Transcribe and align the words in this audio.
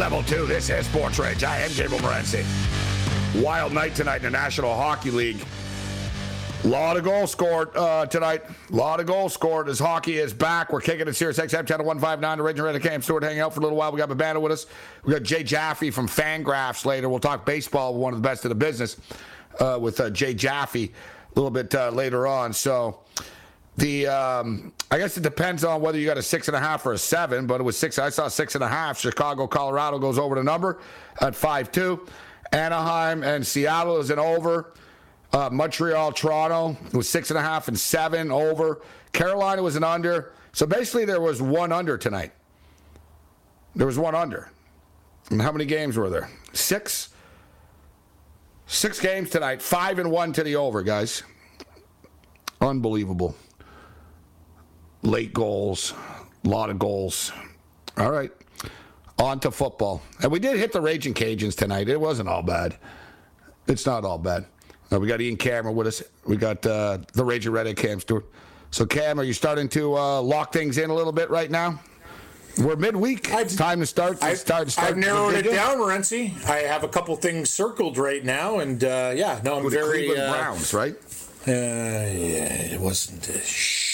Level 0.00 0.22
two, 0.22 0.46
this 0.46 0.70
is 0.70 0.86
Sports 0.86 1.18
Rage. 1.18 1.44
I 1.44 1.58
am 1.58 1.70
Gabriel 1.74 2.02
Morency. 2.02 2.42
Wild 3.42 3.74
night 3.74 3.94
tonight 3.94 4.16
in 4.16 4.22
the 4.22 4.30
National 4.30 4.74
Hockey 4.74 5.10
League. 5.10 5.44
Lot 6.64 6.96
of 6.96 7.04
goals 7.04 7.30
scored 7.30 7.76
uh, 7.76 8.06
tonight. 8.06 8.44
Lot 8.70 9.00
of 9.00 9.04
goals 9.04 9.34
scored 9.34 9.68
as 9.68 9.78
hockey 9.78 10.16
is 10.16 10.32
back. 10.32 10.72
We're 10.72 10.80
kicking 10.80 11.06
it 11.06 11.12
Sirius 11.12 11.38
XM 11.38 11.66
channel 11.66 11.84
159. 11.84 12.38
The 12.38 12.42
Raging 12.42 12.64
Red 12.64 12.80
Cam 12.80 13.02
Stewart 13.02 13.22
hanging 13.22 13.40
out 13.40 13.52
for 13.52 13.60
a 13.60 13.62
little 13.62 13.76
while. 13.76 13.92
We 13.92 13.98
got 13.98 14.08
Babano 14.08 14.40
with 14.40 14.52
us. 14.52 14.66
We 15.04 15.12
got 15.12 15.22
Jay 15.22 15.42
Jaffe 15.42 15.90
from 15.90 16.08
Fangraphs 16.08 16.86
later. 16.86 17.10
We'll 17.10 17.20
talk 17.20 17.44
baseball 17.44 17.92
with 17.92 18.02
one 18.02 18.14
of 18.14 18.22
the 18.22 18.26
best 18.26 18.42
in 18.46 18.48
the 18.48 18.54
business 18.54 18.96
uh, 19.60 19.76
with 19.78 20.00
uh, 20.00 20.08
Jay 20.08 20.32
Jaffe 20.32 20.84
a 21.30 21.38
little 21.38 21.50
bit 21.50 21.74
uh, 21.74 21.90
later 21.90 22.26
on. 22.26 22.54
So 22.54 23.00
the 23.76 24.06
um, 24.08 24.72
I 24.90 24.98
guess 24.98 25.16
it 25.16 25.22
depends 25.22 25.64
on 25.64 25.80
whether 25.80 25.98
you 25.98 26.06
got 26.06 26.18
a 26.18 26.22
six 26.22 26.48
and 26.48 26.56
a 26.56 26.60
half 26.60 26.84
or 26.84 26.92
a 26.92 26.98
seven, 26.98 27.46
but 27.46 27.60
it 27.60 27.64
was 27.64 27.78
six. 27.78 27.98
I 27.98 28.10
saw 28.10 28.28
six 28.28 28.54
and 28.54 28.64
a 28.64 28.68
half. 28.68 28.98
Chicago, 28.98 29.46
Colorado 29.46 29.98
goes 29.98 30.18
over 30.18 30.34
the 30.34 30.42
number 30.42 30.80
at 31.20 31.34
five 31.34 31.72
two. 31.72 32.06
Anaheim 32.52 33.22
and 33.22 33.46
Seattle 33.46 33.98
is 33.98 34.10
an 34.10 34.18
over. 34.18 34.74
Uh, 35.32 35.48
Montreal, 35.50 36.12
Toronto 36.12 36.76
was 36.92 37.08
six 37.08 37.30
and 37.30 37.38
a 37.38 37.42
half 37.42 37.68
and 37.68 37.78
seven 37.78 38.30
over. 38.32 38.82
Carolina 39.12 39.62
was 39.62 39.76
an 39.76 39.84
under. 39.84 40.32
So 40.52 40.66
basically, 40.66 41.04
there 41.04 41.20
was 41.20 41.40
one 41.40 41.70
under 41.72 41.96
tonight. 41.96 42.32
There 43.76 43.86
was 43.86 43.98
one 43.98 44.16
under. 44.16 44.50
And 45.30 45.40
how 45.40 45.52
many 45.52 45.64
games 45.64 45.96
were 45.96 46.10
there? 46.10 46.28
Six. 46.52 47.10
Six 48.66 49.00
games 49.00 49.30
tonight. 49.30 49.62
Five 49.62 50.00
and 50.00 50.10
one 50.10 50.32
to 50.32 50.42
the 50.42 50.56
over, 50.56 50.82
guys. 50.82 51.22
Unbelievable. 52.60 53.36
Late 55.02 55.32
goals, 55.32 55.94
a 56.44 56.48
lot 56.48 56.68
of 56.70 56.78
goals. 56.78 57.32
All 57.96 58.10
right. 58.10 58.30
On 59.18 59.40
to 59.40 59.50
football. 59.50 60.02
And 60.22 60.30
we 60.30 60.38
did 60.38 60.56
hit 60.56 60.72
the 60.72 60.80
Raging 60.80 61.14
Cajuns 61.14 61.54
tonight. 61.56 61.88
It 61.88 62.00
wasn't 62.00 62.28
all 62.28 62.42
bad. 62.42 62.76
It's 63.66 63.86
not 63.86 64.04
all 64.04 64.18
bad. 64.18 64.46
Uh, 64.92 64.98
we 65.00 65.06
got 65.06 65.20
Ian 65.20 65.36
Cameron 65.36 65.74
with 65.76 65.86
us. 65.86 66.02
We 66.26 66.36
got 66.36 66.64
uh, 66.66 66.98
the 67.12 67.24
Raging 67.24 67.52
Redhead 67.52 67.76
Cam 67.76 68.00
Stewart. 68.00 68.26
So, 68.70 68.84
Cam, 68.86 69.18
are 69.20 69.24
you 69.24 69.32
starting 69.32 69.68
to 69.70 69.96
uh, 69.96 70.20
lock 70.20 70.52
things 70.52 70.78
in 70.78 70.90
a 70.90 70.94
little 70.94 71.12
bit 71.12 71.30
right 71.30 71.50
now? 71.50 71.80
We're 72.58 72.76
midweek. 72.76 73.32
I've- 73.32 73.44
it's 73.44 73.56
time 73.56 73.80
to 73.80 73.86
start. 73.86 74.20
Time 74.20 74.32
to 74.32 74.36
start. 74.36 74.76
I've 74.78 74.96
narrowed 74.96 75.34
it 75.34 75.44
down, 75.50 75.78
Morency. 75.78 76.44
I 76.46 76.58
have 76.60 76.82
a 76.84 76.88
couple 76.88 77.14
things 77.16 77.48
circled 77.50 77.96
right 77.96 78.24
now, 78.24 78.58
and 78.58 78.82
uh, 78.82 79.12
yeah, 79.14 79.40
no, 79.44 79.56
I'm 79.58 79.64
the 79.64 79.70
very. 79.70 80.06
Cleveland 80.06 80.20
uh, 80.22 80.32
Browns, 80.32 80.74
right? 80.74 80.94
Uh, 81.46 81.50
yeah, 81.50 82.74
it 82.74 82.80
wasn't. 82.80 83.28
Uh, 83.30 83.40
shh. 83.40 83.89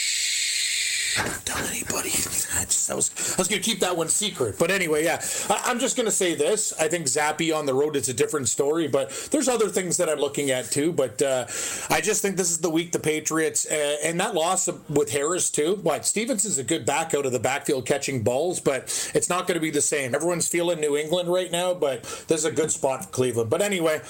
Tell 1.44 1.64
anybody. 1.68 2.10
I, 2.10 2.64
just, 2.64 2.90
I 2.90 2.94
was, 2.94 3.10
I 3.36 3.40
was 3.40 3.48
going 3.48 3.62
to 3.62 3.64
keep 3.70 3.80
that 3.80 3.96
one 3.96 4.08
secret. 4.08 4.56
But 4.58 4.70
anyway, 4.70 5.04
yeah, 5.04 5.22
I, 5.48 5.62
I'm 5.66 5.78
just 5.78 5.96
going 5.96 6.06
to 6.06 6.12
say 6.12 6.34
this. 6.34 6.72
I 6.78 6.88
think 6.88 7.06
Zappe 7.06 7.56
on 7.56 7.64
the 7.64 7.74
road 7.74 7.96
is 7.96 8.08
a 8.08 8.14
different 8.14 8.48
story, 8.48 8.86
but 8.88 9.10
there's 9.30 9.48
other 9.48 9.68
things 9.68 9.96
that 9.96 10.08
I'm 10.08 10.18
looking 10.18 10.50
at 10.50 10.70
too. 10.70 10.92
But 10.92 11.22
uh, 11.22 11.46
I 11.90 12.00
just 12.02 12.20
think 12.22 12.36
this 12.36 12.50
is 12.50 12.58
the 12.58 12.70
week 12.70 12.92
the 12.92 12.98
Patriots, 12.98 13.66
uh, 13.66 13.96
and 14.04 14.20
that 14.20 14.34
loss 14.34 14.68
with 14.88 15.10
Harris 15.10 15.50
too. 15.50 15.76
What 15.82 16.04
Stevenson's 16.04 16.58
a 16.58 16.64
good 16.64 16.84
back 16.84 17.14
out 17.14 17.24
of 17.24 17.32
the 17.32 17.40
backfield 17.40 17.86
catching 17.86 18.22
balls, 18.22 18.60
but 18.60 18.82
it's 19.14 19.28
not 19.28 19.46
going 19.46 19.54
to 19.54 19.60
be 19.60 19.70
the 19.70 19.80
same. 19.80 20.14
Everyone's 20.14 20.48
feeling 20.48 20.80
New 20.80 20.96
England 20.96 21.28
right 21.32 21.50
now, 21.50 21.72
but 21.72 22.02
this 22.28 22.40
is 22.40 22.44
a 22.44 22.52
good 22.52 22.70
spot 22.70 23.04
for 23.04 23.10
Cleveland. 23.10 23.48
But 23.50 23.62
anyway, 23.62 24.00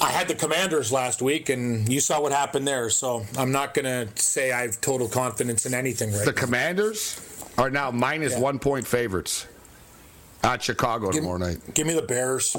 I 0.00 0.10
had 0.10 0.28
the 0.28 0.34
Commanders 0.34 0.92
last 0.92 1.22
week, 1.22 1.48
and 1.48 1.90
you 1.90 2.00
saw 2.00 2.20
what 2.20 2.32
happened 2.32 2.68
there. 2.68 2.90
So 2.90 3.24
I'm 3.38 3.52
not 3.52 3.74
going 3.74 3.84
to 3.84 4.22
say 4.22 4.52
I 4.52 4.62
have 4.62 4.80
total 4.80 5.08
confidence 5.08 5.64
in 5.64 5.74
anything 5.74 6.12
right 6.12 6.24
The 6.24 6.32
now. 6.32 6.36
Commanders 6.50 7.20
are 7.58 7.70
now 7.70 7.90
minus 7.90 8.32
Yeah. 8.34 8.38
one 8.40 8.58
point 8.60 8.86
favorites 8.86 9.46
at 10.44 10.62
Chicago 10.62 11.06
Give- 11.10 11.22
tomorrow 11.22 11.38
night. 11.38 11.58
Give 11.74 11.88
me 11.88 11.94
the 11.94 12.02
Bears. 12.02 12.56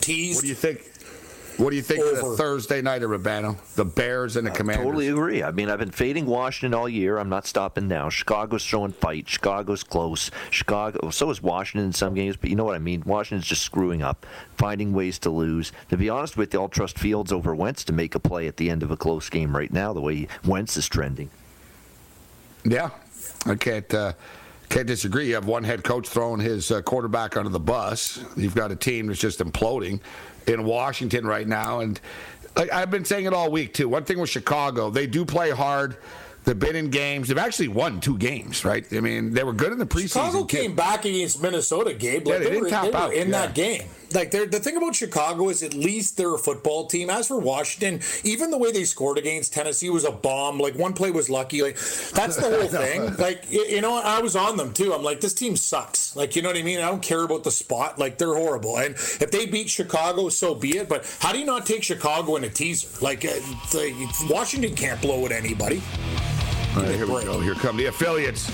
Teased. 0.00 0.36
What 0.38 0.42
do 0.42 0.48
you 0.48 0.54
think? 0.56 0.80
What 1.58 1.70
do 1.70 1.76
you 1.76 1.82
think 1.82 2.04
of 2.04 2.16
the 2.16 2.36
Thursday 2.36 2.82
night 2.82 3.02
at 3.02 3.08
Urbano? 3.08 3.56
The 3.76 3.84
Bears 3.84 4.36
and 4.36 4.46
the 4.46 4.50
Commanders. 4.50 4.84
Totally 4.84 5.08
agree. 5.08 5.42
I 5.44 5.52
mean, 5.52 5.70
I've 5.70 5.78
been 5.78 5.90
fading 5.92 6.26
Washington 6.26 6.74
all 6.78 6.86
year. 6.88 7.16
I'm 7.18 7.28
not 7.30 7.46
stopping 7.46 7.86
now. 7.88 8.10
Chicago's 8.10 8.60
showing 8.60 8.92
fight. 8.92 9.26
Chicago's 9.28 9.82
close. 9.84 10.30
Chicago. 10.50 11.08
So 11.10 11.30
is 11.30 11.40
Washington 11.42 11.86
in 11.86 11.92
some 11.94 12.12
games, 12.14 12.36
but 12.36 12.50
you 12.50 12.56
know 12.56 12.64
what 12.64 12.74
I 12.74 12.78
mean. 12.78 13.04
Washington's 13.06 13.46
just 13.46 13.62
screwing 13.62 14.02
up, 14.02 14.26
finding 14.58 14.92
ways 14.92 15.18
to 15.20 15.30
lose. 15.30 15.70
To 15.88 15.96
be 15.96 16.10
honest 16.10 16.36
with 16.36 16.52
you, 16.52 16.60
I'll 16.60 16.68
trust 16.68 16.98
Fields 16.98 17.32
over 17.32 17.54
Wentz 17.54 17.84
to 17.84 17.92
make 17.92 18.14
a 18.16 18.20
play 18.20 18.48
at 18.48 18.56
the 18.58 18.68
end 18.68 18.82
of 18.82 18.90
a 18.90 18.96
close 18.96 19.30
game 19.30 19.56
right 19.56 19.72
now. 19.72 19.92
The 19.94 20.00
way 20.02 20.26
Wentz 20.44 20.76
is 20.76 20.88
trending. 20.88 21.30
Yeah, 22.68 22.90
I 23.46 23.54
can't 23.54 23.92
uh, 23.94 24.12
can't 24.68 24.86
disagree. 24.86 25.28
You 25.28 25.34
have 25.34 25.46
one 25.46 25.62
head 25.62 25.84
coach 25.84 26.08
throwing 26.08 26.40
his 26.40 26.70
uh, 26.70 26.82
quarterback 26.82 27.36
under 27.36 27.50
the 27.50 27.60
bus. 27.60 28.18
You've 28.36 28.54
got 28.56 28.72
a 28.72 28.76
team 28.76 29.06
that's 29.06 29.20
just 29.20 29.38
imploding 29.38 30.00
in 30.48 30.64
Washington 30.64 31.26
right 31.26 31.46
now, 31.46 31.80
and 31.80 32.00
like 32.56 32.72
I've 32.72 32.90
been 32.90 33.04
saying 33.04 33.26
it 33.26 33.32
all 33.32 33.50
week 33.50 33.72
too. 33.72 33.88
One 33.88 34.04
thing 34.04 34.18
with 34.18 34.30
Chicago, 34.30 34.90
they 34.90 35.06
do 35.06 35.24
play 35.24 35.50
hard. 35.50 35.96
They've 36.46 36.56
been 36.56 36.76
in 36.76 36.90
games. 36.90 37.26
They've 37.26 37.38
actually 37.38 37.66
won 37.68 38.00
two 38.00 38.16
games, 38.16 38.64
right? 38.64 38.86
I 38.92 39.00
mean, 39.00 39.34
they 39.34 39.42
were 39.42 39.52
good 39.52 39.72
in 39.72 39.78
the 39.78 39.84
preseason. 39.84 40.26
Chicago 40.26 40.44
came 40.44 40.76
back 40.76 41.04
against 41.04 41.42
Minnesota, 41.42 41.92
Gabe. 41.92 42.24
Yeah, 42.24 42.34
Like 42.34 42.42
they 42.44 42.50
didn't 42.50 42.62
were, 42.62 42.70
tap 42.70 42.84
they 42.84 42.92
out, 42.92 43.12
in 43.12 43.30
yeah. 43.30 43.46
that 43.46 43.54
game. 43.56 43.82
Like 44.14 44.30
they're, 44.30 44.46
the 44.46 44.60
thing 44.60 44.76
about 44.76 44.94
Chicago 44.94 45.48
is 45.48 45.64
at 45.64 45.74
least 45.74 46.16
they're 46.16 46.34
a 46.34 46.38
football 46.38 46.86
team. 46.86 47.10
As 47.10 47.26
for 47.26 47.40
Washington, 47.40 48.00
even 48.22 48.52
the 48.52 48.58
way 48.58 48.70
they 48.70 48.84
scored 48.84 49.18
against 49.18 49.52
Tennessee 49.52 49.90
was 49.90 50.04
a 50.04 50.12
bomb. 50.12 50.58
Like 50.58 50.76
one 50.76 50.92
play 50.92 51.10
was 51.10 51.28
lucky. 51.28 51.62
Like 51.62 51.74
that's 51.74 52.36
the 52.36 52.42
whole 52.42 52.68
thing. 52.68 53.16
Like 53.16 53.50
you, 53.50 53.80
know, 53.80 54.00
I 54.00 54.20
was 54.20 54.36
on 54.36 54.56
them 54.56 54.72
too. 54.72 54.94
I'm 54.94 55.02
like, 55.02 55.20
this 55.20 55.34
team 55.34 55.56
sucks. 55.56 56.14
Like 56.14 56.36
you 56.36 56.42
know 56.42 56.50
what 56.50 56.56
I 56.56 56.62
mean? 56.62 56.78
I 56.78 56.88
don't 56.88 57.02
care 57.02 57.24
about 57.24 57.42
the 57.42 57.50
spot. 57.50 57.98
Like 57.98 58.18
they're 58.18 58.36
horrible. 58.36 58.78
And 58.78 58.94
if 58.94 59.32
they 59.32 59.46
beat 59.46 59.68
Chicago, 59.68 60.28
so 60.28 60.54
be 60.54 60.78
it. 60.78 60.88
But 60.88 61.04
how 61.20 61.32
do 61.32 61.40
you 61.40 61.44
not 61.44 61.66
take 61.66 61.82
Chicago 61.82 62.36
in 62.36 62.44
a 62.44 62.48
teaser? 62.48 62.88
Like, 63.04 63.24
uh, 63.24 63.32
the, 63.72 64.26
Washington 64.30 64.74
can't 64.76 65.00
blow 65.02 65.26
at 65.26 65.32
anybody. 65.32 65.82
Right, 66.76 66.94
here 66.94 67.06
we 67.06 67.24
go. 67.24 67.40
Here 67.40 67.54
come 67.54 67.78
the 67.78 67.86
affiliates. 67.86 68.50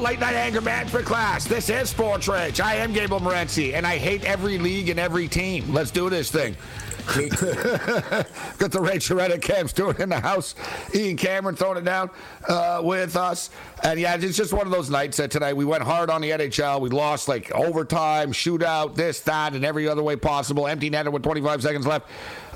Late 0.00 0.18
night 0.18 0.34
anger 0.34 0.62
management 0.62 1.04
class. 1.04 1.44
This 1.44 1.68
is 1.68 1.90
Sports 1.90 2.26
Rage. 2.26 2.60
I 2.60 2.76
am 2.76 2.92
Gable 2.92 3.20
Morency, 3.20 3.74
and 3.74 3.86
I 3.86 3.98
hate 3.98 4.24
every 4.24 4.56
league 4.56 4.88
and 4.88 4.98
every 4.98 5.28
team. 5.28 5.74
Let's 5.74 5.90
do 5.90 6.08
this 6.08 6.30
thing. 6.30 6.56
Got 7.10 8.70
the 8.70 8.80
Ray 8.80 8.96
Sharetta 8.96 9.40
Cam 9.40 9.68
Stewart 9.68 10.00
in 10.00 10.08
the 10.08 10.20
house. 10.20 10.54
Ian 10.94 11.16
Cameron 11.16 11.56
throwing 11.56 11.78
it 11.78 11.84
down 11.84 12.10
uh, 12.48 12.80
with 12.82 13.16
us. 13.16 13.50
And 13.82 13.98
yeah, 13.98 14.16
it's 14.16 14.36
just 14.36 14.52
one 14.52 14.66
of 14.66 14.72
those 14.72 14.90
nights 14.90 15.16
that 15.16 15.30
tonight 15.30 15.54
we 15.54 15.64
went 15.64 15.82
hard 15.82 16.08
on 16.08 16.20
the 16.20 16.30
NHL. 16.30 16.80
We 16.80 16.88
lost 16.90 17.26
like 17.26 17.50
overtime, 17.52 18.32
shootout, 18.32 18.94
this, 18.94 19.20
that, 19.20 19.54
and 19.54 19.64
every 19.64 19.88
other 19.88 20.02
way 20.02 20.16
possible. 20.16 20.66
Empty 20.66 20.90
netter 20.90 21.10
with 21.10 21.22
25 21.22 21.62
seconds 21.62 21.86
left. 21.86 22.08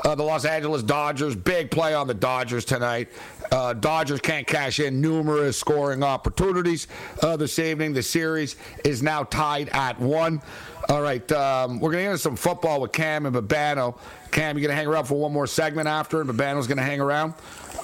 Uh, 0.05 0.15
the 0.15 0.23
Los 0.23 0.45
Angeles 0.45 0.83
Dodgers, 0.83 1.35
big 1.35 1.71
play 1.71 1.95
on 1.95 2.07
the 2.07 2.15
Dodgers 2.15 2.65
tonight. 2.65 3.09
Uh, 3.51 3.73
Dodgers 3.73 4.21
can't 4.21 4.47
cash 4.47 4.81
in 4.81 5.01
numerous 5.01 5.59
scoring 5.59 6.03
opportunities 6.03 6.87
uh, 7.23 7.37
this 7.37 7.59
evening. 7.59 7.93
The 7.93 8.03
series 8.03 8.57
is 8.85 9.03
now 9.03 9.25
tied 9.25 9.69
at 9.71 9.99
one. 10.01 10.43
All 10.89 11.01
right, 11.01 11.31
um, 11.33 11.81
we're 11.81 11.91
going 11.93 12.03
to 12.03 12.05
get 12.05 12.11
into 12.11 12.19
some 12.19 12.37
football 12.37 12.81
with 12.81 12.93
Cam 12.93 13.25
and 13.27 13.35
Babano. 13.35 13.97
Cam, 14.31 14.57
you're 14.59 14.67
going 14.67 14.71
to 14.71 14.77
hang 14.77 14.87
around 14.87 15.05
for 15.07 15.15
one 15.19 15.33
more 15.33 15.47
segment 15.47 15.89
after, 15.89 16.21
and 16.21 16.29
Babano's 16.29 16.67
going 16.67 16.77
to 16.79 16.83
hang 16.85 17.01
around 17.01 17.33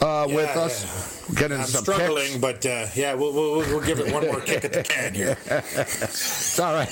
uh, 0.03 0.27
Yeah, 0.29 0.35
with 0.35 0.57
us. 0.57 1.29
yeah. 1.31 1.35
Get 1.41 1.51
into 1.53 1.63
I'm 1.65 1.69
some 1.71 1.83
struggling, 1.85 2.27
picks. 2.27 2.39
but 2.39 2.67
uh, 2.67 2.87
yeah, 2.95 3.15
we'll, 3.15 3.33
we'll, 3.33 3.59
we'll 3.61 3.81
give 3.87 4.01
it 4.01 4.13
one 4.13 4.27
more 4.27 4.41
kick 4.41 4.65
at 4.65 4.73
the 4.75 4.83
can 4.83 5.15
here. 5.15 5.39
It's 5.49 6.59
all 6.59 6.75
right. 6.75 6.89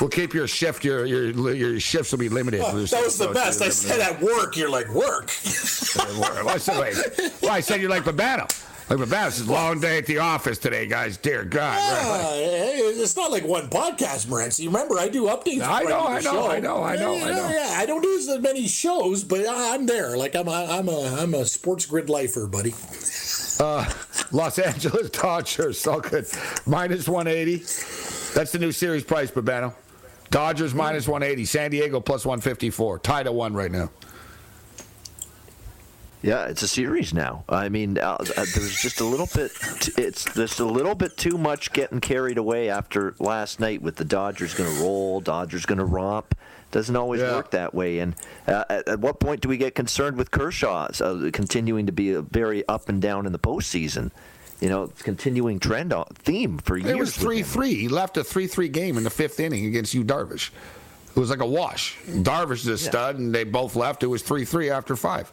We'll 0.00 0.08
keep 0.10 0.32
your 0.32 0.46
shift. 0.48 0.84
Your 0.84 1.04
your 1.04 1.52
your 1.54 1.78
shifts 1.80 2.12
will 2.12 2.18
be 2.18 2.28
limited. 2.30 2.60
Oh, 2.64 2.72
that 2.84 3.04
was 3.04 3.18
the 3.18 3.28
best. 3.28 3.60
I 3.62 3.68
said 3.68 4.00
at 4.00 4.20
work, 4.20 4.56
you're 4.56 4.70
like, 4.70 4.88
work. 4.88 5.30
Well, 5.96 6.48
I 6.48 6.56
said. 6.58 7.32
Well, 7.42 7.50
I 7.50 7.60
said 7.60 7.80
you 7.82 7.88
like 7.88 8.04
Babano. 8.04 8.48
Like 8.88 8.98
Babano. 9.00 9.26
It's 9.28 9.40
a 9.40 9.44
long 9.52 9.80
day 9.80 9.98
at 9.98 10.06
the 10.06 10.18
office 10.18 10.56
today, 10.56 10.86
guys. 10.86 11.16
Dear 11.16 11.44
God. 11.44 11.78
Ah, 11.80 12.10
Right. 12.30 12.34
hey, 12.38 12.78
it's 12.78 13.16
not 13.16 13.30
like 13.32 13.44
one 13.44 13.68
podcast, 13.68 14.26
Morency. 14.26 14.66
Remember, 14.66 14.98
I 14.98 15.08
do 15.08 15.24
updates. 15.24 15.62
I 15.62 15.82
know, 15.82 16.06
I 16.06 16.20
know. 16.20 16.48
I 16.48 16.60
know, 16.60 16.82
I 16.84 16.96
know, 16.96 17.14
Yeah, 17.16 17.24
I 17.24 17.32
know. 17.32 17.48
Yeah, 17.50 17.74
I 17.76 17.86
don't 17.86 18.02
do 18.02 18.16
as 18.16 18.38
many 18.40 18.66
shows, 18.68 19.24
but 19.24 19.44
I'm 19.48 19.86
there. 19.86 20.16
Like 20.16 20.34
I'm, 20.36 20.46
a, 20.48 20.52
I'm 20.78 20.88
a, 20.88 21.16
I'm 21.20 21.34
a 21.34 21.44
sports 21.44 21.86
grid 21.86 22.08
lifer, 22.08 22.46
buddy. 22.46 22.72
Uh, 23.58 23.84
Los 24.32 24.58
Angeles 24.58 25.10
Dodgers, 25.20 25.84
all 25.88 26.00
good. 26.00 26.26
Minus 26.66 27.08
180. 27.08 27.56
That's 28.34 28.52
the 28.52 28.58
new 28.60 28.70
series 28.72 29.02
price, 29.04 29.30
Babano. 29.30 29.74
Dodgers 30.30 30.74
minus 30.74 31.08
180. 31.08 31.44
San 31.44 31.70
Diego 31.70 32.00
plus 32.00 32.24
154. 32.24 33.00
Tied 33.00 33.26
at 33.26 33.34
one 33.34 33.54
right 33.54 33.70
now. 33.70 33.90
Yeah, 36.22 36.46
it's 36.46 36.62
a 36.62 36.68
series 36.68 37.14
now. 37.14 37.44
I 37.48 37.70
mean, 37.70 37.96
uh, 37.96 38.16
uh, 38.20 38.24
there's 38.36 38.76
just 38.78 39.00
a 39.00 39.04
little 39.04 39.26
bit. 39.34 39.52
It's 39.96 40.24
just 40.34 40.60
a 40.60 40.66
little 40.66 40.94
bit 40.94 41.16
too 41.16 41.38
much 41.38 41.72
getting 41.72 41.98
carried 42.00 42.36
away 42.36 42.68
after 42.68 43.14
last 43.18 43.58
night 43.58 43.80
with 43.80 43.96
the 43.96 44.04
Dodgers 44.04 44.52
going 44.52 44.70
to 44.76 44.82
roll, 44.82 45.20
Dodgers 45.22 45.64
going 45.64 45.78
to 45.78 45.84
romp. 45.84 46.34
Doesn't 46.72 46.94
always 46.94 47.22
Yeah. 47.22 47.34
work 47.36 47.50
that 47.52 47.74
way. 47.74 48.00
And 48.00 48.14
uh, 48.46 48.64
at, 48.68 48.86
at 48.86 49.00
what 49.00 49.18
point 49.18 49.40
do 49.40 49.48
we 49.48 49.56
get 49.56 49.74
concerned 49.74 50.18
with 50.18 50.30
Kershaw 50.30 50.88
uh, 51.00 51.30
continuing 51.32 51.86
to 51.86 51.92
be 51.92 52.12
a 52.12 52.20
very 52.20 52.68
up 52.68 52.90
and 52.90 53.00
down 53.00 53.24
in 53.24 53.32
the 53.32 53.38
postseason? 53.38 54.10
You 54.60 54.68
know, 54.68 54.84
it's 54.84 55.02
continuing 55.02 55.58
trend 55.58 55.92
uh, 55.92 56.04
theme 56.14 56.58
for 56.58 56.76
years. 56.76 56.90
It 56.90 56.98
was 56.98 57.16
3 57.16 57.42
3. 57.42 57.74
He 57.74 57.88
left 57.88 58.16
a 58.18 58.24
3 58.24 58.46
3 58.46 58.68
game 58.68 58.98
in 58.98 59.04
the 59.04 59.10
fifth 59.10 59.40
inning 59.40 59.66
against 59.66 59.94
you, 59.94 60.04
Darvish. 60.04 60.50
It 61.08 61.18
was 61.18 61.30
like 61.30 61.40
a 61.40 61.46
wash. 61.46 61.96
Darvish 62.06 62.60
is 62.60 62.66
a 62.68 62.78
stud, 62.78 63.18
and 63.18 63.34
they 63.34 63.44
both 63.44 63.74
left. 63.74 64.02
It 64.02 64.06
was 64.06 64.22
3 64.22 64.44
3 64.44 64.70
after 64.70 64.96
five. 64.96 65.32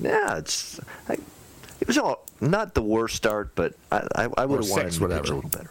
Yeah, 0.00 0.36
it's. 0.38 0.80
I, 1.08 1.14
it 1.80 1.86
was 1.86 1.96
all 1.98 2.24
not 2.40 2.74
the 2.74 2.82
worst 2.82 3.16
start, 3.16 3.54
but 3.54 3.74
I, 3.90 4.06
I, 4.14 4.28
I 4.36 4.46
would 4.46 4.60
have 4.60 4.70
wanted 4.70 4.92
to 4.92 5.08
pitch 5.08 5.30
a 5.30 5.34
little 5.34 5.50
better. 5.50 5.70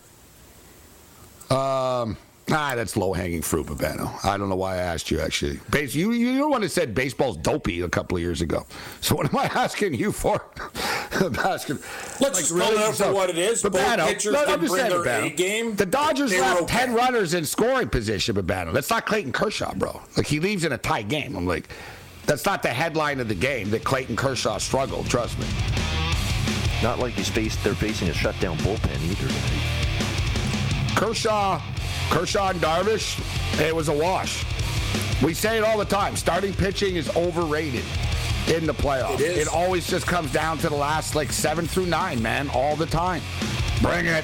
Um, 1.53 2.17
ah, 2.51 2.73
that's 2.75 2.95
low 2.97 3.13
hanging 3.13 3.41
fruit, 3.41 3.67
Babano. 3.67 4.23
I 4.23 4.37
don't 4.37 4.49
know 4.49 4.55
why 4.55 4.75
I 4.75 4.77
asked 4.77 5.09
you 5.11 5.19
actually. 5.19 5.59
Base, 5.71 5.95
you 5.95 6.11
you're 6.11 6.35
the 6.35 6.49
one 6.49 6.61
that 6.61 6.69
said 6.69 6.93
baseball's 6.93 7.37
dopey 7.37 7.81
a 7.81 7.89
couple 7.89 8.17
of 8.17 8.21
years 8.21 8.41
ago. 8.41 8.65
So 9.01 9.15
what 9.15 9.31
am 9.31 9.37
I 9.37 9.45
asking 9.45 9.95
you 9.95 10.11
for? 10.11 10.45
I'm 11.13 11.35
asking. 11.35 11.79
Let's 12.19 12.39
just 12.39 12.57
call 12.57 12.71
it 12.71 12.77
out 12.77 12.95
for 12.95 13.13
what 13.13 13.29
it 13.29 13.37
is. 13.37 13.61
Both 13.61 13.73
pitchers 13.73 14.33
no, 14.33 14.41
I'm 14.41 14.47
didn't 14.47 14.61
just 14.61 14.73
bring 14.73 14.89
saying, 14.89 15.03
their 15.03 15.21
Babano. 15.21 15.25
A 15.25 15.35
game. 15.35 15.75
The 15.75 15.85
Dodgers 15.85 16.31
They 16.31 16.41
left 16.41 16.63
okay. 16.63 16.77
ten 16.77 16.93
runners 16.93 17.33
in 17.33 17.45
scoring 17.45 17.89
position, 17.89 18.35
Babano. 18.35 18.73
That's 18.73 18.89
not 18.89 19.05
Clayton 19.05 19.31
Kershaw, 19.31 19.73
bro. 19.75 20.01
Like 20.17 20.27
he 20.27 20.39
leaves 20.39 20.65
in 20.65 20.73
a 20.73 20.77
tie 20.77 21.01
game. 21.03 21.35
I'm 21.35 21.47
like, 21.47 21.69
that's 22.25 22.45
not 22.45 22.63
the 22.63 22.69
headline 22.69 23.19
of 23.19 23.27
the 23.27 23.35
game 23.35 23.69
that 23.71 23.83
Clayton 23.83 24.15
Kershaw 24.15 24.57
struggled. 24.57 25.07
Trust 25.07 25.37
me. 25.39 25.45
Not 26.83 26.99
like 26.99 27.13
he's 27.13 27.29
faced, 27.29 27.63
they're 27.63 27.73
facing 27.73 28.09
a 28.09 28.13
shutdown 28.13 28.57
bullpen 28.57 29.01
either. 29.09 29.74
Kershaw, 30.95 31.61
Kershaw 32.09 32.49
and 32.49 32.61
Darvish, 32.61 33.19
it 33.59 33.75
was 33.75 33.89
a 33.89 33.93
wash. 33.93 34.45
We 35.21 35.33
say 35.33 35.57
it 35.57 35.63
all 35.63 35.77
the 35.77 35.85
time. 35.85 36.15
Starting 36.15 36.53
pitching 36.53 36.95
is 36.95 37.13
overrated 37.15 37.83
in 38.47 38.65
the 38.65 38.73
playoffs. 38.73 39.19
It 39.19 39.37
is. 39.37 39.47
always 39.47 39.87
just 39.87 40.05
comes 40.07 40.31
down 40.31 40.57
to 40.59 40.69
the 40.69 40.75
last 40.75 41.15
like 41.15 41.31
seven 41.31 41.67
through 41.67 41.87
nine, 41.87 42.21
man, 42.21 42.49
all 42.49 42.75
the 42.75 42.85
time. 42.85 43.21
Bring 43.81 44.05
it. 44.05 44.23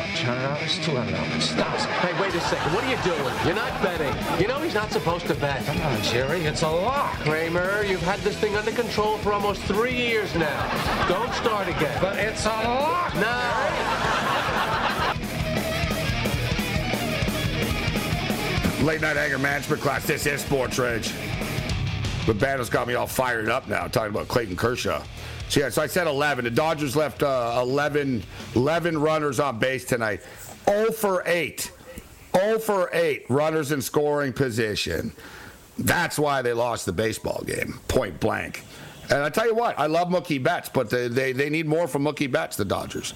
Much? 0.25 0.37
Hundred 0.37 0.47
dollars? 0.47 0.79
Two 0.85 0.95
hundred 0.95 1.15
dollars. 1.15 1.49
Stop. 1.49 1.77
Hey, 2.01 2.21
wait 2.21 2.33
a 2.33 2.41
second. 2.41 2.73
What 2.73 2.83
are 2.83 2.89
you 2.89 2.97
doing? 3.03 3.33
You're 3.45 3.55
not 3.55 3.81
betting. 3.81 4.41
You 4.41 4.47
know 4.47 4.59
he's 4.59 4.73
not 4.73 4.91
supposed 4.91 5.27
to 5.27 5.35
bet. 5.35 5.65
Come 5.65 5.81
on, 5.81 6.01
Jerry. 6.03 6.41
It's 6.41 6.61
a 6.61 6.69
lock. 6.69 7.13
Kramer, 7.19 7.83
you've 7.83 8.01
had 8.01 8.19
this 8.19 8.37
thing 8.37 8.55
under 8.55 8.71
control 8.71 9.17
for 9.17 9.33
almost 9.33 9.61
three 9.63 9.95
years 9.95 10.33
now. 10.35 11.07
Don't 11.07 11.33
start 11.33 11.67
again. 11.67 11.97
But 12.01 12.17
it's 12.17 12.45
a 12.45 12.49
lock. 12.49 13.13
No. 13.15 13.57
Late 18.85 19.01
night 19.01 19.17
anger 19.17 19.37
management 19.37 19.81
class. 19.81 20.05
This 20.07 20.25
is 20.25 20.41
Sports 20.41 20.79
Rage. 20.79 21.13
But 22.25 22.39
Banner's 22.39 22.69
got 22.69 22.87
me 22.87 22.93
all 22.93 23.07
fired 23.07 23.49
up 23.49 23.67
now, 23.67 23.87
talking 23.87 24.11
about 24.11 24.27
Clayton 24.27 24.55
Kershaw. 24.55 25.03
So, 25.49 25.59
yeah, 25.59 25.69
so 25.69 25.81
I 25.81 25.87
said 25.87 26.07
11. 26.07 26.45
The 26.45 26.51
Dodgers 26.51 26.95
left 26.95 27.23
uh, 27.23 27.59
11, 27.61 28.23
11 28.55 28.97
runners 28.97 29.39
on 29.39 29.59
base 29.59 29.85
tonight. 29.85 30.21
0 30.69 30.91
for 30.91 31.23
8. 31.25 31.71
0 32.37 32.59
for 32.59 32.89
8 32.93 33.25
runners 33.29 33.71
in 33.71 33.81
scoring 33.81 34.33
position. 34.33 35.11
That's 35.77 36.19
why 36.19 36.41
they 36.41 36.53
lost 36.53 36.85
the 36.85 36.93
baseball 36.93 37.43
game, 37.45 37.79
point 37.87 38.19
blank. 38.19 38.63
And 39.09 39.23
I 39.23 39.29
tell 39.29 39.45
you 39.45 39.55
what, 39.55 39.77
I 39.77 39.87
love 39.87 40.07
Mookie 40.07 40.41
Betts, 40.41 40.69
but 40.69 40.89
they, 40.89 41.07
they, 41.07 41.33
they 41.33 41.49
need 41.49 41.65
more 41.65 41.87
from 41.87 42.03
Mookie 42.03 42.31
Betts, 42.31 42.55
the 42.55 42.63
Dodgers. 42.63 43.13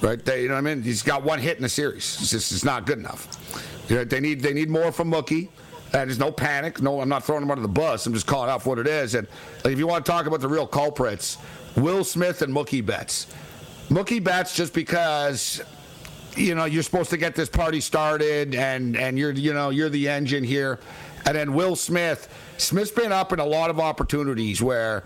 Right? 0.00 0.22
They, 0.22 0.42
you 0.42 0.48
know 0.48 0.54
what 0.54 0.58
I 0.66 0.74
mean? 0.74 0.82
He's 0.82 1.02
got 1.02 1.24
one 1.24 1.38
hit 1.38 1.56
in 1.56 1.62
the 1.62 1.68
series. 1.68 2.18
It's 2.20 2.30
just 2.30 2.52
it's 2.52 2.64
not 2.64 2.86
good 2.86 2.98
enough. 2.98 3.28
You 3.88 3.96
know, 3.96 4.04
they 4.04 4.20
need 4.20 4.40
they 4.40 4.52
need 4.52 4.68
more 4.68 4.92
from 4.92 5.10
Mookie. 5.10 5.48
And 5.92 6.10
there's 6.10 6.18
no 6.18 6.32
panic. 6.32 6.82
No, 6.82 7.00
I'm 7.00 7.08
not 7.08 7.24
throwing 7.24 7.40
them 7.40 7.50
under 7.50 7.62
the 7.62 7.68
bus. 7.68 8.06
I'm 8.06 8.12
just 8.12 8.26
calling 8.26 8.50
out 8.50 8.62
for 8.62 8.70
what 8.70 8.78
it 8.78 8.86
is. 8.86 9.14
And 9.14 9.26
like, 9.64 9.72
if 9.72 9.78
you 9.78 9.86
want 9.86 10.04
to 10.04 10.10
talk 10.10 10.26
about 10.26 10.40
the 10.40 10.48
real 10.48 10.66
culprits, 10.66 11.38
Will 11.76 12.04
Smith 12.04 12.42
and 12.42 12.52
Mookie 12.52 12.84
Betts. 12.84 13.26
Mookie 13.88 14.22
Betts, 14.22 14.54
just 14.54 14.74
because 14.74 15.62
you 16.36 16.54
know 16.54 16.64
you're 16.64 16.82
supposed 16.82 17.10
to 17.10 17.16
get 17.16 17.34
this 17.34 17.48
party 17.48 17.80
started, 17.80 18.54
and 18.54 18.96
and 18.96 19.18
you're 19.18 19.30
you 19.30 19.54
know 19.54 19.70
you're 19.70 19.88
the 19.88 20.08
engine 20.08 20.42
here, 20.42 20.80
and 21.24 21.36
then 21.36 21.54
Will 21.54 21.76
Smith. 21.76 22.28
Smith's 22.58 22.90
been 22.90 23.12
up 23.12 23.32
in 23.32 23.38
a 23.38 23.44
lot 23.44 23.70
of 23.70 23.78
opportunities 23.78 24.60
where 24.60 25.04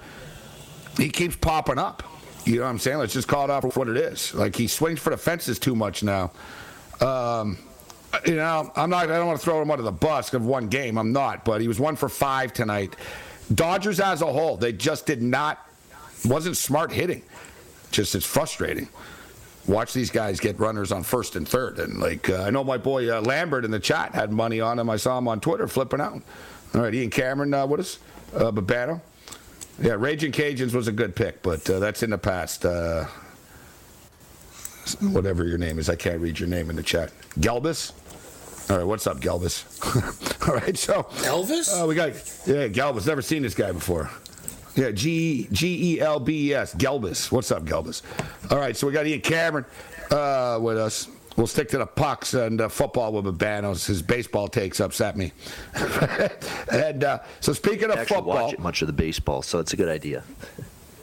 he 0.96 1.10
keeps 1.10 1.36
popping 1.36 1.78
up. 1.78 2.02
You 2.44 2.56
know 2.56 2.62
what 2.62 2.70
I'm 2.70 2.78
saying? 2.78 2.98
Let's 2.98 3.12
just 3.12 3.28
call 3.28 3.44
it 3.44 3.50
off 3.50 3.62
for 3.62 3.70
what 3.70 3.88
it 3.88 3.96
is. 3.96 4.32
Like 4.34 4.56
he 4.56 4.66
swings 4.66 5.00
for 5.00 5.10
the 5.10 5.16
fences 5.16 5.58
too 5.58 5.74
much 5.74 6.02
now. 6.02 6.30
Um, 7.00 7.58
you 8.26 8.36
know, 8.36 8.72
I'm 8.76 8.90
not. 8.90 9.04
I 9.10 9.16
don't 9.18 9.26
want 9.26 9.38
to 9.38 9.44
throw 9.44 9.60
him 9.62 9.70
under 9.70 9.82
the 9.82 9.92
bus 9.92 10.32
of 10.32 10.44
one 10.44 10.68
game. 10.68 10.98
I'm 10.98 11.12
not. 11.12 11.44
But 11.44 11.60
he 11.60 11.68
was 11.68 11.78
one 11.78 11.96
for 11.96 12.08
five 12.08 12.52
tonight. 12.52 12.96
Dodgers 13.54 14.00
as 14.00 14.22
a 14.22 14.26
whole, 14.26 14.56
they 14.56 14.72
just 14.72 15.06
did 15.06 15.22
not. 15.22 15.66
Wasn't 16.24 16.56
smart 16.56 16.92
hitting. 16.92 17.22
Just 17.90 18.14
it's 18.14 18.26
frustrating. 18.26 18.88
Watch 19.66 19.92
these 19.92 20.10
guys 20.10 20.40
get 20.40 20.58
runners 20.58 20.92
on 20.92 21.02
first 21.02 21.36
and 21.36 21.46
third, 21.46 21.78
and 21.78 21.98
like 21.98 22.28
uh, 22.30 22.42
I 22.42 22.50
know 22.50 22.64
my 22.64 22.78
boy 22.78 23.14
uh, 23.14 23.20
Lambert 23.20 23.64
in 23.64 23.70
the 23.70 23.80
chat 23.80 24.14
had 24.14 24.32
money 24.32 24.60
on 24.60 24.78
him. 24.78 24.88
I 24.88 24.96
saw 24.96 25.18
him 25.18 25.28
on 25.28 25.40
Twitter 25.40 25.68
flipping 25.68 26.00
out. 26.00 26.22
All 26.74 26.80
right, 26.82 26.94
Ian 26.94 27.10
Cameron 27.10 27.52
uh, 27.52 27.66
with 27.66 27.80
us, 27.80 27.98
uh, 28.34 28.50
Babano. 28.52 29.00
Yeah, 29.80 29.92
Raging 29.92 30.32
Cajuns 30.32 30.74
was 30.74 30.88
a 30.88 30.92
good 30.92 31.16
pick, 31.16 31.42
but 31.42 31.68
uh, 31.68 31.78
that's 31.78 32.02
in 32.02 32.10
the 32.10 32.18
past. 32.18 32.64
Uh, 32.64 33.06
whatever 35.00 35.46
your 35.46 35.58
name 35.58 35.78
is, 35.78 35.88
I 35.88 35.96
can't 35.96 36.20
read 36.20 36.38
your 36.38 36.48
name 36.48 36.70
in 36.70 36.76
the 36.76 36.82
chat. 36.82 37.12
Gelbis. 37.38 37.92
All 38.70 38.78
right, 38.78 38.86
what's 38.86 39.06
up, 39.06 39.20
Gelbis? 39.20 39.66
All 40.48 40.54
right, 40.54 40.78
so 40.78 41.02
Elvis. 41.24 41.82
Uh, 41.82 41.86
we 41.86 41.94
got 41.94 42.10
yeah, 42.46 42.68
Gelbis. 42.68 43.06
Never 43.06 43.22
seen 43.22 43.42
this 43.42 43.54
guy 43.54 43.72
before. 43.72 44.08
Yeah, 44.76 44.92
G 44.92 45.48
G 45.50 45.96
E 45.96 46.00
L 46.00 46.20
B 46.20 46.50
E 46.50 46.54
S. 46.54 46.74
Gelbis. 46.74 47.32
What's 47.32 47.50
up, 47.50 47.64
Gelbis? 47.64 48.02
All 48.50 48.58
right, 48.58 48.76
so 48.76 48.86
we 48.86 48.92
got 48.92 49.06
Ian 49.06 49.20
Cameron 49.22 49.64
uh, 50.10 50.58
with 50.62 50.78
us. 50.78 51.08
We'll 51.36 51.46
stick 51.46 51.68
to 51.70 51.78
the 51.78 51.86
pucks 51.86 52.34
and 52.34 52.60
uh, 52.60 52.68
football 52.68 53.12
with 53.12 53.24
Babanos. 53.24 53.86
His 53.86 54.02
baseball 54.02 54.46
takes 54.46 54.78
upset 54.78 55.16
me. 55.16 55.32
and 56.72 57.02
uh, 57.02 57.20
so 57.40 57.52
speaking 57.52 57.84
of 57.84 57.96
I 57.96 58.02
actually 58.02 58.16
football, 58.16 58.44
watch 58.44 58.52
it 58.52 58.60
much 58.60 58.82
of 58.82 58.86
the 58.86 58.92
baseball, 58.92 59.42
so 59.42 59.58
it's 59.58 59.72
a 59.72 59.76
good 59.76 59.88
idea. 59.88 60.22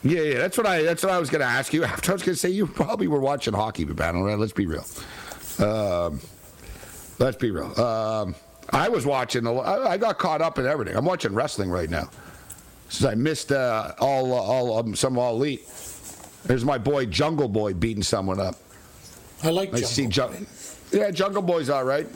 Yeah, 0.03 0.21
yeah, 0.21 0.37
that's 0.37 0.57
what 0.57 0.67
I 0.67 0.83
that's 0.83 1.03
what 1.03 1.11
I 1.11 1.19
was 1.19 1.29
going 1.29 1.41
to 1.41 1.47
ask 1.47 1.73
you. 1.73 1.83
After 1.83 2.11
I 2.13 2.13
was 2.13 2.23
going 2.23 2.33
to 2.35 2.39
say 2.39 2.49
you 2.49 2.67
probably 2.67 3.07
were 3.07 3.19
watching 3.19 3.53
hockey, 3.53 3.83
but 3.83 3.95
Babano. 3.95 4.25
Right? 4.25 4.37
Let's 4.37 4.53
be 4.53 4.65
real. 4.65 4.85
Um, 5.59 6.19
let's 7.19 7.37
be 7.37 7.51
real. 7.51 7.79
Um, 7.79 8.35
I 8.69 8.89
was 8.89 9.05
watching. 9.05 9.45
a 9.45 9.51
lo- 9.51 9.61
I 9.61 9.93
I 9.93 9.97
got 9.97 10.19
caught 10.19 10.41
up 10.41 10.59
in 10.59 10.65
everything. 10.65 10.95
I'm 10.95 11.05
watching 11.05 11.33
wrestling 11.33 11.69
right 11.69 11.89
now. 11.89 12.09
Since 12.89 13.11
I 13.11 13.15
missed 13.15 13.51
uh, 13.51 13.93
all 13.99 14.33
all 14.33 14.79
um, 14.79 14.95
some 14.95 15.17
all 15.17 15.35
elite. 15.35 15.67
There's 16.45 16.63
my 16.63 16.77
boy 16.77 17.05
Jungle 17.05 17.49
Boy 17.49 17.73
beating 17.73 18.03
someone 18.03 18.39
up. 18.39 18.55
I 19.43 19.49
like 19.49 19.69
I 19.69 19.71
Jungle 19.73 19.87
see 19.89 20.07
Jungle. 20.07 20.39
Yeah, 20.91 21.11
Jungle 21.11 21.41
Boy's 21.41 21.69
all 21.69 21.83
right. 21.83 22.07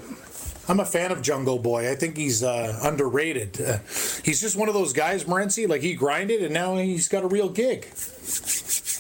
I'm 0.72 0.80
a 0.80 0.86
fan 0.86 1.12
of 1.12 1.22
Jungle 1.22 1.60
Boy. 1.60 1.92
I 1.92 1.96
think 1.96 2.16
he's 2.16 2.44
uh, 2.44 2.80
underrated. 2.82 3.60
Uh, 3.60 3.80
he's 4.24 4.40
just 4.40 4.56
one 4.56 4.70
of 4.70 4.74
those 4.74 4.94
guys, 4.94 5.26
Morency. 5.26 5.68
Like 5.68 5.82
he 5.82 5.96
grinded, 5.96 6.42
and 6.44 6.54
now 6.54 6.78
he's 6.78 7.10
got 7.10 7.26
a 7.26 7.28
real 7.28 7.50
gig. 7.50 7.90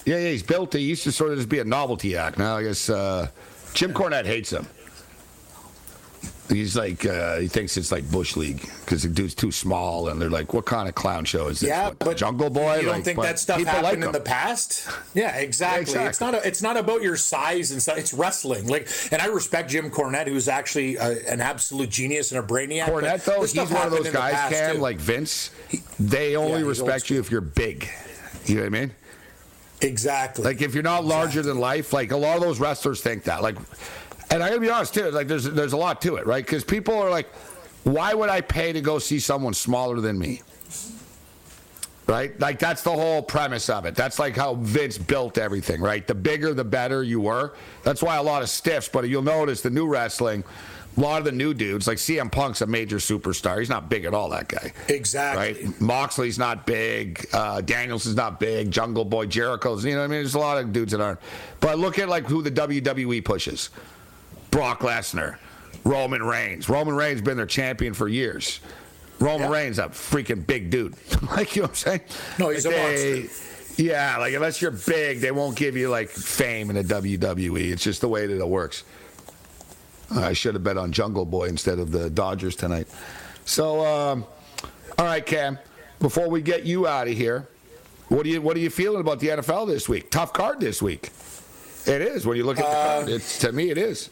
Yeah, 0.05 0.17
yeah, 0.17 0.31
he's 0.31 0.43
built. 0.43 0.73
He 0.73 0.81
used 0.81 1.03
to 1.05 1.13
sort 1.13 1.31
of 1.31 1.37
just 1.37 1.47
be 1.47 1.59
a 1.59 1.63
novelty 1.63 2.17
act. 2.17 2.37
Now 2.37 2.57
I 2.57 2.63
guess 2.63 2.89
uh, 2.89 3.29
Jim 3.73 3.93
Cornette 3.93 4.25
hates 4.25 4.49
him. 4.49 4.67
He's 6.51 6.75
like 6.75 7.05
uh, 7.05 7.37
he 7.37 7.47
thinks 7.47 7.77
it's 7.77 7.93
like 7.93 8.09
bush 8.11 8.35
league 8.35 8.59
because 8.81 9.03
the 9.03 9.09
dude's 9.09 9.33
too 9.33 9.51
small, 9.53 10.09
and 10.09 10.21
they're 10.21 10.29
like, 10.29 10.53
"What 10.53 10.65
kind 10.65 10.89
of 10.89 10.95
clown 10.95 11.23
show 11.23 11.47
is 11.47 11.61
this? 11.61 11.69
Yeah, 11.69 11.87
What, 11.87 11.99
but 11.99 12.17
Jungle 12.17 12.49
Boy." 12.49 12.75
You 12.77 12.81
don't 12.83 12.95
Like, 12.95 13.03
think 13.05 13.21
that 13.21 13.39
stuff 13.39 13.63
happened 13.63 13.83
like 13.83 13.93
in 14.05 14.11
the 14.11 14.19
past? 14.19 14.85
Yeah, 15.13 15.37
exactly. 15.37 15.81
exactly. 15.83 16.09
It's 16.09 16.19
not. 16.19 16.35
A, 16.35 16.45
it's 16.47 16.61
not 16.61 16.75
about 16.75 17.01
your 17.01 17.15
size 17.15 17.71
and 17.71 17.81
stuff. 17.81 17.97
It's 17.97 18.13
wrestling. 18.13 18.67
Like, 18.67 18.89
and 19.13 19.21
I 19.21 19.27
respect 19.27 19.69
Jim 19.71 19.89
Cornette, 19.89 20.27
who's 20.27 20.49
actually 20.49 20.97
uh 20.97 21.15
an 21.27 21.39
absolute 21.39 21.89
genius 21.89 22.31
and 22.33 22.43
a 22.43 22.45
brainiac. 22.45 22.85
Cornette 22.85 23.23
though, 23.23 23.41
he's 23.41 23.55
one 23.55 23.85
of 23.87 23.91
those 23.91 24.09
guys, 24.11 24.53
Cam, 24.53 24.75
too. 24.75 24.81
like 24.81 24.97
Vince. 24.97 25.51
They 25.99 26.35
only 26.35 26.61
Yeah, 26.61 26.67
respect 26.67 27.09
you 27.09 27.19
if 27.19 27.31
you're 27.31 27.39
big. 27.41 27.87
You 28.45 28.55
know 28.55 28.61
what 28.63 28.67
I 28.67 28.69
mean? 28.69 28.91
Exactly. 29.81 30.43
Like 30.43 30.61
if 30.61 30.73
you're 30.73 30.83
not 30.83 31.05
larger 31.05 31.41
than 31.41 31.57
life, 31.59 31.93
like 31.93 32.11
a 32.11 32.17
lot 32.17 32.35
of 32.35 32.41
those 32.43 32.59
wrestlers 32.59 33.01
think 33.01 33.23
that. 33.23 33.41
Like, 33.41 33.55
and 34.31 34.41
I 34.41 34.47
gotta 34.49 34.61
be 34.61 34.69
honest 34.69 34.93
too. 34.93 35.11
Like 35.11 35.27
there's 35.27 35.43
there's 35.43 35.73
a 35.73 35.77
lot 35.77 36.01
to 36.03 36.15
it, 36.15 36.25
right? 36.25 36.43
Because 36.43 36.63
people 36.63 36.95
are 36.95 37.09
like, 37.09 37.33
why 37.83 38.13
would 38.13 38.29
I 38.29 38.41
pay 38.41 38.73
to 38.73 38.81
go 38.81 38.97
see 38.97 39.19
someone 39.19 39.53
smaller 39.53 39.99
than 39.99 40.17
me? 40.17 40.41
Right? 42.07 42.37
Like 42.39 42.59
that's 42.59 42.81
the 42.81 42.91
whole 42.91 43.21
premise 43.21 43.69
of 43.69 43.85
it. 43.85 43.95
That's 43.95 44.19
like 44.19 44.35
how 44.35 44.55
Vince 44.55 44.97
built 44.97 45.37
everything, 45.37 45.81
right? 45.81 46.05
The 46.05 46.15
bigger, 46.15 46.53
the 46.53 46.63
better 46.63 47.03
you 47.03 47.21
were. 47.21 47.53
That's 47.83 48.01
why 48.01 48.17
a 48.17 48.23
lot 48.23 48.41
of 48.41 48.49
stiffs. 48.49 48.89
But 48.89 49.07
you'll 49.07 49.21
notice 49.21 49.61
the 49.61 49.69
new 49.69 49.87
wrestling. 49.87 50.43
A 50.97 50.99
lot 50.99 51.19
of 51.19 51.23
the 51.25 51.31
new 51.31 51.53
dudes, 51.53 51.87
like 51.87 51.99
CM 51.99 52.29
Punk's 52.29 52.59
a 52.59 52.67
major 52.67 52.97
superstar. 52.97 53.59
He's 53.59 53.69
not 53.69 53.89
big 53.89 54.03
at 54.03 54.13
all, 54.13 54.29
that 54.31 54.49
guy. 54.49 54.73
Exactly. 54.89 55.63
Right? 55.63 55.81
Moxley's 55.81 56.37
not 56.37 56.65
big. 56.65 57.25
Uh, 57.31 57.61
Daniels 57.61 58.05
is 58.05 58.17
not 58.17 58.41
big. 58.41 58.71
Jungle 58.71 59.05
Boy, 59.05 59.25
Jericho's. 59.25 59.85
You 59.85 59.93
know 59.93 59.99
what 59.99 60.03
I 60.03 60.07
mean? 60.07 60.19
There's 60.19 60.35
a 60.35 60.39
lot 60.39 60.57
of 60.57 60.73
dudes 60.73 60.91
that 60.91 60.99
aren't. 60.99 61.19
But 61.61 61.79
look 61.79 61.97
at 61.97 62.09
like 62.09 62.25
who 62.25 62.41
the 62.41 62.51
WWE 62.51 63.23
pushes. 63.23 63.69
Brock 64.51 64.81
Lesnar, 64.81 65.37
Roman 65.83 66.21
Reigns. 66.23 66.69
Roman 66.69 66.95
Reigns 66.95 67.21
been 67.21 67.37
their 67.37 67.45
champion 67.45 67.93
for 67.93 68.07
years. 68.07 68.59
Roman 69.19 69.49
Reigns, 69.51 69.79
a 69.79 69.83
freaking 69.83 70.45
big 70.45 70.69
dude. 70.69 70.95
like 71.31 71.55
you 71.55 71.61
know 71.61 71.67
what 71.67 71.69
I'm 71.71 71.75
saying? 71.75 72.01
No, 72.39 72.49
he's 72.49 72.65
Like, 72.65 72.75
a 72.75 73.21
they- 73.23 73.29
Yeah, 73.83 74.17
like 74.17 74.33
unless 74.33 74.61
you're 74.61 74.71
big, 74.71 75.19
they 75.21 75.31
won't 75.31 75.55
give 75.55 75.77
you 75.77 75.89
like 75.89 76.09
fame 76.09 76.69
in 76.69 76.75
the 76.75 76.83
WWE. 76.83 77.71
It's 77.71 77.83
just 77.83 78.01
the 78.01 78.07
way 78.07 78.27
that 78.27 78.37
it 78.39 78.47
works. 78.47 78.83
I 80.13 80.33
should 80.33 80.55
have 80.55 80.63
bet 80.63 80.77
on 80.77 80.91
Jungle 80.91 81.25
Boy 81.25 81.45
instead 81.45 81.79
of 81.79 81.91
the 81.91 82.09
Dodgers 82.09 82.55
tonight. 82.55 82.87
So, 83.45 83.85
um, 83.85 84.25
all 84.97 85.05
right, 85.05 85.25
Cam. 85.25 85.57
Before 85.99 86.27
we 86.29 86.41
get 86.41 86.63
you 86.65 86.87
out 86.87 87.07
of 87.07 87.13
here, 87.13 87.47
what 88.09 88.23
do 88.23 88.29
you 88.29 88.41
what 88.41 88.57
are 88.57 88.59
you 88.59 88.69
feeling 88.71 88.99
about 89.01 89.19
the 89.19 89.27
NFL 89.29 89.67
this 89.67 89.87
week? 89.87 90.09
Tough 90.11 90.33
card 90.33 90.59
this 90.59 90.81
week. 90.81 91.11
It 91.85 92.01
is 92.01 92.25
when 92.25 92.37
you 92.37 92.43
look 92.43 92.59
at 92.59 92.65
the 92.65 92.71
card. 93.05 93.09
It's 93.09 93.37
to 93.39 93.51
me, 93.51 93.69
it 93.69 93.77
is. 93.77 94.09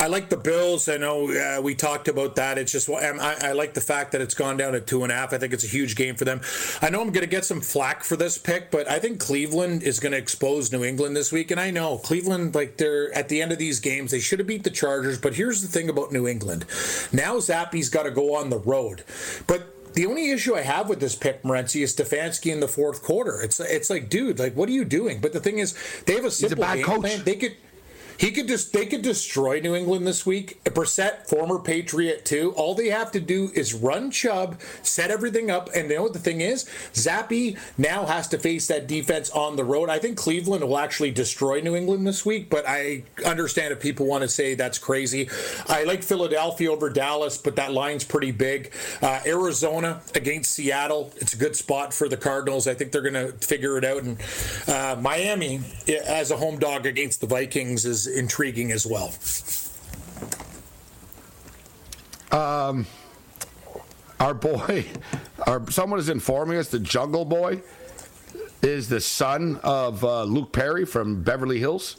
I 0.00 0.06
like 0.06 0.30
the 0.30 0.36
Bills. 0.38 0.88
I 0.88 0.96
know 0.96 1.30
uh, 1.30 1.60
we 1.60 1.74
talked 1.74 2.08
about 2.08 2.34
that. 2.36 2.56
It's 2.56 2.72
just 2.72 2.88
I, 2.88 3.36
I 3.42 3.52
like 3.52 3.74
the 3.74 3.82
fact 3.82 4.12
that 4.12 4.22
it's 4.22 4.32
gone 4.32 4.56
down 4.56 4.72
to 4.72 4.80
two 4.80 5.02
and 5.02 5.12
a 5.12 5.14
half. 5.14 5.34
I 5.34 5.38
think 5.38 5.52
it's 5.52 5.62
a 5.62 5.68
huge 5.68 5.94
game 5.94 6.16
for 6.16 6.24
them. 6.24 6.40
I 6.80 6.88
know 6.88 7.02
I'm 7.02 7.10
going 7.12 7.24
to 7.24 7.30
get 7.30 7.44
some 7.44 7.60
flack 7.60 8.02
for 8.02 8.16
this 8.16 8.38
pick, 8.38 8.70
but 8.70 8.88
I 8.88 8.98
think 8.98 9.20
Cleveland 9.20 9.82
is 9.82 10.00
going 10.00 10.12
to 10.12 10.18
expose 10.18 10.72
New 10.72 10.84
England 10.84 11.14
this 11.14 11.30
week. 11.30 11.50
And 11.50 11.60
I 11.60 11.70
know 11.70 11.98
Cleveland, 11.98 12.54
like 12.54 12.78
they're 12.78 13.12
at 13.14 13.28
the 13.28 13.42
end 13.42 13.52
of 13.52 13.58
these 13.58 13.78
games, 13.78 14.10
they 14.10 14.20
should 14.20 14.38
have 14.38 14.48
beat 14.48 14.64
the 14.64 14.70
Chargers. 14.70 15.18
But 15.18 15.34
here's 15.34 15.60
the 15.60 15.68
thing 15.68 15.90
about 15.90 16.12
New 16.12 16.26
England: 16.26 16.64
now 17.12 17.36
Zappe's 17.36 17.90
got 17.90 18.04
to 18.04 18.10
go 18.10 18.34
on 18.34 18.48
the 18.48 18.58
road, 18.58 19.04
but 19.46 19.76
the 19.92 20.06
only 20.06 20.30
issue 20.30 20.54
I 20.54 20.62
have 20.62 20.88
with 20.88 21.00
this 21.00 21.16
pick, 21.16 21.42
Morency, 21.42 21.82
is 21.82 21.94
Stefanski 21.94 22.52
in 22.52 22.60
the 22.60 22.68
fourth 22.68 23.02
quarter. 23.02 23.42
It's 23.42 23.60
it's 23.60 23.90
like, 23.90 24.08
dude, 24.08 24.38
like, 24.38 24.54
what 24.54 24.68
are 24.68 24.72
you 24.72 24.84
doing? 24.84 25.20
But 25.20 25.32
the 25.32 25.40
thing 25.40 25.58
is, 25.58 25.76
they 26.06 26.14
have 26.14 26.24
a 26.24 26.30
simple 26.30 26.62
bad 26.62 26.76
game 26.76 26.84
coach. 26.84 27.00
plan. 27.00 27.24
They 27.24 27.36
could. 27.36 27.56
He 28.20 28.32
could 28.32 28.48
just 28.48 28.74
they 28.74 28.84
could 28.84 29.00
destroy 29.00 29.60
New 29.60 29.74
England 29.74 30.06
this 30.06 30.26
week. 30.26 30.62
Brissett, 30.64 31.26
former 31.26 31.58
Patriot 31.58 32.26
too. 32.26 32.52
All 32.54 32.74
they 32.74 32.90
have 32.90 33.10
to 33.12 33.20
do 33.20 33.50
is 33.54 33.72
run 33.72 34.10
Chubb, 34.10 34.60
set 34.82 35.10
everything 35.10 35.50
up, 35.50 35.70
and 35.74 35.88
you 35.88 35.96
know 35.96 36.02
what 36.02 36.12
the 36.12 36.18
thing 36.18 36.42
is? 36.42 36.66
Zappe 36.92 37.58
now 37.78 38.04
has 38.04 38.28
to 38.28 38.38
face 38.38 38.66
that 38.66 38.86
defense 38.86 39.30
on 39.30 39.56
the 39.56 39.64
road. 39.64 39.88
I 39.88 39.98
think 39.98 40.18
Cleveland 40.18 40.62
will 40.62 40.76
actually 40.76 41.12
destroy 41.12 41.62
New 41.62 41.74
England 41.74 42.06
this 42.06 42.26
week, 42.26 42.50
but 42.50 42.68
I 42.68 43.04
understand 43.24 43.72
if 43.72 43.80
people 43.80 44.04
want 44.04 44.20
to 44.20 44.28
say 44.28 44.54
that's 44.54 44.78
crazy. 44.78 45.30
I 45.66 45.84
like 45.84 46.02
Philadelphia 46.02 46.70
over 46.70 46.90
Dallas, 46.90 47.38
but 47.38 47.56
that 47.56 47.72
line's 47.72 48.04
pretty 48.04 48.32
big. 48.32 48.70
Uh, 49.00 49.20
Arizona 49.24 50.02
against 50.14 50.52
Seattle, 50.52 51.10
it's 51.16 51.32
a 51.32 51.38
good 51.38 51.56
spot 51.56 51.94
for 51.94 52.06
the 52.06 52.18
Cardinals. 52.18 52.68
I 52.68 52.74
think 52.74 52.92
they're 52.92 53.00
going 53.00 53.14
to 53.14 53.32
figure 53.46 53.78
it 53.78 53.84
out. 53.84 54.02
And 54.02 54.18
uh, 54.68 54.96
Miami 55.00 55.60
as 56.06 56.30
a 56.30 56.36
home 56.36 56.58
dog 56.58 56.84
against 56.84 57.22
the 57.22 57.26
Vikings 57.26 57.86
is 57.86 58.09
intriguing 58.16 58.72
as 58.72 58.86
well. 58.86 59.12
Um, 62.32 62.86
our 64.20 64.34
boy, 64.34 64.86
our 65.46 65.68
someone 65.70 65.98
is 65.98 66.08
informing 66.08 66.58
us 66.58 66.68
the 66.68 66.78
Jungle 66.78 67.24
Boy 67.24 67.60
is 68.62 68.88
the 68.88 69.00
son 69.00 69.58
of 69.62 70.04
uh, 70.04 70.24
Luke 70.24 70.52
Perry 70.52 70.84
from 70.84 71.22
Beverly 71.22 71.58
Hills. 71.58 71.96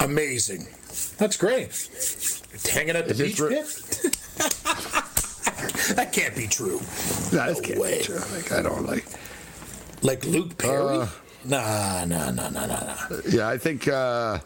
Amazing. 0.00 0.66
That's 1.18 1.36
great. 1.36 1.68
Hanging 2.72 2.96
at 2.96 3.06
the 3.06 3.12
Is 3.12 3.18
beach 3.18 3.40
re- 3.40 3.54
pit? 3.56 3.66
that 5.96 6.10
can't 6.12 6.34
be 6.36 6.46
true. 6.46 6.78
That 7.30 7.52
No 7.54 7.60
can't 7.60 7.80
way. 7.80 7.98
be 7.98 8.04
true. 8.04 8.20
Like 8.32 8.52
I 8.52 8.62
don't 8.62 8.84
like. 8.86 9.04
Like 10.02 10.24
Luke 10.26 10.58
Perry? 10.58 11.06
nah, 11.44 12.04
nah, 12.04 12.30
nah, 12.30 12.30
nah, 12.30 12.50
nah, 12.50 12.66
nah. 12.66 12.96
Yeah, 13.28 13.48
I 13.48 13.58
think 13.58 13.88
uh, 13.88 14.38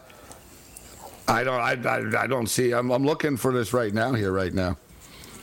I 1.27 1.43
don't. 1.43 1.59
I, 1.59 1.73
I, 1.73 2.23
I 2.23 2.27
don't 2.27 2.47
see. 2.47 2.73
I'm, 2.73 2.91
I'm 2.91 3.05
looking 3.05 3.37
for 3.37 3.53
this 3.53 3.73
right 3.73 3.93
now. 3.93 4.13
Here, 4.13 4.31
right 4.31 4.53
now. 4.53 4.77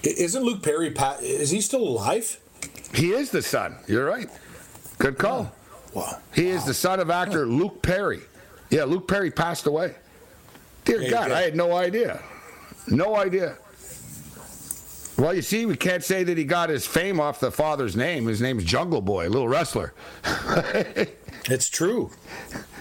Isn't 0.02 0.42
Luke 0.42 0.62
Perry? 0.62 0.94
Is 1.20 1.50
he 1.50 1.60
still 1.60 1.82
alive? 1.82 2.38
He 2.94 3.12
is 3.12 3.30
the 3.30 3.42
son. 3.42 3.76
You're 3.86 4.06
right. 4.06 4.28
Good 4.98 5.18
call. 5.18 5.52
Wow. 5.94 6.18
He 6.34 6.48
is 6.48 6.64
the 6.64 6.74
son 6.74 7.00
of 7.00 7.10
actor 7.10 7.46
Luke 7.46 7.82
Perry. 7.82 8.20
Yeah, 8.70 8.84
Luke 8.84 9.08
Perry 9.08 9.30
passed 9.30 9.66
away. 9.66 9.94
Dear 10.84 11.02
Yeah, 11.02 11.10
God. 11.10 11.32
I 11.32 11.42
had 11.42 11.56
no 11.56 11.74
idea. 11.74 12.22
No 12.88 13.16
idea. 13.16 13.56
Well, 15.18 15.34
you 15.34 15.42
see, 15.42 15.66
we 15.66 15.76
can't 15.76 16.02
say 16.02 16.24
that 16.24 16.38
he 16.38 16.44
got 16.44 16.70
his 16.70 16.86
fame 16.86 17.20
off 17.20 17.40
the 17.40 17.50
father's 17.50 17.94
name. 17.94 18.26
His 18.26 18.40
name's 18.40 18.64
Jungle 18.64 19.02
Boy, 19.02 19.28
little 19.28 19.48
wrestler. 19.48 19.92
it's 21.44 21.68
true. 21.68 22.10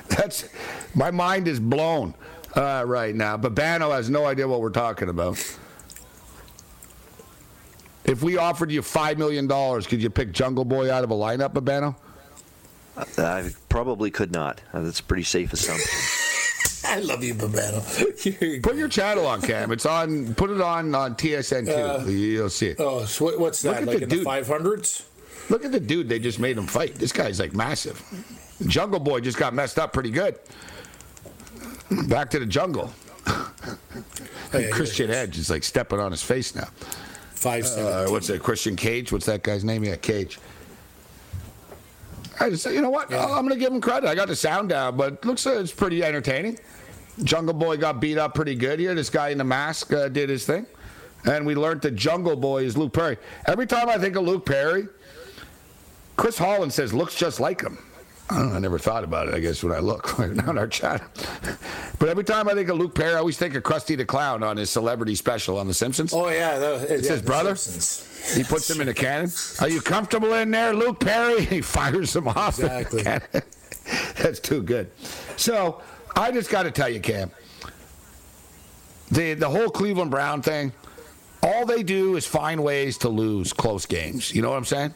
That's 0.07 0.47
my 0.95 1.11
mind 1.11 1.47
is 1.47 1.59
blown 1.59 2.13
uh, 2.55 2.83
right 2.85 3.15
now. 3.15 3.37
But 3.37 3.55
Bano 3.55 3.91
has 3.91 4.09
no 4.09 4.25
idea 4.25 4.47
what 4.47 4.61
we're 4.61 4.69
talking 4.69 5.09
about. 5.09 5.37
If 8.05 8.23
we 8.23 8.37
offered 8.37 8.71
you 8.71 8.81
five 8.81 9.17
million 9.17 9.47
dollars, 9.47 9.85
could 9.85 10.01
you 10.01 10.09
pick 10.09 10.31
Jungle 10.31 10.65
Boy 10.65 10.91
out 10.91 11.03
of 11.03 11.11
a 11.11 11.15
lineup, 11.15 11.53
Babano? 11.53 11.95
I 13.17 13.51
probably 13.69 14.11
could 14.11 14.31
not. 14.31 14.61
That's 14.73 14.99
a 14.99 15.03
pretty 15.03 15.23
safe 15.23 15.53
assumption. 15.53 15.89
I 16.85 16.99
love 17.01 17.23
you, 17.23 17.35
Babano. 17.35 18.61
Put 18.63 18.75
your 18.77 18.87
channel 18.87 19.27
on, 19.27 19.41
Cam. 19.41 19.71
It's 19.71 19.85
on. 19.85 20.33
Put 20.33 20.49
it 20.49 20.59
on 20.61 20.95
on 20.95 21.15
TSN 21.15 21.65
too. 21.65 21.71
Uh, 21.71 22.05
You'll 22.09 22.49
see 22.49 22.67
it. 22.67 22.77
Oh, 22.79 23.05
so 23.05 23.25
what- 23.25 23.39
what's 23.39 23.63
Look 23.63 23.75
that? 23.75 23.81
at 23.83 23.87
Like 23.87 23.97
the 23.97 24.03
in 24.03 24.09
the 24.09 24.15
dude. 24.17 24.25
500s? 24.27 25.03
Look 25.49 25.65
at 25.65 25.71
the 25.71 25.79
dude 25.79 26.09
they 26.09 26.19
just 26.19 26.39
made 26.39 26.57
him 26.57 26.67
fight. 26.67 26.95
This 26.95 27.11
guy's 27.11 27.39
like 27.39 27.53
massive. 27.53 28.01
Jungle 28.67 28.99
Boy 28.99 29.19
just 29.19 29.37
got 29.37 29.53
messed 29.53 29.77
up 29.79 29.93
pretty 29.93 30.11
good. 30.11 30.39
Back 32.07 32.29
to 32.31 32.39
the 32.39 32.45
jungle. 32.45 32.91
yeah, 34.53 34.69
Christian 34.71 35.09
Edge 35.09 35.37
is 35.37 35.49
like 35.49 35.63
stepping 35.63 35.99
on 35.99 36.11
his 36.11 36.21
face 36.21 36.55
now. 36.55 36.67
Five 37.33 37.65
Uh, 37.65 38.07
what's 38.07 38.27
that? 38.27 38.43
Christian 38.43 38.75
Cage? 38.75 39.11
What's 39.11 39.25
that 39.25 39.43
guy's 39.43 39.63
name? 39.63 39.83
Yeah, 39.83 39.95
Cage. 39.95 40.39
I 42.39 42.49
just, 42.49 42.65
you 42.65 42.81
know 42.81 42.89
what? 42.89 43.13
I'm 43.13 43.29
going 43.45 43.49
to 43.49 43.55
give 43.57 43.71
him 43.71 43.81
credit. 43.81 44.07
I 44.07 44.15
got 44.15 44.27
the 44.29 44.35
sound 44.35 44.69
down, 44.69 44.95
but 44.95 45.13
it 45.13 45.25
looks 45.25 45.45
like 45.45 45.57
it's 45.57 45.73
pretty 45.73 46.03
entertaining. 46.03 46.57
Jungle 47.23 47.53
Boy 47.53 47.75
got 47.77 47.99
beat 47.99 48.17
up 48.17 48.33
pretty 48.33 48.55
good 48.55 48.79
here. 48.79 48.95
This 48.95 49.09
guy 49.09 49.29
in 49.29 49.37
the 49.37 49.43
mask 49.43 49.91
uh, 49.91 50.07
did 50.07 50.29
his 50.29 50.45
thing. 50.45 50.65
And 51.25 51.45
we 51.45 51.53
learned 51.55 51.81
that 51.81 51.95
Jungle 51.95 52.37
Boy 52.37 52.63
is 52.63 52.77
Luke 52.77 52.93
Perry. 52.93 53.17
Every 53.45 53.67
time 53.67 53.89
I 53.89 53.97
think 53.97 54.15
of 54.15 54.23
Luke 54.23 54.45
Perry, 54.45 54.87
Chris 56.15 56.37
Holland 56.37 56.71
says 56.71 56.93
looks 56.93 57.15
just 57.15 57.41
like 57.41 57.61
him. 57.61 57.77
I 58.29 58.37
don't 58.37 58.49
know. 58.51 58.55
I 58.55 58.59
never 58.59 58.79
thought 58.79 59.03
about 59.03 59.27
it, 59.27 59.33
I 59.33 59.39
guess, 59.39 59.63
when 59.63 59.73
I 59.73 59.79
look 59.79 60.19
on 60.47 60.57
our 60.57 60.67
chat. 60.67 61.01
But 61.99 62.07
every 62.07 62.23
time 62.23 62.47
I 62.47 62.53
think 62.53 62.69
of 62.69 62.77
Luke 62.77 62.95
Perry, 62.95 63.13
I 63.13 63.17
always 63.17 63.37
think 63.37 63.55
of 63.55 63.63
Krusty 63.63 63.97
the 63.97 64.05
Clown 64.05 64.41
on 64.41 64.55
his 64.55 64.69
celebrity 64.69 65.15
special 65.15 65.59
on 65.59 65.67
The 65.67 65.73
Simpsons. 65.73 66.13
Oh 66.13 66.29
yeah, 66.29 66.57
that, 66.57 66.89
It's 66.89 67.05
yeah, 67.07 67.13
his 67.13 67.21
brother. 67.21 67.55
Simpsons. 67.55 68.37
He 68.37 68.43
puts 68.43 68.69
him 68.69 68.79
in 68.79 68.87
a 68.87 68.93
cannon. 68.93 69.29
Are 69.59 69.69
you 69.69 69.81
comfortable 69.81 70.33
in 70.33 70.49
there, 70.51 70.73
Luke 70.73 70.99
Perry? 70.99 71.45
He 71.49 71.61
fires 71.61 72.15
him 72.15 72.27
off. 72.27 72.59
Exactly. 72.59 73.03
That's 74.23 74.39
too 74.39 74.61
good. 74.61 74.91
So 75.35 75.81
I 76.15 76.31
just 76.31 76.49
got 76.49 76.63
to 76.63 76.71
tell 76.71 76.89
you, 76.89 76.99
Cam, 76.99 77.31
the 79.11 79.33
the 79.33 79.49
whole 79.49 79.69
Cleveland 79.69 80.11
Brown 80.11 80.41
thing. 80.41 80.71
All 81.41 81.65
they 81.65 81.83
do 81.83 82.17
is 82.17 82.25
find 82.25 82.61
ways 82.63 82.97
to 82.99 83.09
lose 83.09 83.53
close 83.53 83.85
games. 83.85 84.35
You 84.35 84.41
know 84.41 84.49
what 84.49 84.57
I'm 84.57 84.65
saying? 84.65 84.93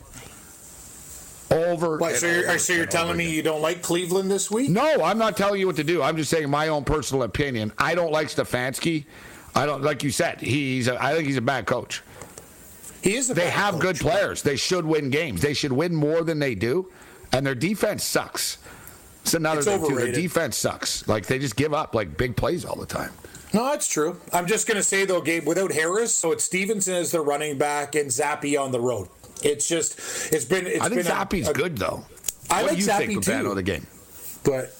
Over. 1.53 1.97
What, 1.97 2.15
so 2.15 2.27
you're, 2.27 2.49
over 2.49 2.59
so 2.59 2.73
you're 2.73 2.85
telling 2.85 3.17
me 3.17 3.25
again. 3.25 3.35
you 3.35 3.43
don't 3.43 3.61
like 3.61 3.81
Cleveland 3.81 4.29
this 4.29 4.49
week? 4.51 4.69
No, 4.69 5.03
I'm 5.03 5.17
not 5.17 5.37
telling 5.37 5.59
you 5.59 5.67
what 5.67 5.75
to 5.77 5.83
do. 5.83 6.01
I'm 6.01 6.17
just 6.17 6.29
saying 6.29 6.49
my 6.49 6.67
own 6.67 6.83
personal 6.83 7.23
opinion. 7.23 7.71
I 7.77 7.95
don't 7.95 8.11
like 8.11 8.27
Stefanski. 8.27 9.05
I 9.55 9.65
don't 9.65 9.83
like 9.83 10.03
you 10.03 10.11
said. 10.11 10.41
He's. 10.41 10.87
A, 10.87 11.01
I 11.01 11.13
think 11.13 11.27
he's 11.27 11.37
a 11.37 11.41
bad 11.41 11.65
coach. 11.65 12.01
He 13.01 13.15
is. 13.15 13.29
A 13.29 13.33
they 13.33 13.49
have 13.49 13.75
coach. 13.75 13.81
good 13.81 13.99
players. 13.99 14.41
They 14.41 14.55
should 14.55 14.85
win 14.85 15.09
games. 15.09 15.41
They 15.41 15.53
should 15.53 15.71
win 15.73 15.93
more 15.93 16.23
than 16.23 16.39
they 16.39 16.55
do, 16.55 16.91
and 17.31 17.45
their 17.45 17.55
defense 17.55 18.03
sucks. 18.03 18.57
It's 19.21 19.33
another 19.33 19.59
It's 19.59 19.67
thing 19.67 19.87
too. 19.87 19.95
Their 19.95 20.11
defense 20.11 20.57
sucks. 20.57 21.07
Like 21.07 21.25
they 21.27 21.39
just 21.39 21.55
give 21.55 21.73
up 21.73 21.95
like 21.95 22.17
big 22.17 22.35
plays 22.35 22.65
all 22.65 22.75
the 22.75 22.85
time. 22.85 23.11
No, 23.53 23.65
that's 23.65 23.87
true. 23.87 24.19
I'm 24.33 24.47
just 24.47 24.67
going 24.67 24.77
to 24.77 24.83
say 24.83 25.05
though, 25.05 25.21
Gabe, 25.21 25.45
without 25.45 25.71
Harris, 25.71 26.13
so 26.13 26.31
it's 26.31 26.43
Stevenson 26.43 26.95
as 26.95 27.11
the 27.11 27.21
running 27.21 27.57
back 27.57 27.93
and 27.93 28.09
Zappe 28.09 28.59
on 28.59 28.71
the 28.71 28.81
road. 28.81 29.07
It's 29.41 29.67
just, 29.67 29.99
it's 30.33 30.45
been. 30.45 30.67
It's 30.67 30.81
I 30.81 30.89
think 30.89 31.03
been 31.03 31.07
a- 31.11 31.15
Zappe's 31.15 31.47
a- 31.49 31.53
good 31.53 31.77
though. 31.77 32.05
I 32.49 32.61
what 32.63 32.71
like 32.73 32.77
do 32.79 32.83
you 32.83 32.89
Zappe 32.89 32.97
think, 33.07 33.23
too. 33.23 33.31
Babano, 33.31 33.49
of 33.51 33.55
the 33.55 33.63
game? 33.63 33.87
But 34.43 34.71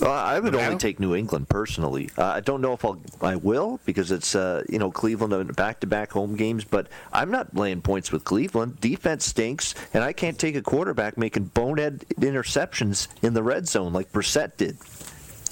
Well, 0.00 0.10
I 0.12 0.38
would 0.38 0.54
only 0.54 0.78
take 0.78 0.98
New 1.00 1.14
England 1.14 1.48
personally. 1.48 2.08
Uh, 2.16 2.24
I 2.24 2.40
don't 2.40 2.60
know 2.60 2.72
if 2.72 2.84
I'll, 2.84 2.98
I 3.20 3.36
will 3.36 3.78
because 3.84 4.10
it's 4.10 4.34
uh, 4.34 4.62
you 4.68 4.78
know 4.78 4.90
Cleveland 4.90 5.54
back-to-back 5.56 6.12
home 6.12 6.36
games, 6.36 6.64
but 6.64 6.86
I'm 7.12 7.30
not 7.30 7.54
laying 7.54 7.82
points 7.82 8.10
with 8.10 8.24
Cleveland. 8.24 8.80
Defense 8.80 9.24
stinks, 9.26 9.74
and 9.92 10.02
I 10.02 10.12
can't 10.12 10.38
take 10.38 10.54
a 10.56 10.62
quarterback 10.62 11.18
making 11.18 11.46
bonehead 11.46 12.00
interceptions 12.20 13.08
in 13.22 13.34
the 13.34 13.42
red 13.42 13.68
zone 13.68 13.92
like 13.92 14.10
Brissett 14.12 14.56
did 14.56 14.78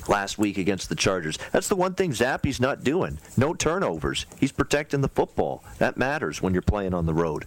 last 0.09 0.39
week 0.39 0.57
against 0.59 0.89
the 0.89 0.97
Chargers. 0.97 1.39
That's 1.53 1.69
the 1.69 1.77
one 1.77 1.95
thing 1.95 2.13
Zappe's 2.13 2.61
not 2.61 2.83
doing. 2.83 3.19
No 3.37 3.53
turnovers. 3.55 4.27
He's 4.39 4.53
protecting 4.53 5.03
the 5.03 5.09
football. 5.09 5.63
That 5.79 5.97
matters 5.99 6.41
when 6.41 6.55
you're 6.55 6.63
playing 6.63 6.95
on 6.95 7.07
the 7.07 7.15
road. 7.15 7.45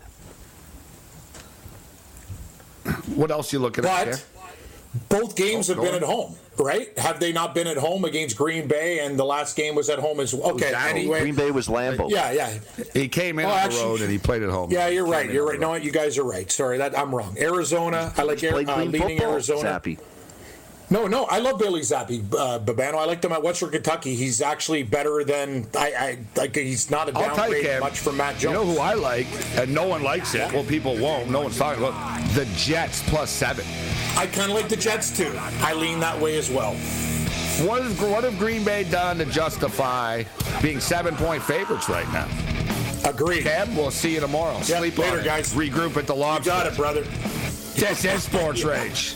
What 3.15 3.31
else 3.31 3.51
you 3.53 3.59
looking 3.59 3.85
at? 3.85 4.05
but 4.05 4.25
both 5.09 5.35
games 5.35 5.69
Oh, 5.69 5.73
have 5.75 5.83
been 5.83 5.95
on. 5.95 6.03
at 6.03 6.07
home, 6.07 6.35
right? 6.57 6.95
Have 6.99 7.19
they 7.19 7.31
not 7.31 7.55
been 7.55 7.65
at 7.67 7.77
home 7.77 8.05
against 8.05 8.37
Green 8.37 8.67
Bay? 8.67 8.99
And 8.99 9.17
the 9.17 9.25
last 9.25 9.55
game 9.55 9.73
was 9.75 9.89
at 9.89 9.97
home 9.99 10.19
as 10.19 10.33
well. 10.35 10.51
Okay, 10.51 10.71
that? 10.71 10.89
anyway. 10.91 11.21
Green 11.21 11.35
Bay 11.35 11.49
was 11.51 11.67
Lambeau. 11.67 12.09
Yeah, 12.11 12.31
yeah, 12.31 12.53
He 12.93 13.07
came 13.07 13.39
in 13.39 13.45
Oh, 13.45 13.49
on 13.49 13.57
actually- 13.57 13.79
the 13.81 13.85
road 13.87 14.01
and 14.01 14.11
he 14.11 14.17
played 14.19 14.43
at 14.43 14.49
home. 14.49 14.71
yeah. 14.71 14.87
You're 14.87 15.07
right. 15.07 15.29
You're 15.31 15.47
right. 15.47 15.59
No, 15.59 15.73
you 15.75 15.91
guys 15.91 16.17
are 16.19 16.23
right. 16.23 16.51
Sorry, 16.51 16.77
that 16.77 16.97
I'm 16.97 17.13
wrong. 17.13 17.35
Arizona. 17.39 18.13
I 18.17 18.21
like 18.23 18.39
He's 18.39 18.51
played 18.51 18.69
uh, 18.69 18.77
leading 18.83 19.01
football, 19.17 19.31
Arizona. 19.33 19.81
Zappe. 19.83 19.97
No, 20.93 21.07
no, 21.07 21.23
I 21.23 21.39
love 21.39 21.57
Bailey 21.57 21.81
Zappe, 21.81 22.19
uh, 22.35 22.59
Babano. 22.59 22.99
I 22.99 23.05
liked 23.05 23.25
him 23.25 23.31
at 23.31 23.41
Western 23.41 23.71
Kentucky. 23.71 24.13
He's 24.13 24.43
actually 24.43 24.83
better 24.83 25.23
than 25.23 25.67
I. 25.75 25.91
I 25.97 26.17
like. 26.35 26.55
He's 26.55 26.91
not 26.91 27.09
a 27.09 27.17
I'll 27.17 27.31
you, 27.31 27.35
downgrade 27.35 27.65
Cam, 27.65 27.79
much 27.79 27.97
from 27.97 28.17
Mac 28.17 28.37
Jones. 28.37 28.43
You 28.43 28.63
know 28.63 28.65
who 28.75 28.77
I 28.79 28.93
like, 28.93 29.25
and 29.57 29.73
no 29.73 29.87
one 29.87 30.03
likes 30.03 30.35
it. 30.35 30.53
Well, 30.53 30.63
people 30.63 30.95
won't. 30.99 31.31
No 31.31 31.41
one's 31.41 31.57
talking 31.57 31.83
about 31.83 32.21
the 32.35 32.45
Jets 32.55 33.01
plus 33.09 33.31
seven. 33.31 33.65
I 34.15 34.27
kind 34.27 34.51
of 34.51 34.55
like 34.55 34.69
the 34.69 34.75
Jets 34.75 35.17
too. 35.17 35.33
I 35.61 35.73
lean 35.73 35.99
that 36.01 36.19
way 36.21 36.37
as 36.37 36.51
well. 36.51 36.75
What, 37.67 37.81
is, 37.81 37.99
what 37.99 38.23
have 38.23 38.37
Green 38.37 38.63
Bay 38.63 38.83
done 38.83 39.17
to 39.17 39.25
justify 39.25 40.23
being 40.61 40.79
seven-point 40.79 41.41
favorites 41.41 41.89
right 41.89 42.07
now? 42.13 42.27
Agreed. 43.03 43.41
Cam, 43.41 43.75
we'll 43.75 43.89
see 43.89 44.13
you 44.13 44.19
tomorrow. 44.19 44.57
Yeah, 44.57 44.77
Sleep 44.77 44.97
later, 44.99 45.23
guys. 45.23 45.55
Regroup 45.55 45.97
at 45.97 46.05
the 46.05 46.13
You 46.13 46.19
lobster. 46.19 46.51
got 46.51 46.67
it, 46.67 46.75
brother. 46.77 47.01
This 47.01 48.05
is 48.05 48.23
Sports 48.23 48.63
Rage. 48.63 49.15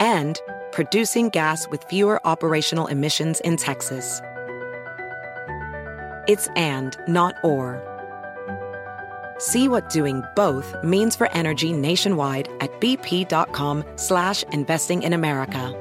and 0.00 0.40
producing 0.72 1.28
gas 1.30 1.68
with 1.68 1.84
fewer 1.84 2.24
operational 2.26 2.86
emissions 2.86 3.40
in 3.40 3.56
Texas. 3.56 4.20
It's 6.28 6.48
and, 6.56 6.96
not 7.08 7.36
or. 7.42 7.82
See 9.38 9.68
what 9.68 9.88
doing 9.88 10.22
both 10.36 10.74
means 10.82 11.16
for 11.16 11.30
energy 11.32 11.72
nationwide 11.72 12.48
at 12.60 12.80
bp.com 12.80 13.84
slash 13.96 14.42
investing 14.52 15.02
in 15.02 15.12
America. 15.12 15.74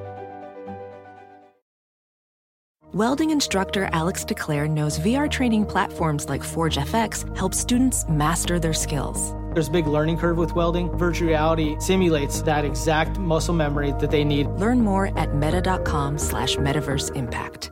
Welding 2.94 3.32
instructor 3.32 3.90
Alex 3.92 4.24
DeClaire 4.24 4.70
knows 4.70 4.98
VR 5.00 5.30
training 5.30 5.66
platforms 5.66 6.30
like 6.30 6.44
Forge 6.44 6.78
FX 6.78 7.38
help 7.38 7.54
students 7.54 8.08
master 8.08 8.60
their 8.60 8.74
skills. 8.74 9.34
There's 9.58 9.70
a 9.70 9.72
big 9.72 9.88
learning 9.88 10.20
curve 10.20 10.38
with 10.38 10.54
welding. 10.54 10.96
Virtual 11.00 11.30
reality 11.30 11.78
simulates 11.80 12.44
that 12.44 12.64
exact 12.64 13.18
muscle 13.18 13.56
memory 13.56 13.92
that 13.94 14.12
they 14.12 14.24
need. 14.24 14.46
Learn 14.50 14.82
more 14.82 15.08
at 15.18 15.34
meta.com 15.34 16.20
slash 16.20 16.58
metaverse 16.58 17.16
impact. 17.16 17.72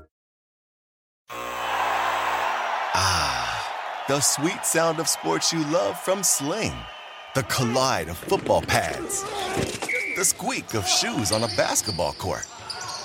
Ah, 2.95 4.03
the 4.07 4.19
sweet 4.19 4.65
sound 4.65 4.99
of 4.99 5.07
sports 5.07 5.53
you 5.53 5.63
love 5.65 5.99
from 5.99 6.23
Sling. 6.23 6.73
the 7.35 7.43
collide 7.43 8.09
of 8.09 8.17
football 8.17 8.63
pads, 8.63 9.21
the 10.17 10.25
squeak 10.25 10.73
of 10.73 10.87
shoes 10.87 11.31
on 11.31 11.43
a 11.43 11.47
basketball 11.55 12.13
court, 12.13 12.47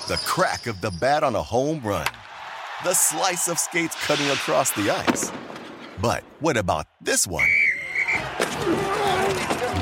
the 0.07 0.19
crack 0.25 0.65
of 0.65 0.81
the 0.81 0.89
bat 0.99 1.23
on 1.23 1.35
a 1.35 1.43
home 1.43 1.79
run, 1.83 2.07
the 2.83 2.95
slice 2.95 3.47
of 3.47 3.59
skates 3.59 3.95
cutting 4.07 4.27
across 4.31 4.71
the 4.71 4.89
ice. 4.89 5.31
But 6.01 6.23
what 6.39 6.57
about 6.57 6.87
this 6.99 7.27
one? 7.27 7.60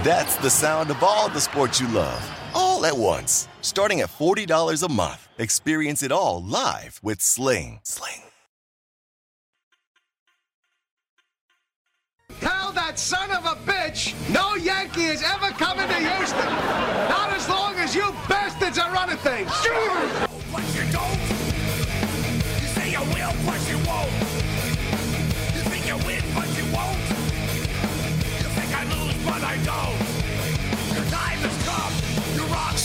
That's 0.04 0.38
the 0.38 0.50
sound 0.50 0.92
of 0.92 1.04
all 1.04 1.28
the 1.28 1.42
sports 1.42 1.82
you 1.82 1.88
love, 1.90 2.40
all 2.56 2.86
at 2.86 2.96
once. 2.96 3.50
Starting 3.60 4.00
at 4.00 4.08
$40 4.08 4.82
a 4.82 4.90
month, 4.90 5.28
experience 5.38 6.04
it 6.04 6.10
all 6.10 6.42
live 6.42 7.02
with 7.04 7.20
Sling. 7.20 7.82
Sling. 7.84 8.22
Tell 12.40 12.72
that 12.72 12.98
son 12.98 13.30
of 13.32 13.44
a 13.44 13.58
bitch 13.70 14.16
no 14.34 14.56
Yankee 14.56 15.04
is 15.04 15.22
ever 15.22 15.50
coming 15.50 15.90
to 15.90 15.96
Houston. 15.96 16.46
Not 16.46 17.34
as 17.34 17.50
long 17.50 17.76
as 17.76 17.94
you 17.94 18.10
bastards 18.30 18.80
are 18.80 18.94
running 18.94 19.18
things. 19.18 19.52
But 20.50 20.64
you 20.76 20.90
don't. 20.94 21.20
You 22.62 22.68
say 22.68 22.92
you 22.92 23.02
will, 23.02 23.34
but 23.46 23.70
you 23.70 23.78
won't. 23.86 24.29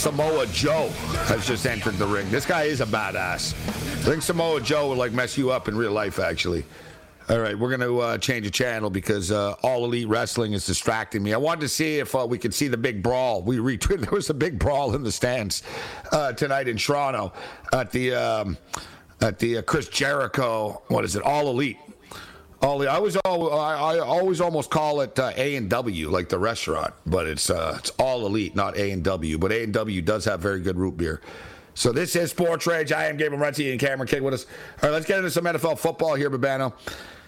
Samoa 0.05 0.45
Joe 0.47 0.89
has 1.25 1.47
just 1.47 1.65
entered 1.65 1.95
the 1.95 2.05
ring. 2.05 2.29
This 2.29 2.45
guy 2.45 2.63
is 2.63 2.79
a 2.79 2.85
badass. 2.85 3.53
I 3.53 4.09
think 4.09 4.21
Samoa 4.21 4.61
Joe 4.61 4.89
would 4.89 4.99
like 4.99 5.13
mess 5.13 5.37
you 5.37 5.51
up 5.51 5.67
in 5.67 5.75
real 5.75 5.91
life, 5.91 6.19
actually. 6.19 6.63
All 7.27 7.39
right, 7.39 7.57
we're 7.57 7.75
going 7.75 7.89
to 7.89 7.99
uh, 8.01 8.17
change 8.19 8.45
the 8.45 8.51
channel 8.51 8.91
because 8.91 9.31
uh, 9.31 9.55
All 9.63 9.83
Elite 9.83 10.07
Wrestling 10.07 10.53
is 10.53 10.63
distracting 10.63 11.23
me. 11.23 11.33
I 11.33 11.37
wanted 11.37 11.61
to 11.61 11.69
see 11.69 11.97
if 11.97 12.13
uh, 12.13 12.27
we 12.29 12.37
could 12.37 12.53
see 12.53 12.67
the 12.67 12.77
big 12.77 13.01
brawl. 13.01 13.41
We 13.41 13.57
retweeted 13.57 14.01
there 14.01 14.11
was 14.11 14.29
a 14.29 14.35
big 14.35 14.59
brawl 14.59 14.93
in 14.93 15.01
the 15.01 15.11
stands 15.11 15.63
uh, 16.11 16.33
tonight 16.33 16.67
in 16.67 16.77
Toronto 16.77 17.33
at 17.73 17.91
the 17.91 18.13
um, 18.13 18.57
at 19.21 19.39
the 19.39 19.57
uh, 19.57 19.61
Chris 19.63 19.87
Jericho. 19.89 20.83
What 20.89 21.03
is 21.03 21.15
it? 21.15 21.23
All 21.23 21.49
Elite. 21.49 21.79
All 22.61 22.81
I 22.81 22.87
always 22.87 23.17
al- 23.25 23.53
I, 23.53 23.95
I 23.95 23.99
always 23.99 24.41
almost 24.41 24.69
call 24.69 25.01
it 25.01 25.17
uh, 25.19 25.31
A 25.35 25.55
and 25.55 25.69
W, 25.69 26.09
like 26.09 26.29
the 26.29 26.39
restaurant, 26.39 26.93
but 27.05 27.27
it's 27.27 27.49
it's 27.49 27.91
All 27.99 28.25
Elite, 28.25 28.55
not 28.55 28.77
A 28.77 28.91
and 28.91 29.03
W. 29.03 29.37
But 29.37 29.51
A 29.51 29.63
and 29.63 29.73
W 29.73 30.01
does 30.01 30.25
have 30.25 30.39
very 30.39 30.61
good 30.61 30.77
root 30.77 30.97
beer. 30.97 31.21
So 31.73 31.91
this 31.91 32.15
is 32.15 32.31
Sports 32.31 32.65
Rage. 32.65 32.93
I 32.93 33.05
am 33.07 33.17
Gabriel 33.17 33.43
Morency 33.43 33.69
and 33.71 33.79
Cameron 33.79 34.07
King 34.07 34.23
with 34.23 34.33
us. 34.33 34.45
All 34.81 34.89
right, 34.89 34.91
let's 34.93 35.05
get 35.05 35.17
into 35.17 35.29
some 35.29 35.43
NFL 35.43 35.77
football 35.77 36.15
here, 36.15 36.29
Babano. 36.31 36.73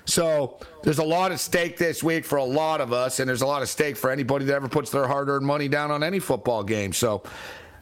So 0.06 0.58
there's 0.84 1.00
a 1.00 1.04
lot 1.04 1.34
at 1.34 1.40
stake 1.42 1.78
this 1.78 2.02
week 2.02 2.24
for 2.24 2.38
a 2.38 2.44
lot 2.44 2.80
of 2.80 2.94
us, 2.94 3.20
and 3.20 3.28
there's 3.28 3.42
a 3.42 3.46
lot 3.46 3.62
at 3.62 3.68
stake 3.68 3.98
for 3.98 4.10
anybody 4.10 4.46
that 4.46 4.56
ever 4.56 4.70
puts 4.70 4.90
their 4.90 5.06
hard-earned 5.06 5.46
money 5.46 5.68
down 5.68 5.92
on 5.92 6.02
any 6.02 6.20
football 6.20 6.64
game. 6.64 6.94
So 6.94 7.24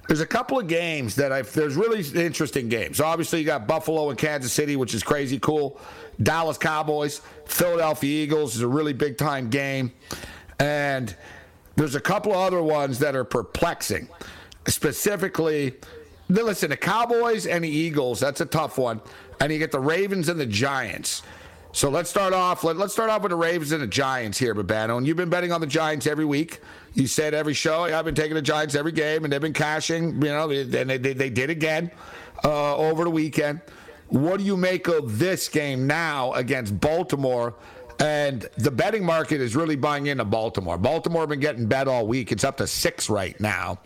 there's 0.08 0.22
a 0.22 0.26
couple 0.26 0.60
of 0.60 0.68
games 0.68 1.16
that 1.16 1.32
I 1.32 1.42
there's 1.42 1.76
really 1.76 2.04
interesting 2.20 2.70
games. 2.70 3.00
Obviously, 3.00 3.40
you 3.40 3.46
got 3.46 3.68
Buffalo 3.68 4.10
and 4.10 4.18
Kansas 4.18 4.54
City, 4.54 4.76
which 4.76 4.94
is 4.94 5.04
crazy 5.04 5.40
cool. 5.40 5.80
Dallas 6.22 6.58
Cowboys, 6.58 7.22
Philadelphia 7.46 8.24
Eagles 8.24 8.56
is 8.56 8.62
a 8.62 8.68
really 8.68 8.94
big 8.94 9.18
time 9.18 9.50
game, 9.50 9.92
and 10.60 11.16
there's 11.76 11.96
a 11.96 12.00
couple 12.00 12.32
of 12.32 12.38
other 12.38 12.62
ones 12.62 13.00
that 13.00 13.16
are 13.16 13.26
perplexing. 13.26 14.08
Specifically, 14.68 15.74
listen, 16.30 16.70
the 16.70 16.78
Cowboys 16.78 17.46
and 17.46 17.64
the 17.64 17.70
Eagles, 17.70 18.20
that's 18.20 18.42
a 18.42 18.46
tough 18.46 18.78
one, 18.78 19.02
and 19.40 19.52
you 19.52 19.60
get 19.60 19.72
the 19.72 19.80
Ravens 19.80 20.30
and 20.30 20.40
the 20.40 20.46
Giants. 20.46 21.22
So 21.76 21.90
let's 21.90 22.10
start 22.10 22.32
off. 22.32 22.64
Let, 22.64 22.78
us 22.78 22.94
start 22.94 23.10
off 23.10 23.22
with 23.22 23.32
the 23.32 23.36
Ravens 23.36 23.74
and 23.74 23.84
the 23.84 23.88
Giants 23.88 24.38
here, 24.38 24.56
Babano. 24.56 24.98
And 24.98 25.06
you've 25.06 25.18
been 25.18 25.30
betting 25.30 25.52
on 25.52 25.60
the 25.60 25.68
Giants 25.68 26.08
every 26.08 26.24
week. 26.24 26.62
You 26.94 27.06
said 27.06 27.34
every 27.34 27.54
show, 27.54 27.84
I've 27.84 28.06
been 28.06 28.16
taking 28.16 28.36
the 28.36 28.42
Giants 28.42 28.76
every 28.76 28.94
game, 28.94 29.26
and 29.26 29.34
they've 29.34 29.42
been 29.42 29.52
cashing. 29.52 30.14
You 30.22 30.30
know, 30.30 30.50
and 30.50 30.72
they, 30.72 30.98
they, 30.98 31.12
they 31.14 31.30
did 31.30 31.50
again 31.50 31.92
uh, 32.46 32.78
over 32.78 33.04
the 33.04 33.10
weekend. 33.10 33.60
What 34.08 34.38
do 34.38 34.46
you 34.46 34.56
make 34.56 34.88
of 34.88 35.20
this 35.20 35.50
game 35.50 35.86
now 35.86 36.32
against 36.32 36.80
Baltimore? 36.80 37.56
And 38.00 38.48
the 38.58 38.72
betting 38.72 39.04
market 39.04 39.42
is 39.42 39.54
really 39.54 39.76
buying 39.76 40.08
into 40.08 40.24
Baltimore. 40.24 40.78
Baltimore 40.78 41.28
been 41.28 41.42
getting 41.42 41.66
bet 41.68 41.90
all 41.90 42.08
week. 42.08 42.32
It's 42.32 42.46
up 42.46 42.56
to 42.58 42.68
six 42.68 43.10
right 43.10 43.38
now. 43.42 43.80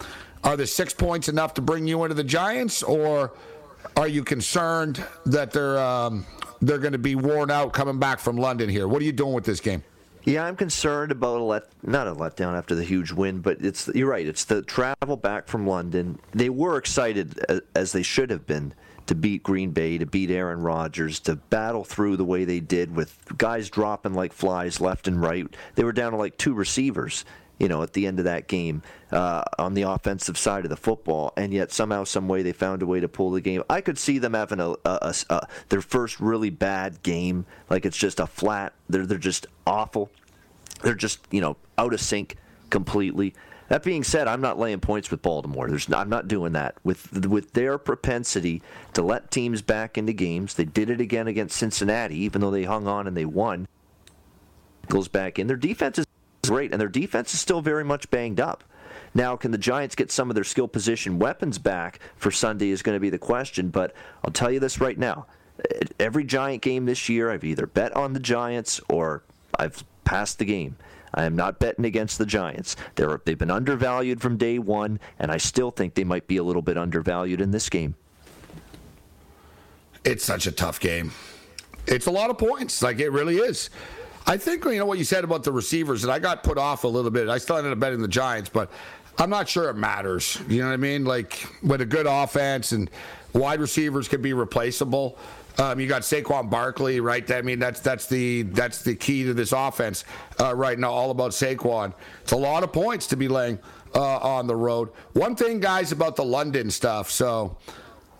Are 0.43 0.56
the 0.56 0.67
six 0.67 0.93
points 0.93 1.28
enough 1.28 1.56
to 1.56 1.62
bring 1.62 1.88
you 1.88 2.04
into 2.04 2.13
the 2.13 2.23
Giants, 2.23 2.84
or 2.84 3.34
are 3.97 4.08
you 4.08 4.23
concerned 4.23 5.04
that 5.25 5.49
they're 5.52 5.80
um, 5.80 6.28
they're 6.62 6.78
going 6.78 6.93
to 6.93 6.98
be 6.98 7.15
worn 7.15 7.52
out 7.52 7.74
coming 7.74 8.00
back 8.00 8.19
from 8.19 8.38
London 8.38 8.69
here? 8.69 8.88
What 8.88 9.02
are 9.02 9.06
you 9.06 9.12
doing 9.12 9.34
with 9.34 9.45
this 9.45 9.60
game? 9.60 9.84
Yeah, 10.26 10.43
I'm 10.43 10.56
concerned 10.56 11.12
about 11.12 11.39
a 11.39 11.43
let 11.43 11.69
not 11.82 12.08
a 12.08 12.13
letdown 12.13 12.58
after 12.58 12.76
the 12.76 12.84
huge 12.84 13.12
win, 13.12 13.39
but 13.39 13.63
it's 13.63 13.88
you're 13.95 14.10
right. 14.10 14.28
It's 14.28 14.43
the 14.43 14.62
travel 14.62 15.15
back 15.15 15.48
from 15.48 15.65
London. 15.65 16.19
They 16.34 16.50
were 16.50 16.78
excited 16.78 17.39
as, 17.48 17.62
as 17.74 17.91
they 17.93 18.04
should 18.04 18.30
have 18.30 18.45
been 18.45 18.74
to 19.08 19.15
beat 19.15 19.41
Green 19.41 19.72
Bay, 19.72 19.98
to 19.98 20.06
beat 20.06 20.30
Aaron 20.30 20.62
Rodgers, 20.62 21.19
to 21.22 21.36
battle 21.36 21.84
through 21.84 22.17
the 22.17 22.26
way 22.26 22.45
they 22.45 22.60
did 22.60 22.95
with 22.95 23.17
guys 23.38 23.69
dropping 23.69 24.13
like 24.13 24.34
flies 24.34 24.80
left 24.80 25.08
and 25.08 25.19
right. 25.19 25.48
They 25.76 25.84
were 25.84 25.93
down 25.93 26.12
to 26.12 26.17
like 26.17 26.38
two 26.38 26.54
receivers 26.54 27.26
you 27.60 27.67
know, 27.67 27.84
at 27.84 27.93
the 27.93 28.08
end 28.08 28.19
of 28.19 28.26
that 28.26 28.48
game 28.48 28.82
uh, 29.12 29.43
on 29.58 29.74
the 29.74 29.84
offensive 29.84 30.38
side 30.38 30.63
of 30.63 30.69
the 30.69 30.78
football, 30.78 31.34
and 31.36 31.54
yet 31.54 31.72
somehow, 31.72 32.06
some 32.06 32.28
way, 32.28 32.41
they 32.41 32.54
found 32.54 32.82
a 32.82 32.86
way 32.86 33.00
to 33.02 33.08
pull 33.08 33.32
the 33.32 33.41
game. 33.41 33.63
I 33.69 33.82
could 33.82 33.98
see 33.98 34.17
them 34.17 34.34
having 34.34 34.60
a, 34.60 34.72
a, 34.72 34.78
a, 34.86 35.15
a 35.30 35.48
their 35.67 35.82
first 35.82 36.19
really 36.19 36.50
bad 36.50 37.04
game, 37.04 37.45
like 37.69 37.86
it's 37.86 37.98
just 37.98 38.19
a 38.19 38.28
flat. 38.28 38.74
They're 38.88 39.06
they're 39.06 39.17
just 39.17 39.45
awful. 39.67 40.10
They're 40.82 40.95
just 40.95 41.19
you 41.32 41.41
know 41.41 41.58
out 41.78 41.93
of 41.93 42.00
sync 42.00 42.38
completely. 42.69 43.34
That 43.67 43.84
being 43.84 44.04
said, 44.04 44.28
I'm 44.28 44.41
not 44.41 44.58
laying 44.58 44.80
points 44.80 45.12
with 45.12 45.22
Baltimore. 45.22 45.67
There's 45.67 45.91
I'm 45.93 46.10
not 46.10 46.28
doing 46.28 46.54
that 46.54 46.76
with 46.84 47.26
with 47.28 47.54
their 47.54 47.78
propensity 47.78 48.63
to 48.93 49.02
let 49.02 49.32
teams 49.32 49.62
back 49.62 49.98
into 49.98 50.13
games. 50.13 50.56
They 50.56 50.65
did 50.65 50.89
it 50.89 51.02
again 51.02 51.28
against 51.28 51.58
Cincinnati, 51.58 52.17
even 52.19 52.41
though 52.41 52.52
they 52.52 52.63
hung 52.63 52.88
on 52.88 53.06
and 53.06 53.17
they 53.17 53.26
won. 53.26 53.67
Goes 54.88 55.08
back 55.08 55.38
in. 55.38 55.45
Their 55.45 55.56
defense 55.56 56.00
is 56.00 56.08
great, 56.49 56.71
and 56.71 56.81
their 56.81 56.88
defense 56.88 57.33
is 57.33 57.39
still 57.39 57.62
very 57.62 57.83
much 57.83 58.09
banged 58.09 58.39
up. 58.39 58.63
Now, 59.13 59.35
can 59.35 59.51
the 59.51 59.57
Giants 59.57 59.95
get 59.95 60.12
some 60.12 60.29
of 60.29 60.35
their 60.35 60.43
skill 60.43 60.67
position 60.67 61.19
weapons 61.19 61.57
back 61.57 61.99
for 62.15 62.31
Sunday 62.31 62.69
is 62.69 62.81
going 62.81 62.95
to 62.95 62.99
be 62.99 63.09
the 63.09 63.19
question, 63.19 63.69
but 63.69 63.93
I'll 64.23 64.31
tell 64.31 64.51
you 64.51 64.59
this 64.59 64.81
right 64.81 64.97
now. 64.97 65.27
Every 65.99 66.23
Giant 66.23 66.62
game 66.62 66.85
this 66.85 67.07
year, 67.07 67.31
I've 67.31 67.43
either 67.43 67.67
bet 67.67 67.95
on 67.95 68.13
the 68.13 68.19
Giants 68.19 68.81
or 68.89 69.23
I've 69.57 69.83
passed 70.05 70.39
the 70.39 70.45
game. 70.45 70.75
I 71.13 71.25
am 71.25 71.35
not 71.35 71.59
betting 71.59 71.85
against 71.85 72.17
the 72.17 72.25
Giants. 72.25 72.75
They're, 72.95 73.19
they've 73.25 73.38
been 73.38 73.51
undervalued 73.51 74.21
from 74.21 74.38
day 74.38 74.59
one, 74.59 74.99
and 75.17 75.31
I 75.31 75.38
still 75.38 75.71
think 75.71 75.95
they 75.95 76.03
might 76.03 76.27
be 76.27 76.38
a 76.38 76.43
little 76.43 76.62
bit 76.62 76.77
undervalued 76.77 77.41
in 77.41 77.51
this 77.51 77.69
game. 77.69 77.95
It's 80.03 80.23
such 80.23 80.47
a 80.47 80.51
tough 80.51 80.79
game. 80.79 81.12
It's 81.88 82.05
a 82.05 82.12
lot 82.12 82.29
of 82.29 82.38
points. 82.38 82.81
Like, 82.81 82.99
it 82.99 83.09
really 83.09 83.38
is. 83.38 83.69
I 84.25 84.38
think 84.38 84.65
you 84.65 84.77
know 84.77 84.86
what 84.86 84.97
you 84.97 85.03
said 85.03 85.23
about 85.23 85.43
the 85.43 85.51
receivers, 85.51 86.03
and 86.03 86.12
I 86.12 86.19
got 86.19 86.43
put 86.43 86.58
off 86.58 86.84
a 86.84 86.88
little 86.88 87.12
bit. 87.12 87.29
I 87.29 87.38
still 87.38 87.58
ended 87.58 87.73
up 87.73 87.79
betting 87.79 88.01
the 88.01 88.08
Giants, 88.08 88.49
but 88.49 88.71
I'm 89.17 89.29
not 89.29 89.49
sure 89.49 89.69
it 89.69 89.75
matters. 89.75 90.39
You 90.47 90.62
know 90.62 90.67
what 90.67 90.73
I 90.73 90.77
mean? 90.77 91.03
Like 91.03 91.45
with 91.62 91.82
a 91.82 91.86
good 91.86 92.05
offense 92.08 92.71
and 92.71 92.89
wide 93.34 93.60
receivers 93.60 94.08
can 94.08 94.21
be 94.21 94.34
replaceable. 94.34 95.17
Um, 95.58 95.77
you 95.79 95.88
got 95.88 96.03
Saquon 96.03 96.49
Barkley, 96.49 97.01
right? 97.01 97.29
I 97.32 97.41
mean, 97.41 97.60
that's 97.60 97.82
that's 97.82 98.08
the 98.08 98.43
that's 98.43 98.82
the 98.82 98.95
key 98.95 99.25
to 99.25 99.34
this 99.34 99.51
offense 99.51 100.05
uh, 100.39 100.55
right 100.55 100.79
now. 100.79 100.91
All 100.91 101.12
about 101.12 101.32
Saquon. 101.32 101.93
It's 102.21 102.32
a 102.32 102.38
lot 102.38 102.63
of 102.63 102.71
points 102.71 103.08
to 103.08 103.17
be 103.17 103.27
laying 103.27 103.60
uh, 103.93 104.17
on 104.17 104.47
the 104.47 104.55
road. 104.55 104.89
One 105.13 105.36
thing, 105.36 105.60
guys, 105.60 105.91
about 105.91 106.15
the 106.15 106.23
London 106.23 106.71
stuff. 106.71 107.12
So 107.12 107.58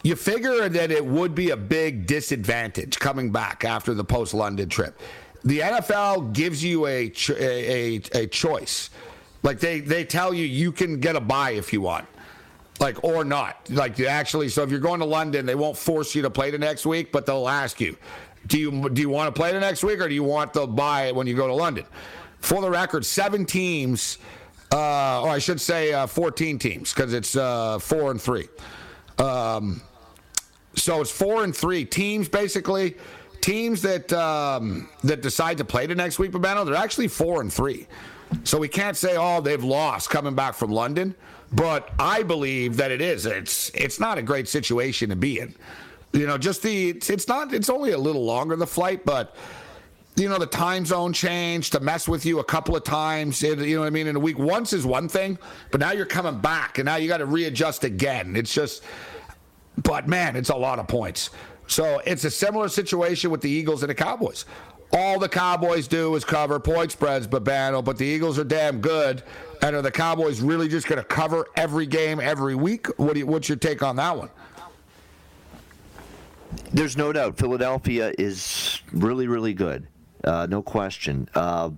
you 0.04 0.18
figure 0.18 0.68
that 0.68 0.92
it 0.92 1.06
would 1.06 1.34
be 1.34 1.52
a 1.52 1.58
big 1.58 2.08
disadvantage 2.08 3.00
coming 3.00 3.32
back 3.32 3.64
after 3.64 3.94
the 3.94 4.04
post 4.04 4.34
London 4.34 4.68
trip 4.68 5.00
the 5.44 5.60
NFL 5.60 6.34
gives 6.34 6.64
you 6.64 6.86
a, 6.86 7.12
a, 7.30 8.02
a, 8.14 8.28
choice. 8.28 8.90
Like 9.44 9.60
they, 9.60 9.80
they 9.80 10.04
tell 10.04 10.34
you 10.34 10.46
you 10.46 10.72
can 10.72 11.00
get 11.00 11.16
a 11.16 11.22
buy 11.22 11.52
if 11.52 11.72
you 11.72 11.82
want, 11.82 12.06
like 12.80 13.04
or 13.04 13.24
not. 13.24 13.70
Like 13.70 13.98
you 13.98 14.08
actually, 14.08 14.50
so 14.50 14.64
if 14.64 14.72
you're 14.72 14.80
going 14.80 15.00
to 15.00 15.06
London, 15.06 15.46
they 15.46 15.56
won't 15.56 15.78
force 15.78 16.14
you 16.14 16.22
to 16.24 16.30
play 16.30 16.52
the 16.52 16.58
next 16.58 16.86
week, 16.86 17.12
but 17.12 17.26
they'll 17.26 17.48
ask 17.48 17.80
you, 17.80 17.96
do 18.48 18.60
you 18.60 18.90
do 18.90 19.02
you 19.02 19.10
want 19.10 19.34
to 19.34 19.38
play 19.38 19.52
the 19.52 19.60
next 19.60 19.84
week 19.84 20.00
or 20.00 20.08
do 20.08 20.16
you 20.16 20.24
want 20.24 20.54
the 20.54 20.68
buy 20.68 21.12
when 21.12 21.28
you 21.28 21.36
go 21.36 21.48
to 21.48 21.54
London? 21.54 21.86
For 22.40 22.62
the 22.62 22.70
record, 22.70 23.06
seven 23.06 23.46
teams, 23.46 24.18
uh, 24.72 25.22
or 25.22 25.30
I 25.30 25.40
should 25.40 25.60
say, 25.60 25.94
uh, 25.94 26.08
14 26.08 26.58
teams 26.58 26.94
because 26.94 27.14
it's 27.14 27.36
uh, 27.36 27.80
four 27.80 28.12
and 28.12 28.22
three. 28.22 28.48
Um, 29.18 29.82
so 30.76 31.02
it's 31.02 31.12
four 31.12 31.44
and 31.44 31.56
three 31.56 31.84
teams 31.84 32.30
basically 32.30 32.96
teams 33.42 33.82
that 33.82 34.12
um, 34.14 34.90
that 35.04 35.22
decide 35.22 35.58
to 35.58 35.66
play 35.66 35.86
the 35.86 35.96
next 35.96 36.20
week, 36.20 36.32
Babano, 36.32 36.66
they're 36.66 36.76
actually 36.76 37.08
four 37.08 37.42
and 37.42 37.52
three. 37.52 37.88
So 38.44 38.58
we 38.58 38.68
can't 38.68 38.96
say, 38.96 39.16
oh, 39.18 39.42
they've 39.42 39.64
lost 39.64 40.10
coming 40.10 40.36
back 40.36 40.54
from 40.54 40.72
London. 40.72 41.16
But 41.52 41.90
I 41.98 42.22
believe 42.22 42.78
that 42.78 42.92
it 42.92 43.02
is. 43.02 43.26
It's 43.26 43.70
it's 43.74 44.00
not 44.00 44.18
a 44.18 44.22
great 44.22 44.48
situation 44.48 45.10
to 45.10 45.16
be 45.16 45.40
in. 45.40 45.56
You 46.14 46.28
know, 46.28 46.38
just 46.38 46.62
the 46.62 46.90
it's, 46.90 47.10
it's 47.10 47.28
not. 47.28 47.54
It's 47.54 47.70
only 47.70 47.92
a 47.92 47.98
little 47.98 48.24
longer 48.24 48.56
the 48.56 48.68
flight, 48.68 49.04
but 49.04 49.36
you 50.20 50.28
know, 50.28 50.38
the 50.38 50.46
time 50.46 50.86
zone 50.86 51.14
change 51.14 51.70
to 51.72 51.80
mess 51.80 52.08
with 52.08 52.26
you 52.26 52.40
a 52.40 52.44
couple 52.44 52.76
of 52.76 52.84
times. 52.84 53.42
You 53.42 53.56
know 53.56 53.80
what 53.80 53.88
I 53.88 53.90
mean? 53.90 54.08
In 54.08 54.16
a 54.16 54.20
week, 54.20 54.38
once 54.38 54.74
is 54.74 54.86
one 54.86 55.08
thing, 55.08 55.40
but 55.72 55.80
now 55.80 55.92
you're 55.92 56.06
coming 56.06 56.40
back 56.40 56.78
and 56.78 56.86
now 56.86 56.98
you 56.98 57.08
got 57.08 57.18
to 57.18 57.26
readjust 57.26 57.84
again. 57.84 58.36
It's 58.36 58.54
just, 58.54 58.84
but 59.78 60.08
man, 60.08 60.36
it's 60.36 60.50
a 60.50 60.56
lot 60.56 60.78
of 60.78 60.88
points. 60.88 61.30
So 61.70 62.02
it's 62.04 62.26
a 62.26 62.32
similar 62.32 62.68
situation 62.68 63.30
with 63.30 63.42
the 63.42 63.50
Eagles 63.50 63.84
and 63.84 63.90
the 63.92 63.96
Cowboys. 63.96 64.46
All 64.92 65.20
the 65.20 65.30
Cowboys 65.30 65.88
do 65.88 66.16
is 66.16 66.26
cover 66.26 66.60
point 66.60 66.92
spreads, 66.92 67.28
Babano, 67.28 67.86
but 67.86 67.96
the 67.98 68.06
Eagles 68.06 68.40
are 68.40 68.44
damn 68.44 68.82
good. 68.82 69.22
And 69.62 69.76
are 69.76 69.82
the 69.84 69.92
Cowboys 69.92 70.42
really 70.42 70.68
just 70.68 70.88
going 70.88 70.98
to 70.98 71.06
cover 71.06 71.46
every 71.56 71.86
game 71.86 72.20
every 72.20 72.56
week? 72.56 72.88
What 72.98 73.16
you, 73.16 73.28
what's 73.28 73.48
your 73.48 73.58
take 73.58 73.84
on 73.84 73.98
that 73.98 74.18
one? 74.18 74.30
There's 76.74 76.98
no 76.98 77.14
doubt 77.14 77.38
Philadelphia 77.38 78.14
is 78.18 78.82
really, 78.92 79.28
really 79.28 79.54
good. 79.54 79.86
Uh, 80.24 80.48
no 80.50 80.64
question. 80.64 81.30
Uh, 81.36 81.70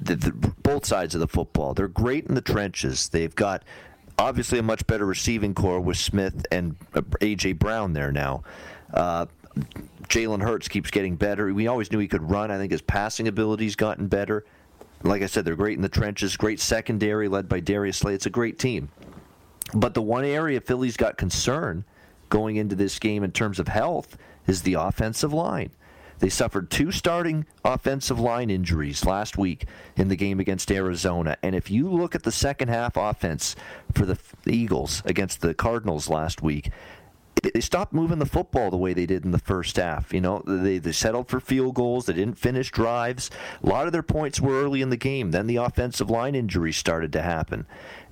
the, 0.00 0.14
the, 0.14 0.30
both 0.62 0.86
sides 0.86 1.16
of 1.16 1.20
the 1.20 1.26
football. 1.26 1.74
They're 1.74 1.88
great 1.88 2.26
in 2.26 2.36
the 2.36 2.40
trenches. 2.40 3.08
They've 3.08 3.34
got 3.34 3.64
obviously 4.18 4.60
a 4.60 4.62
much 4.62 4.86
better 4.86 5.04
receiving 5.04 5.52
corps 5.52 5.80
with 5.80 5.96
Smith 5.96 6.46
and 6.52 6.76
uh, 6.94 7.02
A.J. 7.20 7.54
Brown 7.54 7.92
there 7.92 8.12
now. 8.12 8.44
Uh, 8.92 9.26
Jalen 10.08 10.42
Hurts 10.42 10.68
keeps 10.68 10.90
getting 10.90 11.16
better. 11.16 11.52
We 11.52 11.66
always 11.66 11.90
knew 11.90 11.98
he 11.98 12.08
could 12.08 12.28
run. 12.28 12.50
I 12.50 12.58
think 12.58 12.72
his 12.72 12.82
passing 12.82 13.28
ability's 13.28 13.76
gotten 13.76 14.08
better. 14.08 14.44
Like 15.02 15.22
I 15.22 15.26
said, 15.26 15.44
they're 15.44 15.56
great 15.56 15.76
in 15.76 15.82
the 15.82 15.88
trenches, 15.88 16.36
great 16.36 16.60
secondary 16.60 17.28
led 17.28 17.48
by 17.48 17.60
Darius 17.60 17.98
Slay. 17.98 18.14
It's 18.14 18.26
a 18.26 18.30
great 18.30 18.58
team. 18.58 18.88
But 19.74 19.94
the 19.94 20.02
one 20.02 20.24
area 20.24 20.60
Philly's 20.60 20.96
got 20.96 21.16
concern 21.16 21.84
going 22.28 22.56
into 22.56 22.74
this 22.74 22.98
game 22.98 23.24
in 23.24 23.32
terms 23.32 23.58
of 23.58 23.68
health 23.68 24.16
is 24.46 24.62
the 24.62 24.74
offensive 24.74 25.32
line. 25.32 25.70
They 26.18 26.28
suffered 26.28 26.70
two 26.70 26.92
starting 26.92 27.46
offensive 27.64 28.20
line 28.20 28.48
injuries 28.48 29.04
last 29.04 29.36
week 29.36 29.66
in 29.96 30.06
the 30.06 30.14
game 30.14 30.38
against 30.38 30.70
Arizona. 30.70 31.36
And 31.42 31.54
if 31.56 31.68
you 31.68 31.90
look 31.90 32.14
at 32.14 32.22
the 32.22 32.30
second 32.30 32.68
half 32.68 32.96
offense 32.96 33.56
for 33.92 34.06
the 34.06 34.16
Eagles 34.46 35.02
against 35.04 35.40
the 35.40 35.52
Cardinals 35.52 36.08
last 36.08 36.40
week, 36.40 36.70
they 37.42 37.60
stopped 37.60 37.92
moving 37.92 38.18
the 38.18 38.26
football 38.26 38.70
the 38.70 38.76
way 38.76 38.92
they 38.92 39.06
did 39.06 39.24
in 39.24 39.32
the 39.32 39.38
first 39.38 39.76
half. 39.76 40.12
You 40.12 40.20
know, 40.20 40.42
they, 40.46 40.78
they 40.78 40.92
settled 40.92 41.28
for 41.28 41.40
field 41.40 41.74
goals. 41.74 42.06
They 42.06 42.12
didn't 42.12 42.38
finish 42.38 42.70
drives. 42.70 43.30
A 43.62 43.68
lot 43.68 43.86
of 43.86 43.92
their 43.92 44.02
points 44.02 44.40
were 44.40 44.62
early 44.62 44.82
in 44.82 44.90
the 44.90 44.96
game. 44.96 45.30
Then 45.30 45.46
the 45.46 45.56
offensive 45.56 46.10
line 46.10 46.34
injuries 46.34 46.76
started 46.76 47.12
to 47.14 47.22
happen. 47.22 47.66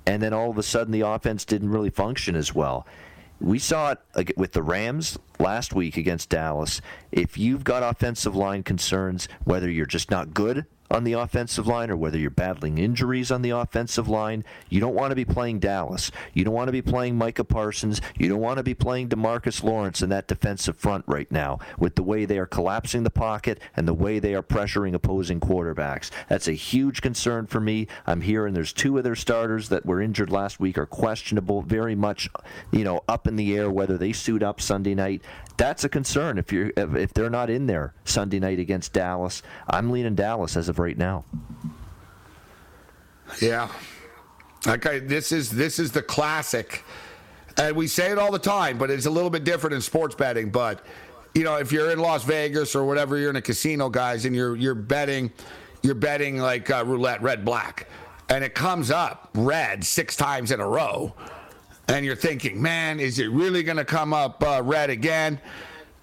And 0.05 0.21
then 0.21 0.33
all 0.33 0.49
of 0.49 0.57
a 0.57 0.63
sudden, 0.63 0.91
the 0.91 1.01
offense 1.01 1.45
didn't 1.45 1.69
really 1.69 1.89
function 1.89 2.35
as 2.35 2.53
well. 2.53 2.85
We 3.39 3.59
saw 3.59 3.95
it 4.15 4.37
with 4.37 4.53
the 4.53 4.63
Rams 4.63 5.17
last 5.41 5.73
week 5.73 5.97
against 5.97 6.29
Dallas. 6.29 6.81
If 7.11 7.37
you've 7.37 7.63
got 7.63 7.83
offensive 7.83 8.35
line 8.35 8.63
concerns, 8.63 9.27
whether 9.43 9.69
you're 9.69 9.85
just 9.87 10.11
not 10.11 10.33
good 10.33 10.67
on 10.91 11.03
the 11.05 11.13
offensive 11.13 11.67
line 11.67 11.89
or 11.89 11.95
whether 11.95 12.17
you're 12.17 12.29
battling 12.29 12.77
injuries 12.77 13.31
on 13.31 13.41
the 13.41 13.51
offensive 13.51 14.09
line, 14.09 14.43
you 14.69 14.79
don't 14.79 14.93
want 14.93 15.11
to 15.11 15.15
be 15.15 15.25
playing 15.25 15.59
Dallas. 15.59 16.11
You 16.33 16.43
don't 16.43 16.53
want 16.53 16.67
to 16.67 16.73
be 16.73 16.81
playing 16.81 17.17
Micah 17.17 17.45
Parsons. 17.45 18.01
You 18.17 18.27
don't 18.27 18.41
want 18.41 18.57
to 18.57 18.63
be 18.63 18.73
playing 18.73 19.09
Demarcus 19.09 19.63
Lawrence 19.63 20.01
in 20.01 20.09
that 20.09 20.27
defensive 20.27 20.77
front 20.77 21.05
right 21.07 21.31
now 21.31 21.59
with 21.77 21.95
the 21.95 22.03
way 22.03 22.25
they 22.25 22.37
are 22.37 22.45
collapsing 22.45 23.03
the 23.03 23.09
pocket 23.09 23.59
and 23.75 23.87
the 23.87 23.93
way 23.93 24.19
they 24.19 24.35
are 24.35 24.43
pressuring 24.43 24.93
opposing 24.93 25.39
quarterbacks. 25.39 26.09
That's 26.27 26.47
a 26.47 26.53
huge 26.53 27.01
concern 27.01 27.47
for 27.47 27.61
me. 27.61 27.87
I'm 28.05 28.21
hearing 28.21 28.53
there's 28.53 28.73
two 28.73 28.97
of 28.97 29.03
their 29.03 29.15
starters 29.15 29.69
that 29.69 29.85
were 29.85 30.01
injured 30.01 30.29
last 30.29 30.59
week 30.59 30.77
are 30.77 30.85
questionable, 30.85 31.61
very 31.61 31.95
much, 31.95 32.29
you 32.71 32.83
know, 32.83 33.01
up 33.07 33.27
in 33.27 33.37
the 33.37 33.55
air 33.55 33.71
whether 33.71 33.97
they 33.97 34.11
suit 34.11 34.43
up 34.43 34.59
Sunday 34.59 34.95
night 34.95 35.21
that's 35.57 35.83
a 35.83 35.89
concern 35.89 36.37
if 36.37 36.51
you're 36.51 36.71
if 36.75 37.13
they're 37.13 37.29
not 37.29 37.49
in 37.49 37.67
there 37.67 37.93
Sunday 38.05 38.39
night 38.39 38.59
against 38.59 38.93
Dallas. 38.93 39.43
I'm 39.67 39.91
leaning 39.91 40.15
Dallas 40.15 40.57
as 40.57 40.69
of 40.69 40.79
right 40.79 40.97
now. 40.97 41.25
Yeah. 43.41 43.69
Okay, 44.67 44.99
this 44.99 45.31
is 45.31 45.49
this 45.49 45.79
is 45.79 45.91
the 45.91 46.01
classic. 46.01 46.83
And 47.57 47.75
we 47.75 47.87
say 47.87 48.11
it 48.11 48.17
all 48.17 48.31
the 48.31 48.39
time, 48.39 48.77
but 48.77 48.89
it's 48.89 49.05
a 49.05 49.09
little 49.11 49.29
bit 49.29 49.43
different 49.43 49.73
in 49.73 49.81
sports 49.81 50.15
betting, 50.15 50.51
but 50.51 50.85
you 51.33 51.43
know, 51.43 51.57
if 51.57 51.71
you're 51.71 51.91
in 51.91 51.99
Las 51.99 52.23
Vegas 52.23 52.75
or 52.75 52.85
whatever, 52.85 53.17
you're 53.17 53.29
in 53.29 53.35
a 53.35 53.41
casino, 53.41 53.89
guys, 53.89 54.25
and 54.25 54.35
you're 54.35 54.55
you're 54.55 54.75
betting 54.75 55.31
you're 55.83 55.95
betting 55.95 56.37
like 56.37 56.69
uh, 56.69 56.83
roulette 56.85 57.21
red 57.21 57.43
black 57.43 57.87
and 58.31 58.43
it 58.43 58.55
comes 58.55 58.89
up 58.89 59.29
red 59.35 59.83
six 59.83 60.15
times 60.15 60.51
in 60.51 60.59
a 60.59 60.67
row 60.67 61.13
and 61.91 62.05
you're 62.05 62.15
thinking, 62.15 62.61
man, 62.61 62.99
is 62.99 63.19
it 63.19 63.29
really 63.31 63.63
going 63.63 63.77
to 63.77 63.85
come 63.85 64.13
up 64.13 64.41
uh, 64.43 64.61
red 64.63 64.89
again? 64.89 65.39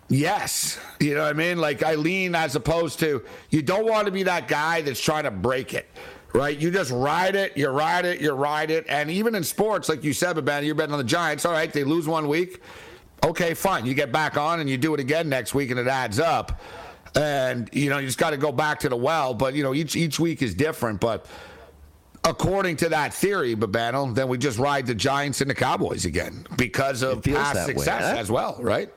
Yes. 0.09 0.79
You 1.01 1.15
know 1.15 1.23
what 1.23 1.31
I 1.31 1.33
mean? 1.33 1.59
Like 1.59 1.83
Eileen, 1.83 2.35
as 2.35 2.55
opposed 2.57 2.99
to, 3.01 3.25
you 3.51 3.63
don't 3.63 3.87
want 3.87 4.07
to 4.07 4.13
be 4.13 4.23
that 4.25 4.49
guy 4.49 4.83
that's 4.83 5.01
trying 5.01 5.25
to 5.25 5.31
break 5.31 5.73
it, 5.73 5.89
right? 6.35 6.57
You 6.57 6.71
just 6.71 6.91
ride 6.91 7.37
it, 7.37 7.57
you 7.57 7.69
ride 7.71 8.05
it, 8.05 8.21
you 8.21 8.33
ride 8.33 8.71
it. 8.71 8.85
And 8.89 9.11
even 9.11 9.35
in 9.35 9.43
sports, 9.43 9.89
like 9.89 10.05
you 10.05 10.13
said, 10.13 10.37
Babana, 10.37 10.67
you're 10.67 10.75
betting 10.75 10.93
on 10.93 10.99
the 10.99 11.05
Giants. 11.05 11.47
All 11.47 11.53
right, 11.53 11.73
they 11.73 11.85
lose 11.85 12.07
one 12.07 12.29
week. 12.29 12.63
Okay, 13.25 13.55
fine. 13.55 13.87
You 13.87 13.95
get 13.95 14.13
back 14.13 14.37
on 14.37 14.61
and 14.61 14.69
you 14.69 14.77
do 14.77 14.93
it 14.95 15.01
again 15.01 15.29
next 15.29 15.55
week 15.55 15.71
and 15.71 15.81
it 15.81 15.89
adds 15.89 16.21
up. 16.21 16.61
And, 17.15 17.69
you 17.73 17.89
know, 17.89 17.99
you 17.99 18.07
just 18.07 18.19
got 18.19 18.31
to 18.31 18.37
go 18.37 18.53
back 18.53 18.81
to 18.81 18.91
the 18.91 18.97
well. 18.97 19.33
But, 19.33 19.55
you 19.55 19.63
know, 19.63 19.75
each, 19.75 19.97
each 19.97 20.21
week 20.21 20.43
is 20.43 20.55
different. 20.55 21.01
But, 21.01 21.27
according 22.25 22.77
to 22.79 22.89
that 22.91 23.15
theory, 23.15 23.55
Babano, 23.55 24.15
then 24.15 24.29
we 24.29 24.39
just 24.39 24.59
ride 24.59 24.87
the 24.87 24.95
Giants 24.95 25.41
and 25.41 25.51
the 25.51 25.55
Cowboys 25.55 26.05
again 26.05 26.47
because 26.57 27.03
of 27.03 27.23
past 27.23 27.67
success 27.67 28.19
as 28.19 28.31
well, 28.31 28.57
right? 28.61 28.91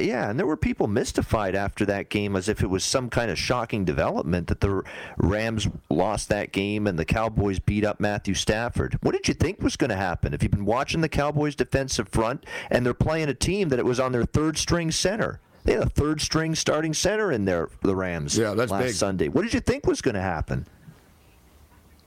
Yeah, 0.00 0.30
and 0.30 0.38
there 0.38 0.46
were 0.46 0.56
people 0.56 0.86
mystified 0.86 1.54
after 1.54 1.84
that 1.86 2.08
game 2.08 2.34
as 2.34 2.48
if 2.48 2.62
it 2.62 2.68
was 2.68 2.82
some 2.82 3.10
kind 3.10 3.30
of 3.30 3.38
shocking 3.38 3.84
development 3.84 4.46
that 4.46 4.60
the 4.60 4.82
Rams 5.18 5.68
lost 5.90 6.30
that 6.30 6.52
game 6.52 6.86
and 6.86 6.98
the 6.98 7.04
Cowboys 7.04 7.58
beat 7.58 7.84
up 7.84 8.00
Matthew 8.00 8.34
Stafford. 8.34 8.96
What 9.02 9.12
did 9.12 9.28
you 9.28 9.34
think 9.34 9.60
was 9.60 9.76
going 9.76 9.90
to 9.90 9.96
happen? 9.96 10.32
If 10.32 10.42
you've 10.42 10.52
been 10.52 10.64
watching 10.64 11.02
the 11.02 11.10
Cowboys 11.10 11.54
defensive 11.54 12.08
front 12.08 12.46
and 12.70 12.86
they're 12.86 12.94
playing 12.94 13.28
a 13.28 13.34
team 13.34 13.68
that 13.68 13.78
it 13.78 13.84
was 13.84 14.00
on 14.00 14.12
their 14.12 14.24
third 14.24 14.56
string 14.56 14.90
center. 14.90 15.40
They 15.64 15.74
had 15.74 15.82
a 15.82 15.90
third 15.90 16.20
string 16.20 16.54
starting 16.54 16.94
center 16.94 17.30
in 17.30 17.44
there, 17.44 17.68
the 17.82 17.94
Rams. 17.94 18.36
Yeah, 18.36 18.54
that's 18.54 18.72
last 18.72 18.82
big. 18.82 18.94
Sunday. 18.94 19.28
What 19.28 19.42
did 19.42 19.54
you 19.54 19.60
think 19.60 19.86
was 19.86 20.00
going 20.00 20.16
to 20.16 20.20
happen? 20.20 20.66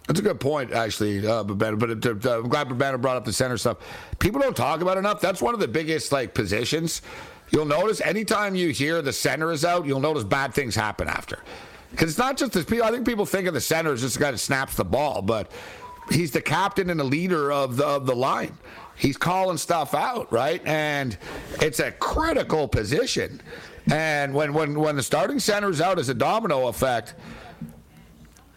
That's 0.08 0.20
a 0.20 0.24
good 0.24 0.40
point, 0.40 0.72
actually, 0.72 1.26
uh, 1.26 1.44
But 1.44 1.62
uh, 1.64 2.40
I'm 2.40 2.50
glad 2.50 2.70
Babano 2.70 3.02
brought 3.02 3.18
up 3.18 3.26
the 3.26 3.34
center 3.34 3.58
stuff. 3.58 3.78
People 4.20 4.40
don't 4.40 4.56
talk 4.56 4.82
about 4.82 4.98
enough. 4.98 5.20
That's 5.20 5.42
one 5.42 5.54
of 5.54 5.60
the 5.60 5.68
biggest 5.68 6.12
like 6.12 6.34
positions. 6.34 7.02
You'll 7.52 7.66
notice 7.66 8.02
anytime 8.02 8.56
you 8.56 8.70
hear 8.70 9.02
the 9.02 9.14
center 9.14 9.52
is 9.52 9.66
out, 9.66 9.86
you'll 9.86 10.00
notice 10.00 10.24
bad 10.24 10.54
things 10.54 10.76
happen 10.76 11.08
after. 11.08 11.40
Because 11.92 12.10
it's 12.10 12.20
not 12.20 12.38
just 12.38 12.54
this. 12.54 12.66
I 12.82 12.92
think 12.92 13.06
people 13.06 13.26
think 13.26 13.48
of 13.48 13.54
the 13.54 13.62
center 13.62 13.94
as 13.94 14.02
just 14.02 14.16
the 14.16 14.24
guy 14.24 14.32
that 14.32 14.38
snaps 14.38 14.76
the 14.76 14.86
ball, 14.86 15.22
but 15.22 15.52
he's 16.12 16.32
the 16.32 16.42
captain 16.42 16.90
and 16.90 17.00
the 17.00 17.06
leader 17.06 17.52
of 17.52 17.78
the 17.78 17.86
of 17.86 18.06
the 18.06 18.16
line. 18.16 18.58
He's 18.98 19.18
calling 19.18 19.58
stuff 19.58 19.94
out, 19.94 20.32
right? 20.32 20.62
And 20.66 21.18
it's 21.62 21.80
a 21.80 21.92
critical 21.92 22.68
position. 22.68 23.42
And 23.92 24.34
when 24.34 24.54
when 24.54 24.80
when 24.80 24.96
the 24.96 25.04
starting 25.04 25.40
center 25.40 25.70
is 25.70 25.82
out, 25.82 26.00
as 26.00 26.10
a 26.10 26.14
domino 26.14 26.68
effect 26.68 27.14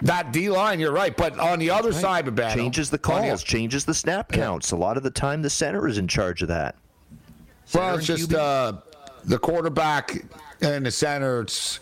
that 0.03 0.33
D 0.33 0.49
line, 0.51 0.79
you're 0.81 0.93
right. 0.93 1.17
But 1.17 1.39
on 1.39 1.59
the 1.59 1.71
other 1.71 1.91
right. 1.91 2.01
side, 2.01 2.29
of 2.29 2.37
changes 2.37 2.91
the 2.91 2.99
calls, 2.99 3.43
changes 3.43 3.85
the 3.85 3.95
snap 3.95 4.31
counts. 4.31 4.71
Yeah. 4.71 4.79
A 4.79 4.81
lot 4.81 4.97
of 4.97 5.03
the 5.03 5.11
time, 5.11 5.43
the 5.43 5.51
center 5.51 5.89
is 5.89 5.99
in 5.99 6.09
charge 6.09 6.43
of 6.43 6.49
that. 6.49 6.77
Center 7.65 7.85
well, 7.85 7.97
it's 7.97 8.07
just 8.07 8.33
uh, 8.33 8.75
the 9.25 9.39
quarterback 9.39 10.25
and 10.61 10.87
the 10.87 10.91
center. 10.91 11.43
It's 11.43 11.81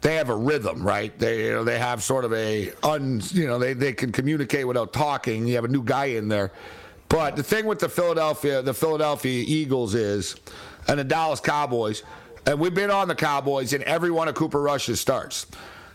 they 0.00 0.16
have 0.16 0.30
a 0.30 0.34
rhythm, 0.34 0.82
right? 0.82 1.16
They 1.18 1.46
you 1.46 1.52
know, 1.52 1.64
they 1.64 1.78
have 1.78 2.02
sort 2.02 2.24
of 2.24 2.32
a 2.32 2.72
un 2.82 3.20
you 3.30 3.46
know 3.46 3.58
they, 3.58 3.74
they 3.74 3.92
can 3.92 4.12
communicate 4.12 4.66
without 4.66 4.92
talking. 4.92 5.46
You 5.46 5.54
have 5.56 5.64
a 5.64 5.68
new 5.68 5.82
guy 5.82 6.06
in 6.06 6.28
there. 6.28 6.52
But 7.08 7.34
the 7.36 7.42
thing 7.42 7.66
with 7.66 7.80
the 7.80 7.88
Philadelphia 7.88 8.62
the 8.62 8.74
Philadelphia 8.74 9.44
Eagles 9.46 9.94
is, 9.94 10.36
and 10.88 10.98
the 10.98 11.04
Dallas 11.04 11.40
Cowboys, 11.40 12.04
and 12.46 12.58
we've 12.58 12.74
been 12.74 12.90
on 12.90 13.08
the 13.08 13.14
Cowboys 13.14 13.72
in 13.72 13.82
every 13.84 14.10
one 14.10 14.28
of 14.28 14.34
Cooper 14.34 14.62
Rush's 14.62 15.00
starts. 15.00 15.46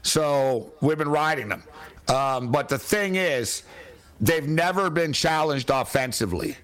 So 0.06 0.72
we've 0.82 1.00
been 1.00 1.10
riding 1.10 1.50
them. 1.50 1.64
Um, 2.08 2.52
but 2.52 2.70
the 2.70 2.78
thing 2.78 3.16
is, 3.16 3.64
they've 4.22 4.48
never 4.48 4.92
been 4.92 5.12
challenged 5.12 5.72
offensively. 5.72 6.56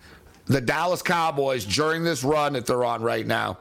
The 0.46 0.62
Dallas 0.62 1.02
Cowboys, 1.02 1.66
during 1.66 2.04
this 2.04 2.24
run 2.24 2.54
that 2.54 2.68
they're 2.68 2.86
on 2.86 3.02
right 3.02 3.26
now, 3.26 3.58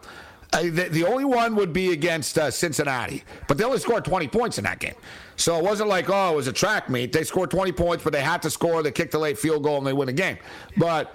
uh, 0.53 0.63
the, 0.63 0.89
the, 0.91 1.05
only 1.05 1.25
one 1.25 1.55
would 1.55 1.73
be 1.73 1.93
against 1.93 2.37
uh, 2.37 2.51
Cincinnati, 2.51 3.25
but 3.49 3.57
they 3.57 3.65
only 3.65 3.79
scored 3.79 4.05
20 4.05 4.29
points 4.29 4.59
in 4.59 4.65
that 4.65 4.81
game. 4.81 4.97
So 5.37 5.57
it 5.57 5.65
wasn't 5.65 5.89
like, 5.89 6.11
oh, 6.11 6.33
it 6.33 6.37
was 6.37 6.49
a 6.49 6.53
track 6.53 6.91
meet. 6.91 7.13
They 7.13 7.25
scored 7.25 7.51
20 7.51 7.73
points, 7.73 8.05
but 8.05 8.13
they 8.13 8.21
had 8.21 8.43
to 8.43 8.51
score. 8.51 8.83
They 8.83 8.91
kicked 8.91 9.15
a 9.15 9.19
late 9.19 9.39
field 9.39 9.63
goal 9.63 9.79
and 9.79 9.87
they 9.87 9.93
win 9.93 10.07
the 10.07 10.13
game. 10.13 10.37
But 10.77 11.15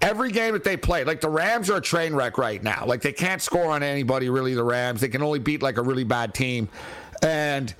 every 0.00 0.32
game 0.32 0.54
that 0.54 0.64
they 0.64 0.76
play, 0.76 1.04
like 1.04 1.20
the 1.20 1.28
Rams 1.28 1.70
are 1.70 1.76
a 1.76 1.80
train 1.80 2.14
wreck 2.14 2.38
right 2.38 2.62
now. 2.62 2.84
Like 2.86 3.02
they 3.02 3.12
can't 3.12 3.40
score 3.40 3.70
on 3.70 3.82
anybody, 3.82 4.30
really, 4.30 4.54
the 4.54 4.64
Rams. 4.64 5.00
They 5.00 5.08
can 5.08 5.22
only 5.22 5.38
beat 5.38 5.62
like 5.62 5.76
a 5.76 5.82
really 5.82 6.04
bad 6.04 6.34
team. 6.34 6.68
And 7.22 7.74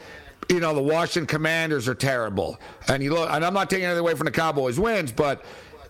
you 0.49 0.61
know 0.61 0.75
the 0.75 0.83
Washington 0.83 1.27
Commanders 1.27 1.88
are 1.88 1.94
terrible, 1.94 2.59
and 2.88 3.03
you 3.03 3.14
look, 3.14 3.31
and 3.31 3.44
I'm 3.44 3.55
not 3.55 3.70
taking 3.70 3.87
anything 3.87 4.01
away 4.01 4.14
from 4.14 4.27
the 4.27 4.31
Cowboys 4.31 4.79
wins, 4.79 5.11
but 5.12 5.44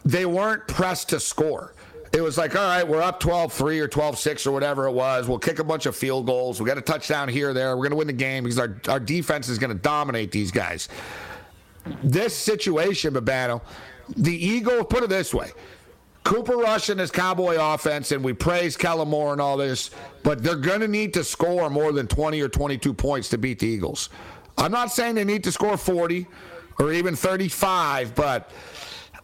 they 0.05 0.27
weren't 0.27 0.67
pressed 0.69 1.09
to 1.11 1.21
score. 1.21 1.75
it 2.13 2.21
was 2.21 2.39
like, 2.39 2.55
all 2.55 2.63
right, 2.63 2.87
we're 2.87 3.03
up 3.03 3.19
12 3.19 3.53
3 3.53 3.81
or 3.81 3.89
12 3.89 4.19
6 4.19 4.47
or 4.47 4.53
whatever 4.53 4.87
it 4.87 4.93
was. 4.93 5.29
We'll 5.29 5.39
kick 5.39 5.59
a 5.59 5.65
bunch 5.65 5.87
of 5.87 5.97
field 5.97 6.27
goals. 6.27 6.61
We 6.61 6.67
got 6.67 6.79
a 6.79 6.83
touchdown 6.83 7.29
here 7.29 7.53
there. 7.53 7.77
We're 7.77 7.83
going 7.83 7.91
to 7.91 7.97
win 7.97 8.07
the 8.07 8.13
game 8.13 8.45
because 8.45 8.59
our, 8.59 8.81
our 8.89 9.01
defense 9.01 9.49
is 9.49 9.59
going 9.59 9.73
to 9.73 9.83
dominate 9.83 10.31
these 10.31 10.51
guys. 10.51 10.89
This 12.03 12.35
situation, 12.35 13.15
Babano, 13.15 13.61
the 14.17 14.35
Eagles, 14.35 14.87
put 14.89 15.03
it 15.03 15.11
this 15.11 15.35
way 15.35 15.51
Cooper 16.25 16.57
Rush 16.57 16.89
and 16.89 16.99
his 16.99 17.11
Cowboy 17.11 17.57
offense, 17.61 18.11
and 18.11 18.25
we 18.25 18.33
praise 18.33 18.77
Kellen 18.77 19.09
Moore 19.09 19.33
and 19.33 19.41
all 19.41 19.59
this, 19.59 19.91
but 20.23 20.43
they're 20.43 20.57
going 20.57 20.81
to 20.81 20.89
need 20.89 21.13
to 21.15 21.23
score 21.23 21.69
more 21.69 21.93
than 21.93 22.07
20 22.07 22.41
or 22.41 22.49
22 22.49 22.95
points 22.95 23.29
to 23.29 23.39
beat 23.39 23.59
the 23.59 23.67
Eagles. 23.67 24.09
I'm 24.57 24.73
not 24.73 24.91
saying 24.91 25.17
they 25.17 25.25
need 25.25 25.45
to 25.45 25.53
score 25.53 25.77
40 25.77 26.27
or 26.79 26.93
even 26.93 27.15
35, 27.15 28.15
but 28.15 28.51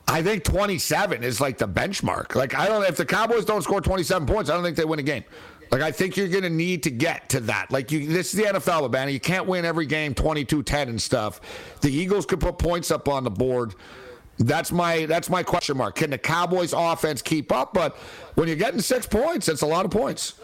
I 0.06 0.22
think 0.22 0.44
27 0.44 1.22
is 1.22 1.40
like 1.40 1.56
the 1.56 1.68
benchmark. 1.68 2.34
Like 2.34 2.54
I 2.54 2.66
don't 2.66 2.84
if 2.84 2.96
the 2.96 3.06
Cowboys 3.06 3.44
don't 3.44 3.62
score 3.62 3.80
27 3.80 4.26
points, 4.26 4.50
I 4.50 4.54
don't 4.54 4.64
think 4.64 4.76
they 4.76 4.84
win 4.84 4.98
a 4.98 5.04
game. 5.04 5.24
Like 5.70 5.82
I 5.82 5.92
think 5.92 6.16
you're 6.16 6.28
going 6.28 6.42
to 6.42 6.50
need 6.50 6.82
to 6.82 6.90
get 6.90 7.28
to 7.30 7.40
that. 7.40 7.70
Like 7.70 7.92
you 7.92 8.06
this 8.08 8.34
is 8.34 8.40
the 8.40 8.58
NFL, 8.58 8.90
Banner. 8.90 9.10
You 9.10 9.20
can't 9.20 9.46
win 9.46 9.64
every 9.64 9.86
game 9.86 10.14
22-10 10.14 10.88
and 10.88 11.00
stuff. 11.00 11.40
The 11.80 11.92
Eagles 11.92 12.26
could 12.26 12.40
put 12.40 12.58
points 12.58 12.90
up 12.90 13.08
on 13.08 13.24
the 13.24 13.30
board. 13.30 13.74
That's 14.40 14.72
my 14.72 15.04
that's 15.04 15.28
my 15.28 15.42
question 15.42 15.76
mark. 15.76 15.96
Can 15.96 16.10
the 16.10 16.18
Cowboys 16.18 16.72
offense 16.74 17.20
keep 17.20 17.52
up? 17.52 17.74
But 17.74 17.94
when 18.34 18.48
you're 18.48 18.56
getting 18.56 18.80
6 18.80 19.06
points, 19.06 19.48
it's 19.48 19.60
a 19.60 19.66
lot 19.66 19.84
of 19.84 19.90
points. 19.90 20.34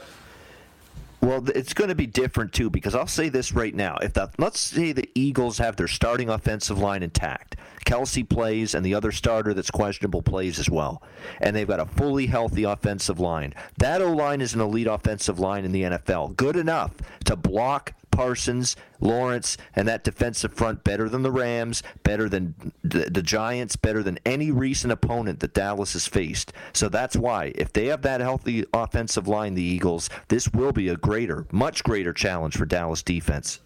Well, 1.23 1.43
it's 1.55 1.73
going 1.73 1.89
to 1.89 1.95
be 1.95 2.07
different 2.07 2.53
too 2.53 2.69
because 2.69 2.95
I'll 2.95 3.07
say 3.07 3.31
this 3.31 3.53
right 3.53 3.75
now: 3.75 3.97
if 4.03 4.13
the 4.13 4.31
let's 4.37 4.61
say 4.61 4.93
the 4.93 5.09
Eagles 5.15 5.57
have 5.59 5.77
their 5.77 5.89
starting 5.89 6.29
offensive 6.29 6.79
line 6.79 7.03
intact, 7.03 7.57
Kelce 7.87 8.29
plays, 8.29 8.75
and 8.75 8.85
the 8.85 8.95
other 8.95 9.11
starter 9.13 9.55
that's 9.55 9.71
questionable 9.71 10.21
plays 10.21 10.59
as 10.59 10.69
well, 10.69 11.03
and 11.41 11.57
they've 11.57 11.67
got 11.67 11.81
a 11.81 11.87
fully 11.87 12.27
healthy 12.27 12.65
offensive 12.65 13.19
line. 13.19 13.55
That 13.79 14.03
O 14.03 14.13
line 14.13 14.43
is 14.43 14.53
an 14.53 14.61
elite 14.61 14.89
offensive 14.89 15.39
line 15.39 15.65
in 15.65 15.73
the 15.73 15.83
NFL, 15.83 16.37
good 16.37 16.55
enough 16.55 16.93
to 17.25 17.35
block 17.35 17.95
Parsons, 18.17 18.77
Lawrence, 18.99 19.59
and 19.75 19.87
that 19.87 20.03
defensive 20.03 20.55
front 20.55 20.83
better 20.85 21.07
than 21.07 21.23
the 21.23 21.31
Rams, 21.31 21.83
better 22.03 22.31
than 22.31 22.73
the, 22.83 23.11
the, 23.11 23.21
Giants, 23.21 23.77
better 23.77 24.03
than 24.03 24.19
any 24.25 24.51
recent 24.51 24.91
opponent 24.91 25.41
that 25.41 25.53
Dallas 25.53 25.93
has 25.93 26.07
faced. 26.07 26.55
So 26.73 26.89
that's 26.89 27.15
why, 27.15 27.53
if 27.57 27.75
they 27.75 27.89
have 27.89 28.01
that 28.03 28.23
healthy 28.23 28.65
offensive 28.73 29.29
line, 29.29 29.53
the 29.53 29.63
Eagles, 29.63 30.09
this 30.29 30.49
will 30.49 30.73
be 30.73 30.89
a 30.89 30.97
greater, 30.97 31.47
much 31.53 31.85
greater 31.85 32.15
challenge 32.15 32.57
for 32.57 32.65
Dallas 32.65 33.03
defense. 33.03 33.61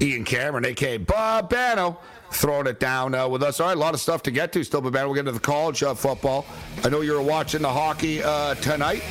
Ian 0.00 0.24
Cameron, 0.24 0.64
aka 0.64 0.98
Babano, 0.98 1.98
throwing 2.32 2.66
it 2.66 2.80
down 2.80 3.14
uh, 3.14 3.28
with 3.28 3.44
us. 3.44 3.60
All 3.60 3.68
right, 3.68 3.76
a 3.76 3.80
lot 3.80 3.94
of 3.94 4.00
stuff 4.00 4.24
to 4.24 4.32
get 4.32 4.52
to 4.54 4.64
still, 4.64 4.80
but 4.80 4.92
Bano, 4.92 5.06
we'll 5.06 5.14
get 5.14 5.20
into 5.20 5.32
the 5.32 5.38
college 5.38 5.84
uh, 5.84 5.94
football. 5.94 6.44
I 6.82 6.88
know 6.88 7.02
you're 7.02 7.22
watching 7.22 7.62
the 7.62 7.72
hockey 7.72 8.20
uh, 8.22 8.56
tonight. 8.56 9.04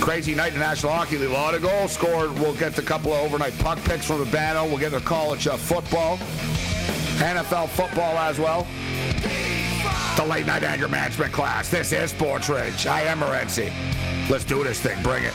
Crazy 0.00 0.34
night 0.34 0.52
in 0.52 0.58
the 0.58 0.64
National 0.64 0.92
Hockey 0.92 1.18
League. 1.18 1.30
A 1.30 1.32
lot 1.32 1.54
of 1.54 1.62
goals 1.62 1.92
scored. 1.92 2.32
We'll 2.38 2.54
get 2.54 2.78
a 2.78 2.82
couple 2.82 3.12
of 3.12 3.20
overnight 3.20 3.58
puck 3.58 3.78
picks 3.84 4.06
from 4.06 4.18
the 4.20 4.26
Bano. 4.26 4.64
We'll 4.66 4.78
get 4.78 4.92
to 4.92 5.00
college 5.00 5.46
uh, 5.46 5.56
football, 5.56 6.18
NFL 7.18 7.68
football 7.70 8.16
as 8.18 8.38
well. 8.38 8.66
The 10.16 10.24
late 10.24 10.46
night 10.46 10.62
anger 10.62 10.88
management 10.88 11.32
class. 11.32 11.68
This 11.68 11.92
is 11.92 12.10
Sports 12.10 12.48
Rage. 12.48 12.86
I 12.86 13.02
am 13.02 13.20
Morency. 13.20 13.72
Let's 14.30 14.44
do 14.44 14.62
this 14.64 14.80
thing. 14.80 15.02
Bring 15.02 15.24
it. 15.24 15.34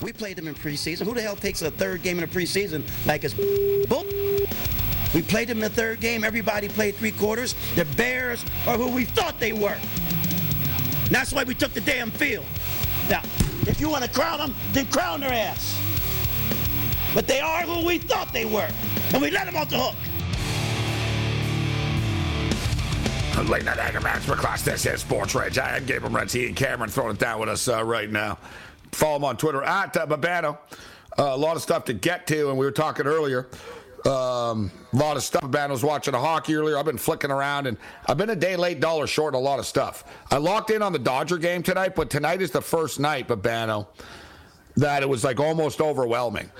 We 0.00 0.12
played 0.12 0.36
them 0.36 0.46
in 0.46 0.54
preseason. 0.54 1.02
Who 1.02 1.14
the 1.14 1.22
hell 1.22 1.36
takes 1.36 1.62
a 1.62 1.70
third 1.70 2.02
game 2.02 2.18
in 2.18 2.28
the 2.28 2.34
preseason 2.34 2.84
like 3.06 3.24
it's 3.24 3.34
bull? 3.88 4.04
We 5.14 5.22
played 5.22 5.48
them 5.48 5.58
in 5.58 5.62
the 5.62 5.70
third 5.70 6.00
game. 6.00 6.22
Everybody 6.22 6.68
played 6.68 6.94
three 6.96 7.10
quarters. 7.10 7.54
The 7.74 7.84
Bears 7.96 8.44
are 8.66 8.76
who 8.76 8.88
we 8.88 9.04
thought 9.04 9.40
they 9.40 9.52
were. 9.52 9.76
And 9.76 11.10
that's 11.10 11.32
why 11.32 11.44
we 11.44 11.54
took 11.54 11.72
the 11.72 11.80
damn 11.80 12.10
field. 12.10 12.44
Now, 13.08 13.22
if 13.66 13.80
you 13.80 13.88
want 13.88 14.04
to 14.04 14.10
crown 14.10 14.38
them, 14.38 14.54
then 14.72 14.86
crown 14.86 15.20
their 15.20 15.32
ass. 15.32 15.80
But 17.14 17.26
they 17.26 17.40
are 17.40 17.62
who 17.62 17.86
we 17.86 17.98
thought 17.98 18.32
they 18.32 18.44
were. 18.44 18.68
And 19.12 19.22
we 19.22 19.30
let 19.30 19.46
them 19.46 19.56
off 19.56 19.70
the 19.70 19.78
hook. 19.78 19.96
Late 23.48 23.64
night 23.64 23.78
anger 23.78 24.00
match 24.00 24.22
for 24.22 24.34
class. 24.34 24.62
This 24.62 24.84
is 24.84 25.00
Sports 25.00 25.34
Rage. 25.34 25.58
I 25.58 25.76
am 25.76 25.86
Gabriel 25.86 26.12
Morency 26.12 26.48
and 26.48 26.56
Cameron 26.56 26.90
throwing 26.90 27.12
it 27.12 27.18
down 27.18 27.40
with 27.40 27.48
us 27.48 27.68
uh, 27.68 27.82
right 27.82 28.10
now. 28.10 28.36
Follow 28.92 29.16
him 29.16 29.24
on 29.24 29.36
Twitter 29.36 29.62
at 29.62 29.96
uh, 29.96 30.06
Babano. 30.06 30.58
Uh, 31.18 31.34
a 31.34 31.36
lot 31.36 31.56
of 31.56 31.62
stuff 31.62 31.84
to 31.86 31.92
get 31.92 32.26
to, 32.28 32.48
and 32.48 32.58
we 32.58 32.64
were 32.64 32.72
talking 32.72 33.06
earlier. 33.06 33.48
Um, 34.06 34.70
a 34.92 34.96
lot 34.96 35.16
of 35.16 35.22
stuff. 35.22 35.42
Babano 35.42 35.70
was 35.70 35.82
watching 35.82 36.14
a 36.14 36.20
hockey 36.20 36.54
earlier. 36.54 36.78
I've 36.78 36.84
been 36.84 36.98
flicking 36.98 37.30
around, 37.30 37.66
and 37.66 37.76
I've 38.06 38.16
been 38.16 38.30
a 38.30 38.36
day 38.36 38.56
late, 38.56 38.80
dollar 38.80 39.06
short 39.06 39.34
a 39.34 39.38
lot 39.38 39.58
of 39.58 39.66
stuff. 39.66 40.04
I 40.30 40.36
locked 40.36 40.70
in 40.70 40.82
on 40.82 40.92
the 40.92 40.98
Dodger 40.98 41.38
game 41.38 41.62
tonight, 41.62 41.94
but 41.96 42.08
tonight 42.08 42.40
is 42.40 42.50
the 42.50 42.62
first 42.62 43.00
night, 43.00 43.26
Babano, 43.26 43.88
that 44.76 45.02
it 45.02 45.08
was 45.08 45.24
like 45.24 45.40
almost 45.40 45.80
overwhelming. 45.80 46.50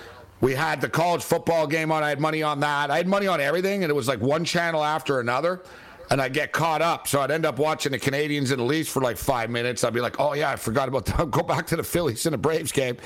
We 0.40 0.55
had 0.55 0.80
the 0.80 0.88
college 0.88 1.22
football 1.22 1.66
game 1.66 1.90
on. 1.92 2.03
I 2.03 2.09
had 2.09 2.20
money 2.20 2.42
on 2.42 2.61
that. 2.61 2.90
I 2.90 2.96
had 2.96 3.07
money 3.07 3.26
on 3.26 3.40
everything, 3.40 3.84
and 3.84 3.90
it 3.90 3.94
was 3.94 4.09
like 4.09 4.20
one 4.20 4.44
channel 4.44 4.84
after 4.84 5.20
another 5.20 5.62
and 6.11 6.20
I 6.22 6.28
get 6.28 6.52
caught 6.52 6.82
up. 6.82 7.06
So 7.06 7.20
I'd 7.20 7.30
end 7.30 7.44
up 7.44 7.59
watching 7.59 7.92
the 7.92 7.98
Canadiens 7.98 8.50
and 8.50 8.59
the 8.59 8.64
Leafs 8.64 8.88
for 8.88 9.02
like 9.02 9.16
five 9.16 9.50
minutes. 9.50 9.84
I'd 9.84 9.92
be 9.92 10.00
like, 10.00 10.18
oh, 10.18 10.32
yeah, 10.34 10.50
I 10.50 10.56
forgot 10.56 10.88
about 10.88 11.06
that. 11.06 11.30
Go 11.30 11.42
back 11.42 11.66
to 11.68 11.76
the 11.76 11.82
Phillies 11.82 12.26
and 12.26 12.32
the 12.32 12.38
Braves 12.38 12.72
game. 12.72 12.96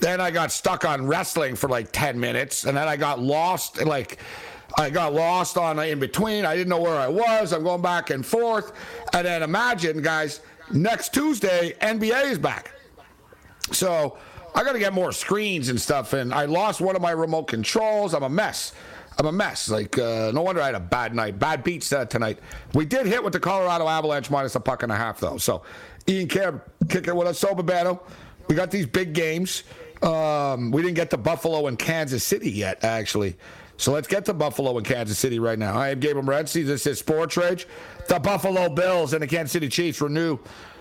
Then 0.00 0.20
I 0.20 0.30
got 0.30 0.52
stuck 0.52 0.84
on 0.84 1.06
wrestling 1.06 1.54
for 1.54 1.68
like 1.68 1.88
10 1.92 2.18
minutes. 2.18 2.64
And 2.64 2.76
then 2.76 2.88
I 2.88 2.96
got 2.96 3.20
lost. 3.20 3.82
Like, 3.84 4.18
I 4.76 4.90
got 4.90 5.14
lost 5.14 5.56
on 5.56 5.78
uh, 5.78 5.82
in 5.82 5.98
between. 5.98 6.44
I 6.44 6.54
didn't 6.54 6.68
know 6.68 6.80
where 6.80 6.98
I 6.98 7.08
was. 7.08 7.52
I'm 7.52 7.62
going 7.62 7.82
back 7.82 8.10
and 8.10 8.24
forth. 8.24 8.72
And 9.12 9.26
then 9.26 9.42
imagine, 9.42 10.02
guys, 10.02 10.40
next 10.70 11.14
Tuesday, 11.14 11.74
NBA 11.80 12.32
is 12.32 12.38
back. 12.38 12.72
So 13.72 14.18
I 14.54 14.64
got 14.64 14.72
to 14.72 14.78
get 14.78 14.92
more 14.92 15.12
screens 15.12 15.68
and 15.68 15.80
stuff. 15.80 16.12
And 16.12 16.34
I 16.34 16.44
lost 16.44 16.80
one 16.80 16.96
of 16.96 17.02
my 17.02 17.12
remote 17.12 17.44
controls. 17.44 18.14
I'm 18.14 18.24
a 18.24 18.28
mess. 18.28 18.72
I'm 19.18 19.26
a 19.26 19.32
mess. 19.32 19.68
Like, 19.68 19.96
uh, 19.98 20.32
no 20.34 20.42
wonder 20.42 20.60
I 20.60 20.66
had 20.66 20.74
a 20.74 20.80
bad 20.80 21.14
night. 21.14 21.38
Bad 21.38 21.62
beats 21.62 21.92
uh, 21.92 22.04
tonight. 22.04 22.38
We 22.74 22.84
did 22.84 23.06
hit 23.06 23.22
with 23.22 23.32
the 23.32 23.40
Colorado 23.40 23.86
Avalanche 23.88 24.30
minus 24.30 24.54
a 24.54 24.60
puck 24.60 24.82
and 24.82 24.90
a 24.90 24.96
half, 24.96 25.20
though. 25.20 25.36
So, 25.38 25.62
Ian 26.08 26.28
Kerr 26.28 26.62
kicking 26.88 27.14
with 27.14 27.28
us. 27.28 27.38
sober 27.38 27.62
battle. 27.62 28.04
we 28.48 28.54
got 28.54 28.70
these 28.70 28.86
big 28.86 29.12
games. 29.12 29.62
Um, 30.02 30.70
we 30.70 30.82
didn't 30.82 30.96
get 30.96 31.10
to 31.10 31.16
Buffalo 31.16 31.66
and 31.66 31.78
Kansas 31.78 32.24
City 32.24 32.50
yet, 32.50 32.84
actually. 32.84 33.36
So 33.76 33.92
let's 33.92 34.06
get 34.06 34.24
to 34.26 34.34
Buffalo 34.34 34.76
and 34.76 34.86
Kansas 34.86 35.18
City 35.18 35.38
right 35.38 35.58
now. 35.58 35.74
I 35.76 35.88
am 35.88 36.00
Gabriel 36.00 36.26
Morency. 36.26 36.64
This 36.64 36.86
is 36.86 36.98
Sports 36.98 37.36
Rage. 37.36 37.66
The 38.08 38.18
Buffalo 38.18 38.68
Bills 38.68 39.14
and 39.14 39.22
the 39.22 39.26
Kansas 39.26 39.52
City 39.52 39.68
Chiefs 39.68 40.00
renew 40.00 40.38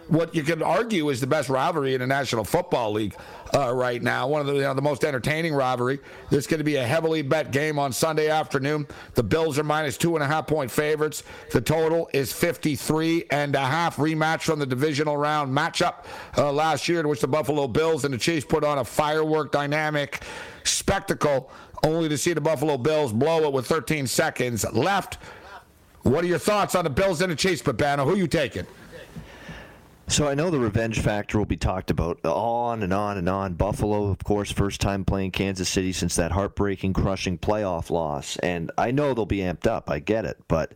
what 0.07 0.35
you 0.35 0.43
can 0.43 0.61
argue 0.61 1.09
is 1.09 1.21
the 1.21 1.27
best 1.27 1.49
rivalry 1.49 1.93
in 1.93 2.01
the 2.01 2.07
National 2.07 2.43
Football 2.43 2.91
League 2.93 3.15
uh, 3.53 3.73
right 3.73 4.01
now. 4.01 4.27
One 4.27 4.41
of 4.41 4.47
the, 4.47 4.53
you 4.53 4.61
know, 4.61 4.73
the 4.73 4.81
most 4.81 5.03
entertaining 5.03 5.53
rivalry. 5.53 5.99
This 6.29 6.39
is 6.39 6.47
going 6.47 6.59
to 6.59 6.63
be 6.63 6.75
a 6.77 6.85
heavily 6.85 7.21
bet 7.21 7.51
game 7.51 7.79
on 7.79 7.93
Sunday 7.93 8.29
afternoon. 8.29 8.87
The 9.13 9.23
Bills 9.23 9.57
are 9.59 9.63
minus 9.63 9.97
two 9.97 10.15
and 10.15 10.23
a 10.23 10.27
half 10.27 10.47
point 10.47 10.71
favorites. 10.71 11.23
The 11.51 11.61
total 11.61 12.09
is 12.13 12.33
53 12.33 13.25
and 13.31 13.55
a 13.55 13.65
half. 13.65 13.97
Rematch 13.97 14.41
from 14.41 14.59
the 14.59 14.65
divisional 14.65 15.17
round 15.17 15.55
matchup 15.55 16.05
uh, 16.37 16.51
last 16.51 16.87
year, 16.87 16.99
in 16.99 17.07
which 17.07 17.21
the 17.21 17.27
Buffalo 17.27 17.67
Bills 17.67 18.05
and 18.05 18.13
the 18.13 18.17
Chiefs 18.17 18.45
put 18.45 18.63
on 18.63 18.79
a 18.79 18.85
firework 18.85 19.51
dynamic 19.51 20.23
spectacle, 20.63 21.51
only 21.83 22.09
to 22.09 22.17
see 22.17 22.33
the 22.33 22.41
Buffalo 22.41 22.77
Bills 22.77 23.13
blow 23.13 23.43
it 23.43 23.53
with 23.53 23.67
13 23.67 24.07
seconds 24.07 24.65
left. 24.73 25.17
What 26.03 26.23
are 26.25 26.27
your 26.27 26.39
thoughts 26.39 26.75
on 26.75 26.83
the 26.83 26.89
Bills 26.89 27.21
and 27.21 27.31
the 27.31 27.35
Chiefs, 27.35 27.61
Babano? 27.61 28.03
Who 28.03 28.17
you 28.17 28.27
taking? 28.27 28.67
So 30.13 30.27
I 30.27 30.35
know 30.35 30.51
the 30.51 30.59
revenge 30.59 30.99
factor 30.99 31.39
will 31.39 31.47
be 31.47 31.57
talked 31.57 31.89
about 31.89 32.23
on 32.23 32.83
and 32.83 32.93
on 32.93 33.17
and 33.17 33.27
on. 33.27 33.55
Buffalo, 33.55 34.11
of 34.11 34.23
course, 34.23 34.51
first 34.51 34.79
time 34.79 35.03
playing 35.03 35.31
Kansas 35.31 35.67
City 35.67 35.91
since 35.91 36.15
that 36.17 36.31
heartbreaking, 36.31 36.93
crushing 36.93 37.39
playoff 37.39 37.89
loss. 37.89 38.37
And 38.37 38.71
I 38.77 38.91
know 38.91 39.15
they'll 39.15 39.25
be 39.25 39.39
amped 39.39 39.65
up. 39.65 39.89
I 39.89 39.97
get 39.97 40.25
it. 40.25 40.37
But 40.47 40.75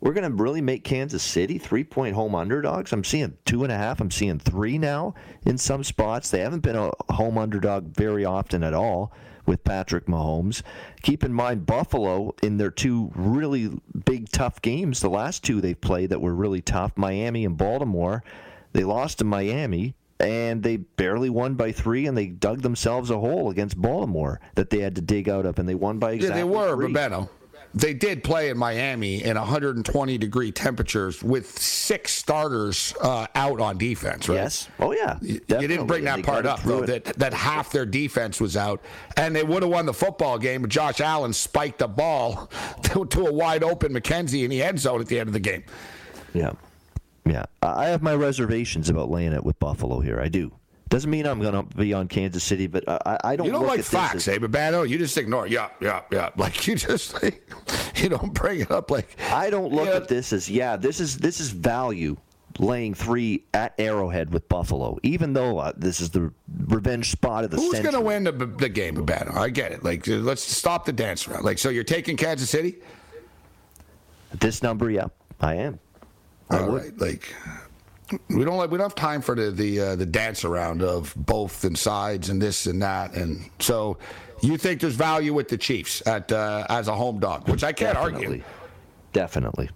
we're 0.00 0.12
going 0.12 0.30
to 0.30 0.42
really 0.42 0.60
make 0.60 0.84
Kansas 0.84 1.22
City 1.22 1.56
three 1.56 1.82
point 1.82 2.14
home 2.14 2.34
underdogs. 2.34 2.92
I'm 2.92 3.04
seeing 3.04 3.38
two 3.46 3.62
and 3.62 3.72
a 3.72 3.76
half. 3.78 4.02
I'm 4.02 4.10
seeing 4.10 4.38
three 4.38 4.76
now 4.76 5.14
in 5.46 5.56
some 5.56 5.82
spots. 5.82 6.28
They 6.28 6.40
haven't 6.40 6.60
been 6.60 6.76
a 6.76 6.90
home 7.10 7.38
underdog 7.38 7.96
very 7.96 8.26
often 8.26 8.62
at 8.62 8.74
all 8.74 9.14
with 9.46 9.64
Patrick 9.64 10.04
Mahomes. 10.04 10.60
Keep 11.00 11.24
in 11.24 11.32
mind, 11.32 11.64
Buffalo, 11.64 12.34
in 12.42 12.58
their 12.58 12.70
two 12.70 13.10
really 13.14 13.70
big, 14.04 14.28
tough 14.28 14.60
games, 14.60 15.00
the 15.00 15.08
last 15.08 15.42
two 15.42 15.62
they've 15.62 15.80
played 15.80 16.10
that 16.10 16.20
were 16.20 16.34
really 16.34 16.60
tough, 16.60 16.92
Miami 16.98 17.46
and 17.46 17.56
Baltimore 17.56 18.22
they 18.74 18.84
lost 18.84 19.18
to 19.18 19.24
Miami 19.24 19.94
and 20.20 20.62
they 20.62 20.76
barely 20.76 21.30
won 21.30 21.54
by 21.54 21.72
three, 21.72 22.06
and 22.06 22.16
they 22.16 22.26
dug 22.26 22.62
themselves 22.62 23.10
a 23.10 23.18
hole 23.18 23.50
against 23.50 23.80
Baltimore 23.80 24.40
that 24.54 24.70
they 24.70 24.80
had 24.80 24.94
to 24.94 25.00
dig 25.00 25.28
out 25.28 25.44
of, 25.44 25.58
and 25.58 25.68
they 25.68 25.74
won 25.74 25.98
by 25.98 26.12
exactly 26.12 26.40
Yeah, 26.40 26.44
they 26.44 26.50
were, 26.50 26.76
three. 26.76 26.92
Babano. 26.92 27.28
They 27.76 27.92
did 27.92 28.22
play 28.22 28.50
in 28.50 28.56
Miami 28.56 29.24
in 29.24 29.36
120 29.36 30.16
degree 30.18 30.52
temperatures 30.52 31.24
with 31.24 31.58
six 31.58 32.12
starters 32.12 32.94
uh, 33.00 33.26
out 33.34 33.60
on 33.60 33.78
defense, 33.78 34.28
right? 34.28 34.36
Yes. 34.36 34.68
Oh, 34.78 34.92
yeah. 34.92 35.18
You, 35.20 35.40
you 35.48 35.66
didn't 35.66 35.88
bring 35.88 36.04
that 36.04 36.22
part 36.22 36.46
up, 36.46 36.62
though, 36.62 36.82
that, 36.82 37.04
that 37.04 37.34
half 37.34 37.72
their 37.72 37.84
defense 37.84 38.40
was 38.40 38.56
out. 38.56 38.80
And 39.16 39.34
they 39.34 39.42
would 39.42 39.64
have 39.64 39.72
won 39.72 39.86
the 39.86 39.92
football 39.92 40.38
game, 40.38 40.62
but 40.62 40.70
Josh 40.70 41.00
Allen 41.00 41.32
spiked 41.32 41.80
the 41.80 41.88
ball 41.88 42.48
to, 42.84 43.06
to 43.06 43.26
a 43.26 43.32
wide 43.32 43.64
open 43.64 43.92
McKenzie 43.92 44.44
in 44.44 44.50
the 44.50 44.62
end 44.62 44.78
zone 44.78 45.00
at 45.00 45.08
the 45.08 45.18
end 45.18 45.28
of 45.28 45.32
the 45.32 45.40
game. 45.40 45.64
Yeah. 46.32 46.52
Yeah. 47.26 47.44
I 47.62 47.86
have 47.86 48.02
my 48.02 48.14
reservations 48.14 48.88
about 48.90 49.10
laying 49.10 49.32
it 49.32 49.44
with 49.44 49.58
Buffalo 49.58 50.00
here. 50.00 50.20
I 50.20 50.28
do. 50.28 50.52
Doesn't 50.90 51.10
mean 51.10 51.26
I'm 51.26 51.40
going 51.40 51.54
to 51.54 51.76
be 51.76 51.94
on 51.94 52.08
Kansas 52.08 52.44
City, 52.44 52.66
but 52.66 52.84
I, 52.86 53.18
I 53.24 53.36
don't 53.36 53.46
You 53.46 53.52
don't 53.52 53.62
like 53.62 53.72
at 53.72 53.76
this 53.78 53.88
facts, 53.88 54.28
as- 54.28 54.28
eh, 54.28 54.38
Babano? 54.38 54.86
You 54.88 54.98
just 54.98 55.16
ignore. 55.16 55.46
Yeah, 55.46 55.70
yeah, 55.80 56.02
yeah. 56.12 56.28
Like 56.36 56.66
you 56.66 56.76
just 56.76 57.20
like, 57.22 57.50
you 57.96 58.10
don't 58.10 58.34
bring 58.34 58.60
it 58.60 58.70
up 58.70 58.90
like. 58.90 59.16
I 59.32 59.50
don't 59.50 59.72
look 59.72 59.88
at 59.88 60.08
this 60.08 60.32
as 60.32 60.48
yeah, 60.50 60.76
this 60.76 61.00
is 61.00 61.16
this 61.16 61.40
is 61.40 61.50
value 61.50 62.16
laying 62.58 62.94
three 62.94 63.44
at 63.54 63.74
Arrowhead 63.78 64.32
with 64.32 64.48
Buffalo, 64.48 64.98
even 65.02 65.32
though 65.32 65.58
uh, 65.58 65.72
this 65.76 66.00
is 66.00 66.10
the 66.10 66.32
revenge 66.66 67.10
spot 67.10 67.44
of 67.44 67.50
the 67.50 67.56
Who's 67.56 67.80
going 67.80 67.94
to 67.94 68.00
win 68.00 68.24
the, 68.24 68.32
the 68.32 68.68
game, 68.68 68.94
Babano? 68.94 69.36
I 69.36 69.48
get 69.48 69.72
it. 69.72 69.82
Like, 69.82 70.06
let's 70.06 70.42
stop 70.42 70.84
the 70.84 70.92
dance 70.92 71.26
around. 71.26 71.44
Like, 71.44 71.58
so 71.58 71.70
you're 71.70 71.82
taking 71.82 72.16
Kansas 72.16 72.48
City? 72.48 72.76
This 74.38 74.62
number, 74.62 74.90
yeah, 74.90 75.06
I 75.40 75.54
am. 75.56 75.80
I 76.50 76.58
All 76.58 76.70
would. 76.72 76.82
right, 76.82 76.98
like 76.98 77.34
we 78.28 78.44
don't 78.44 78.56
like 78.58 78.70
we 78.70 78.78
don't 78.78 78.84
have 78.86 78.94
time 78.94 79.22
for 79.22 79.34
the 79.34 79.50
the 79.50 79.80
uh, 79.80 79.96
the 79.96 80.06
dance 80.06 80.44
around 80.44 80.82
of 80.82 81.14
both 81.16 81.64
and 81.64 81.76
sides 81.76 82.28
and 82.28 82.40
this 82.40 82.66
and 82.66 82.82
that 82.82 83.14
and 83.14 83.48
so 83.60 83.96
you 84.42 84.58
think 84.58 84.80
there's 84.80 84.94
value 84.94 85.32
with 85.32 85.48
the 85.48 85.56
Chiefs 85.56 86.06
at 86.06 86.30
uh, 86.30 86.66
as 86.68 86.88
a 86.88 86.94
home 86.94 87.18
dog, 87.18 87.48
which 87.48 87.64
I 87.64 87.72
can't 87.72 87.96
argue. 87.96 88.18
Definitely. 88.20 88.44
Definitely. 89.12 89.70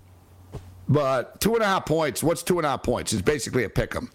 But 0.91 1.41
two 1.41 1.55
and 1.55 1.63
a 1.63 1.67
half 1.67 1.87
points. 1.87 2.23
What's 2.23 2.43
two 2.43 2.59
and 2.59 2.67
a 2.67 2.71
half 2.71 2.83
points? 2.83 3.13
It's 3.13 3.23
basically 3.23 3.65
a 3.65 3.69
pick 3.71 3.95
'em. 3.97 4.11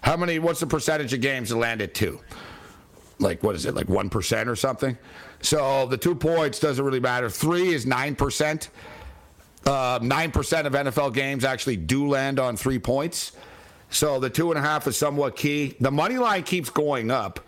How 0.00 0.16
many? 0.16 0.38
What's 0.38 0.60
the 0.60 0.66
percentage 0.66 1.12
of 1.12 1.20
games 1.20 1.50
that 1.50 1.56
land 1.56 1.82
at 1.82 1.94
two? 1.94 2.20
Like 3.18 3.42
what 3.42 3.54
is 3.54 3.66
it? 3.66 3.74
Like 3.74 3.88
one 3.88 4.08
percent 4.08 4.48
or 4.48 4.56
something? 4.56 4.96
So 5.40 5.86
the 5.86 5.96
two 5.96 6.14
points 6.14 6.58
doesn't 6.60 6.82
really 6.84 7.00
matter. 7.00 7.28
Three 7.28 7.74
is 7.74 7.84
nine 7.84 8.14
percent. 8.14 8.70
Uh, 9.68 9.98
Nine 10.00 10.30
percent 10.30 10.66
of 10.66 10.72
NFL 10.72 11.12
games 11.12 11.44
actually 11.44 11.76
do 11.76 12.08
land 12.08 12.40
on 12.40 12.56
three 12.56 12.78
points. 12.78 13.32
So 13.90 14.18
the 14.18 14.30
two 14.30 14.50
and 14.50 14.58
a 14.58 14.62
half 14.62 14.86
is 14.86 14.96
somewhat 14.96 15.36
key. 15.36 15.76
The 15.78 15.90
money 15.90 16.16
line 16.16 16.42
keeps 16.42 16.70
going 16.70 17.10
up, 17.10 17.38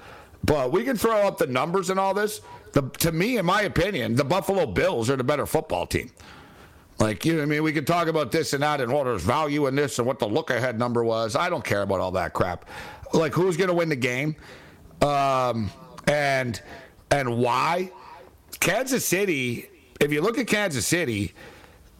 but 0.45 0.71
we 0.71 0.85
can 0.85 0.99
throw 0.99 1.27
up 1.27 1.39
the 1.39 1.47
numbers 1.47 1.89
and 1.89 1.99
all 1.99 2.13
this. 2.13 2.43
The, 2.73 2.83
to 2.99 3.13
me, 3.13 3.39
in 3.39 3.47
my 3.47 3.63
opinion, 3.63 4.17
the 4.17 4.25
Buffalo 4.25 4.67
Bills 4.67 5.09
are 5.09 5.17
the 5.17 5.25
better 5.25 5.47
football 5.47 5.87
team. 5.87 6.11
Like, 6.99 7.25
you 7.25 7.37
know, 7.37 7.43
I 7.43 7.47
mean, 7.47 7.63
we 7.63 7.73
can 7.73 7.87
talk 7.87 8.07
about 8.07 8.31
this 8.31 8.53
and 8.53 8.63
that 8.63 8.83
and 8.83 8.93
what 8.93 9.05
there's 9.05 9.23
value 9.23 9.67
in 9.67 9.75
this 9.75 9.99
and 9.99 10.07
what 10.07 10.19
the 10.19 10.29
look 10.29 10.51
ahead 10.51 10.79
number 10.79 11.03
was. 11.03 11.35
I 11.37 11.49
don't 11.49 11.65
care 11.65 11.81
about 11.81 12.01
all 12.01 12.11
that 12.13 12.35
crap. 12.35 12.67
Like, 13.15 13.33
who's 13.33 13.57
going 13.57 13.69
to 13.69 13.75
win 13.75 13.89
the 13.89 13.97
game, 13.97 14.37
um, 15.01 15.71
and 16.07 16.61
and 17.11 17.39
why? 17.39 17.91
Kansas 18.61 19.07
City. 19.07 19.67
If 19.99 20.13
you 20.13 20.21
look 20.21 20.39
at 20.39 20.47
Kansas 20.47 20.87
City, 20.87 21.35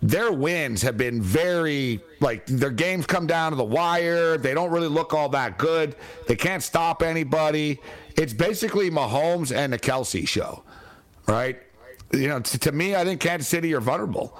their 0.03 0.33
wins 0.33 0.83
have 0.83 0.97
been 0.97 1.21
very 1.21 2.01
like 2.21 2.47
their 2.47 2.71
games 2.71 3.07
come 3.07 3.27
down 3.27 3.53
to 3.53 3.57
the 3.57 3.65
wire. 3.65 4.39
They 4.39 4.55
don't 4.55 4.71
really 4.71 4.89
look 4.89 5.13
all 5.13 5.29
that 5.31 5.59
good. 5.59 5.95
They 6.27 6.37
can't 6.37 6.63
stop 6.63 7.03
anybody. 7.03 7.81
It's 8.17 8.33
basically 8.33 8.91
Mahomes 8.91 9.55
and 9.55 9.73
the 9.73 9.79
Kelce 9.79 10.27
show, 10.27 10.63
right? 11.27 11.61
You 12.13 12.29
know, 12.29 12.41
t- 12.41 12.59
to 12.59 12.73
me, 12.73 12.97
I 12.97 13.05
think 13.05 13.21
Kansas 13.21 13.49
City 13.49 13.75
are 13.75 13.81
vulnerable. 13.81 14.39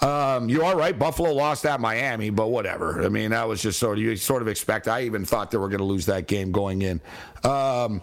Um, 0.00 0.48
you 0.48 0.64
are 0.64 0.76
right. 0.76 0.98
Buffalo 0.98 1.32
lost 1.32 1.64
at 1.64 1.80
Miami, 1.80 2.30
but 2.30 2.48
whatever. 2.48 3.04
I 3.04 3.08
mean, 3.08 3.30
that 3.30 3.46
was 3.46 3.62
just 3.62 3.78
sort 3.78 3.98
of 3.98 4.04
you 4.04 4.16
sort 4.16 4.42
of 4.42 4.48
expect. 4.48 4.88
I 4.88 5.02
even 5.02 5.24
thought 5.24 5.50
they 5.50 5.58
were 5.58 5.68
going 5.68 5.78
to 5.78 5.84
lose 5.84 6.06
that 6.06 6.26
game 6.26 6.50
going 6.50 6.82
in. 6.82 7.00
Um, 7.44 8.02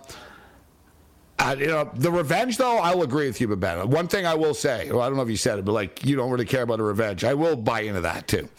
I, 1.40 1.54
you 1.54 1.68
know, 1.68 1.90
the 1.94 2.12
revenge, 2.12 2.58
though, 2.58 2.78
I'll 2.78 3.02
agree 3.02 3.28
with 3.28 3.40
you, 3.40 3.48
Babetta. 3.48 3.86
One 3.86 4.08
thing 4.08 4.26
I 4.26 4.36
will 4.36 4.54
say, 4.54 4.92
well, 4.92 5.02
I 5.02 5.08
don't 5.08 5.16
know 5.16 5.24
if 5.24 5.30
you 5.30 5.38
said 5.38 5.58
it, 5.58 5.66
but 5.66 5.72
like, 5.72 6.06
you 6.06 6.16
don't 6.16 6.30
really 6.30 6.46
care 6.46 6.64
about 6.64 6.80
a 6.80 6.84
revenge. 6.84 7.24
I 7.24 7.34
will 7.34 7.56
buy 7.56 7.82
into 7.82 8.02
that, 8.02 8.28
too. 8.28 8.50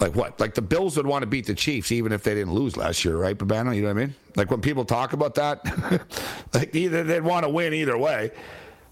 Like 0.00 0.14
what? 0.14 0.40
Like 0.40 0.54
the 0.54 0.62
Bills 0.62 0.96
would 0.96 1.06
want 1.06 1.22
to 1.22 1.26
beat 1.26 1.46
the 1.46 1.54
Chiefs 1.54 1.92
even 1.92 2.12
if 2.12 2.22
they 2.22 2.34
didn't 2.34 2.52
lose 2.52 2.76
last 2.76 3.04
year, 3.04 3.16
right, 3.16 3.36
Babano? 3.36 3.74
You 3.74 3.82
know 3.82 3.88
what 3.88 4.02
I 4.02 4.06
mean? 4.06 4.14
Like 4.36 4.50
when 4.50 4.60
people 4.60 4.84
talk 4.84 5.12
about 5.12 5.36
that, 5.36 5.64
like 6.54 6.74
either 6.74 7.04
they'd 7.04 7.20
want 7.20 7.44
to 7.44 7.48
win 7.48 7.72
either 7.72 7.96
way. 7.96 8.32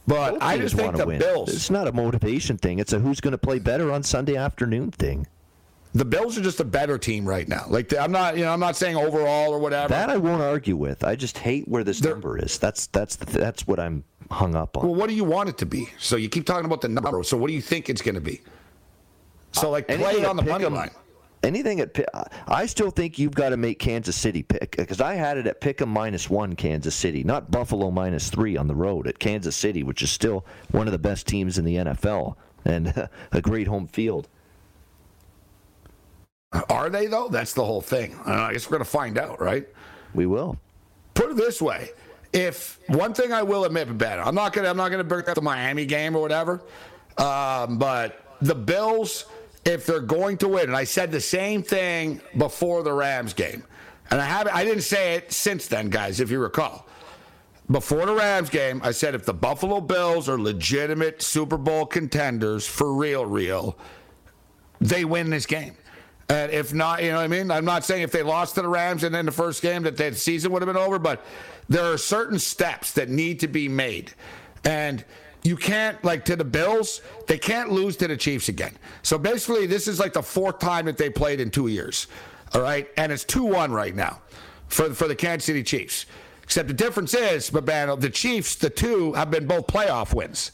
But 0.06 0.32
Both 0.32 0.42
I 0.42 0.58
just 0.58 0.74
think 0.76 0.96
the 0.96 1.06
win. 1.06 1.18
Bills. 1.18 1.52
It's 1.52 1.70
not 1.70 1.86
a 1.86 1.92
motivation 1.92 2.56
thing. 2.56 2.78
It's 2.78 2.92
a 2.92 2.98
who's 2.98 3.20
going 3.20 3.32
to 3.32 3.38
play 3.38 3.58
better 3.58 3.92
on 3.92 4.02
Sunday 4.02 4.36
afternoon 4.36 4.90
thing. 4.90 5.26
The 5.94 6.04
Bills 6.06 6.38
are 6.38 6.42
just 6.42 6.60
a 6.60 6.64
better 6.64 6.96
team 6.96 7.26
right 7.26 7.46
now. 7.46 7.66
Like 7.68 7.94
I'm 7.94 8.12
not, 8.12 8.36
you 8.36 8.44
know, 8.44 8.52
I'm 8.52 8.60
not 8.60 8.76
saying 8.76 8.96
overall 8.96 9.52
or 9.52 9.58
whatever. 9.58 9.88
That 9.88 10.08
I 10.08 10.16
won't 10.16 10.40
argue 10.40 10.76
with. 10.76 11.04
I 11.04 11.16
just 11.16 11.36
hate 11.38 11.68
where 11.68 11.84
this 11.84 12.02
number 12.02 12.38
is. 12.38 12.58
That's 12.58 12.86
that's 12.88 13.16
the, 13.16 13.26
that's 13.26 13.66
what 13.66 13.78
I'm 13.78 14.04
hung 14.30 14.54
up 14.54 14.76
on. 14.78 14.86
Well, 14.86 14.94
what 14.94 15.10
do 15.10 15.14
you 15.14 15.24
want 15.24 15.50
it 15.50 15.58
to 15.58 15.66
be? 15.66 15.90
So 15.98 16.16
you 16.16 16.30
keep 16.30 16.46
talking 16.46 16.64
about 16.64 16.80
the 16.80 16.88
number. 16.88 17.22
So 17.22 17.36
what 17.36 17.48
do 17.48 17.54
you 17.54 17.60
think 17.60 17.90
it's 17.90 18.00
going 18.00 18.14
to 18.14 18.22
be? 18.22 18.40
So 19.52 19.70
like 19.70 19.86
play 19.86 19.96
Anything 19.96 20.24
it 20.24 20.26
on 20.26 20.36
the 20.36 20.42
money 20.42 20.64
line. 20.64 20.90
Anything 21.42 21.80
at 21.80 21.98
I 22.46 22.66
still 22.66 22.90
think 22.90 23.18
you've 23.18 23.34
got 23.34 23.50
to 23.50 23.56
make 23.56 23.80
Kansas 23.80 24.16
City 24.16 24.44
pick 24.44 24.76
because 24.76 25.00
I 25.00 25.14
had 25.14 25.36
it 25.36 25.46
at 25.46 25.60
pick 25.60 25.80
a 25.80 25.86
minus 25.86 26.30
one 26.30 26.54
Kansas 26.54 26.94
City, 26.94 27.24
not 27.24 27.50
Buffalo 27.50 27.90
minus 27.90 28.30
three 28.30 28.56
on 28.56 28.68
the 28.68 28.74
road 28.74 29.08
at 29.08 29.18
Kansas 29.18 29.56
City, 29.56 29.82
which 29.82 30.02
is 30.02 30.10
still 30.10 30.46
one 30.70 30.86
of 30.86 30.92
the 30.92 30.98
best 30.98 31.26
teams 31.26 31.58
in 31.58 31.64
the 31.64 31.76
NFL 31.76 32.36
and 32.64 33.08
a 33.32 33.40
great 33.40 33.66
home 33.66 33.88
field. 33.88 34.28
Are 36.68 36.90
they 36.90 37.06
though? 37.06 37.28
That's 37.28 37.54
the 37.54 37.64
whole 37.64 37.80
thing. 37.80 38.18
I 38.26 38.52
guess 38.52 38.66
we're 38.66 38.76
going 38.76 38.84
to 38.84 38.90
find 38.90 39.18
out, 39.18 39.40
right? 39.40 39.66
We 40.14 40.26
will. 40.26 40.58
Put 41.14 41.30
it 41.30 41.36
this 41.36 41.62
way: 41.62 41.90
if 42.32 42.78
one 42.88 43.14
thing 43.14 43.32
I 43.32 43.42
will 43.42 43.64
admit, 43.64 43.96
better, 43.96 44.22
I'm 44.22 44.34
not 44.34 44.52
going 44.52 44.64
to 44.64 44.70
I'm 44.70 44.76
not 44.76 44.88
going 44.88 44.98
to 44.98 45.08
bring 45.08 45.26
up 45.26 45.34
the 45.34 45.42
Miami 45.42 45.86
game 45.86 46.14
or 46.14 46.20
whatever, 46.20 46.62
um, 47.18 47.78
but 47.78 48.36
the 48.40 48.54
Bills, 48.54 49.26
if 49.64 49.86
they're 49.86 50.00
going 50.00 50.36
to 50.38 50.48
win, 50.48 50.64
and 50.64 50.76
I 50.76 50.84
said 50.84 51.10
the 51.10 51.20
same 51.20 51.62
thing 51.62 52.20
before 52.36 52.82
the 52.82 52.92
Rams 52.92 53.32
game, 53.32 53.64
and 54.10 54.20
I 54.20 54.24
haven't. 54.24 54.54
I 54.54 54.64
didn't 54.64 54.82
say 54.82 55.14
it 55.14 55.32
since 55.32 55.68
then, 55.68 55.88
guys. 55.88 56.20
If 56.20 56.30
you 56.30 56.38
recall, 56.38 56.86
before 57.70 58.04
the 58.04 58.14
Rams 58.14 58.50
game, 58.50 58.80
I 58.84 58.90
said 58.90 59.14
if 59.14 59.24
the 59.24 59.34
Buffalo 59.34 59.80
Bills 59.80 60.28
are 60.28 60.38
legitimate 60.38 61.22
Super 61.22 61.56
Bowl 61.56 61.86
contenders 61.86 62.66
for 62.66 62.92
real, 62.92 63.24
real, 63.24 63.78
they 64.80 65.04
win 65.04 65.30
this 65.30 65.46
game. 65.46 65.76
And 66.32 66.50
if 66.50 66.72
not, 66.72 67.02
you 67.02 67.10
know 67.10 67.18
what 67.18 67.24
I 67.24 67.28
mean? 67.28 67.50
I'm 67.50 67.66
not 67.66 67.84
saying 67.84 68.00
if 68.00 68.10
they 68.10 68.22
lost 68.22 68.54
to 68.54 68.62
the 68.62 68.68
Rams 68.68 69.04
and 69.04 69.14
then 69.14 69.26
the 69.26 69.32
first 69.32 69.60
game 69.60 69.82
that 69.82 69.98
the 69.98 70.14
season 70.14 70.50
would 70.52 70.62
have 70.62 70.66
been 70.66 70.82
over, 70.82 70.98
but 70.98 71.22
there 71.68 71.84
are 71.84 71.98
certain 71.98 72.38
steps 72.38 72.92
that 72.92 73.10
need 73.10 73.38
to 73.40 73.48
be 73.48 73.68
made. 73.68 74.14
And 74.64 75.04
you 75.42 75.58
can't, 75.58 76.02
like 76.02 76.24
to 76.24 76.36
the 76.36 76.44
Bills, 76.44 77.02
they 77.26 77.36
can't 77.36 77.70
lose 77.70 77.98
to 77.98 78.08
the 78.08 78.16
Chiefs 78.16 78.48
again. 78.48 78.74
So 79.02 79.18
basically, 79.18 79.66
this 79.66 79.86
is 79.86 80.00
like 80.00 80.14
the 80.14 80.22
fourth 80.22 80.58
time 80.58 80.86
that 80.86 80.96
they 80.96 81.10
played 81.10 81.38
in 81.38 81.50
two 81.50 81.66
years. 81.66 82.06
All 82.54 82.62
right. 82.62 82.88
And 82.96 83.12
it's 83.12 83.24
2 83.24 83.44
1 83.44 83.70
right 83.70 83.94
now 83.94 84.22
for, 84.68 84.94
for 84.94 85.08
the 85.08 85.14
Kansas 85.14 85.44
City 85.44 85.62
Chiefs. 85.62 86.06
Except 86.44 86.66
the 86.66 86.72
difference 86.74 87.12
is, 87.12 87.50
Babano, 87.50 88.00
the 88.00 88.08
Chiefs, 88.08 88.54
the 88.54 88.70
two, 88.70 89.12
have 89.12 89.30
been 89.30 89.46
both 89.46 89.66
playoff 89.66 90.14
wins 90.14 90.52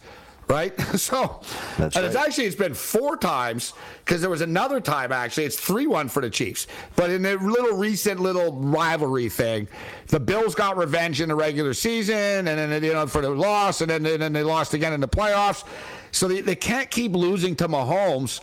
right? 0.49 0.73
So, 0.99 1.41
That's 1.79 1.97
and 1.97 2.05
it's 2.07 2.17
right. 2.17 2.27
actually 2.27 2.47
it's 2.47 2.57
been 2.57 2.75
four 2.75 3.17
times 3.17 3.73
because 4.05 4.21
there 4.21 4.31
was 4.31 4.41
another 4.41 4.81
time 4.81 5.13
actually 5.13 5.45
it's 5.45 5.59
three 5.59 5.87
one 5.87 6.09
for 6.09 6.21
the 6.21 6.31
Chiefs. 6.31 6.67
But 6.97 7.11
in 7.11 7.25
a 7.25 7.35
little 7.35 7.77
recent 7.77 8.21
little 8.21 8.53
rivalry 8.53 9.29
thing, 9.29 9.69
the 10.09 10.19
Bills 10.21 10.55
got 10.55 10.77
revenge 10.77 11.21
in 11.21 11.29
the 11.29 11.35
regular 11.35 11.73
season, 11.75 12.17
and 12.17 12.47
then 12.47 12.83
you 12.83 12.93
know 12.93 13.07
for 13.07 13.21
the 13.23 13.31
loss, 13.31 13.81
and 13.81 13.91
then 13.91 14.05
and 14.07 14.21
then 14.21 14.33
they 14.33 14.43
lost 14.43 14.75
again 14.75 14.93
in 14.93 15.01
the 15.01 15.09
playoffs. 15.09 15.65
So 16.11 16.27
they, 16.27 16.41
they 16.41 16.57
can't 16.57 16.91
keep 16.91 17.13
losing 17.13 17.55
to 17.57 17.69
Mahomes. 17.69 18.41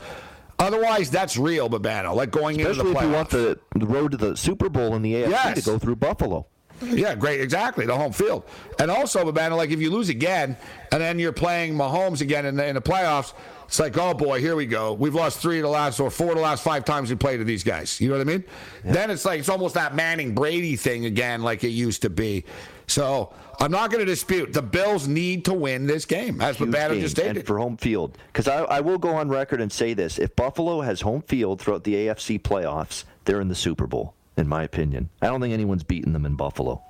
Otherwise, 0.58 1.10
that's 1.12 1.36
real, 1.36 1.70
Babano. 1.70 2.16
Like 2.16 2.32
going 2.32 2.62
Especially 2.62 2.80
into 2.91 2.93
the 2.93 2.99
if 2.99 3.06
you 3.06 3.12
want 3.12 3.30
the, 3.30 3.60
the 3.76 3.86
road 3.86 4.12
to 4.12 4.18
the 4.18 4.38
Super 4.38 4.70
Bowl 4.70 4.95
in 4.95 5.01
the 5.01 5.14
AFC 5.16 5.30
Yes. 5.30 5.64
to 5.64 5.70
go 5.72 5.78
through 5.78 5.97
Buffalo. 5.97 6.47
Yeah, 6.82 7.15
great, 7.15 7.41
exactly. 7.41 7.86
The 7.86 7.95
home 7.95 8.11
field, 8.11 8.43
and 8.80 8.91
also, 8.91 9.23
Babano, 9.30 9.57
like 9.57 9.71
if 9.71 9.80
you 9.80 9.91
lose 9.91 10.09
again, 10.09 10.57
and 10.91 11.01
then 11.01 11.19
you're 11.19 11.32
playing 11.34 11.73
Mahomes 11.76 12.21
again 12.21 12.45
in 12.45 12.55
the, 12.55 12.65
in 12.65 12.76
the 12.76 12.82
playoffs, 12.82 13.34
it's 13.67 13.80
like, 13.80 13.97
oh 13.97 14.13
boy, 14.13 14.39
here 14.39 14.55
we 14.55 14.65
go. 14.65 14.93
We've 14.93 15.15
lost 15.15 15.39
three 15.39 15.57
of 15.57 15.63
the 15.63 15.69
last 15.69 15.99
or 15.99 16.11
four 16.11 16.30
of 16.30 16.36
the 16.36 16.41
last 16.41 16.63
five 16.63 16.86
times 16.86 17.09
we 17.09 17.15
played 17.15 17.38
to 17.38 17.43
these 17.43 17.63
guys. 17.63 17.99
You 17.99 18.09
know 18.09 18.17
what 18.17 18.21
I 18.21 18.32
mean? 18.32 18.43
Then 18.84 19.09
it's 19.09 19.26
like 19.26 19.39
it's 19.39 19.49
almost 19.49 19.73
that 19.76 19.95
Manning 19.95 20.36
Brady 20.36 20.76
thing 20.76 21.05
again, 21.05 21.41
like 21.41 21.63
it 21.63 21.69
used 21.69 22.03
to 22.03 22.09
be. 22.09 22.45
So 22.88 23.34
I'm 23.59 23.71
not 23.71 23.89
going 23.89 24.01
to 24.01 24.05
dispute 24.05 24.53
the 24.53 24.61
Bills 24.61 25.07
need 25.07 25.45
to 25.45 25.53
win 25.53 25.88
this 25.88 26.05
game, 26.05 26.41
as 26.41 26.57
Huge 26.57 26.69
Babano 26.69 26.91
game, 26.91 27.01
just 27.01 27.17
and 27.17 27.26
stated. 27.26 27.47
for 27.47 27.57
home 27.57 27.78
field. 27.78 28.17
Because 28.28 28.47
I, 28.47 28.63
I 28.65 28.82
will 28.82 28.97
go 28.99 29.15
on 29.15 29.30
record 29.30 29.61
and 29.61 29.71
say 29.71 29.93
this: 29.93 30.19
if 30.19 30.36
Buffalo 30.36 30.82
has 30.82 31.01
home 31.01 31.23
field 31.23 31.59
throughout 31.59 31.84
the 31.84 31.95
AFC 31.95 32.39
playoffs, 32.39 33.03
they're 33.26 33.41
in 33.41 33.47
the 33.47 33.55
Super 33.55 33.88
Bowl. 33.88 34.13
In 34.38 34.48
my 34.48 34.64
opinion, 34.64 35.10
I 35.22 35.28
don't 35.28 35.40
think 35.40 35.54
anyone's 35.54 35.84
beaten 35.84 36.14
them 36.14 36.26
in 36.26 36.36
Buffalo. 36.36 36.82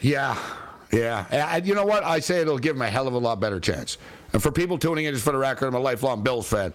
Yeah, 0.00 0.38
yeah. 0.92 1.26
And 1.30 1.66
you 1.66 1.74
know 1.74 1.86
what? 1.86 2.04
I 2.04 2.20
say 2.20 2.40
it'll 2.40 2.58
give 2.58 2.76
them 2.76 2.82
a 2.82 2.90
hell 2.90 3.08
of 3.08 3.14
a 3.14 3.18
lot 3.18 3.40
better 3.40 3.58
chance. 3.58 3.98
And 4.32 4.42
for 4.42 4.52
people 4.52 4.78
tuning 4.78 5.06
in, 5.06 5.14
just 5.14 5.24
for 5.24 5.32
the 5.32 5.38
record, 5.38 5.66
I'm 5.66 5.74
a 5.74 5.80
lifelong 5.80 6.22
Bills 6.22 6.48
fan. 6.48 6.72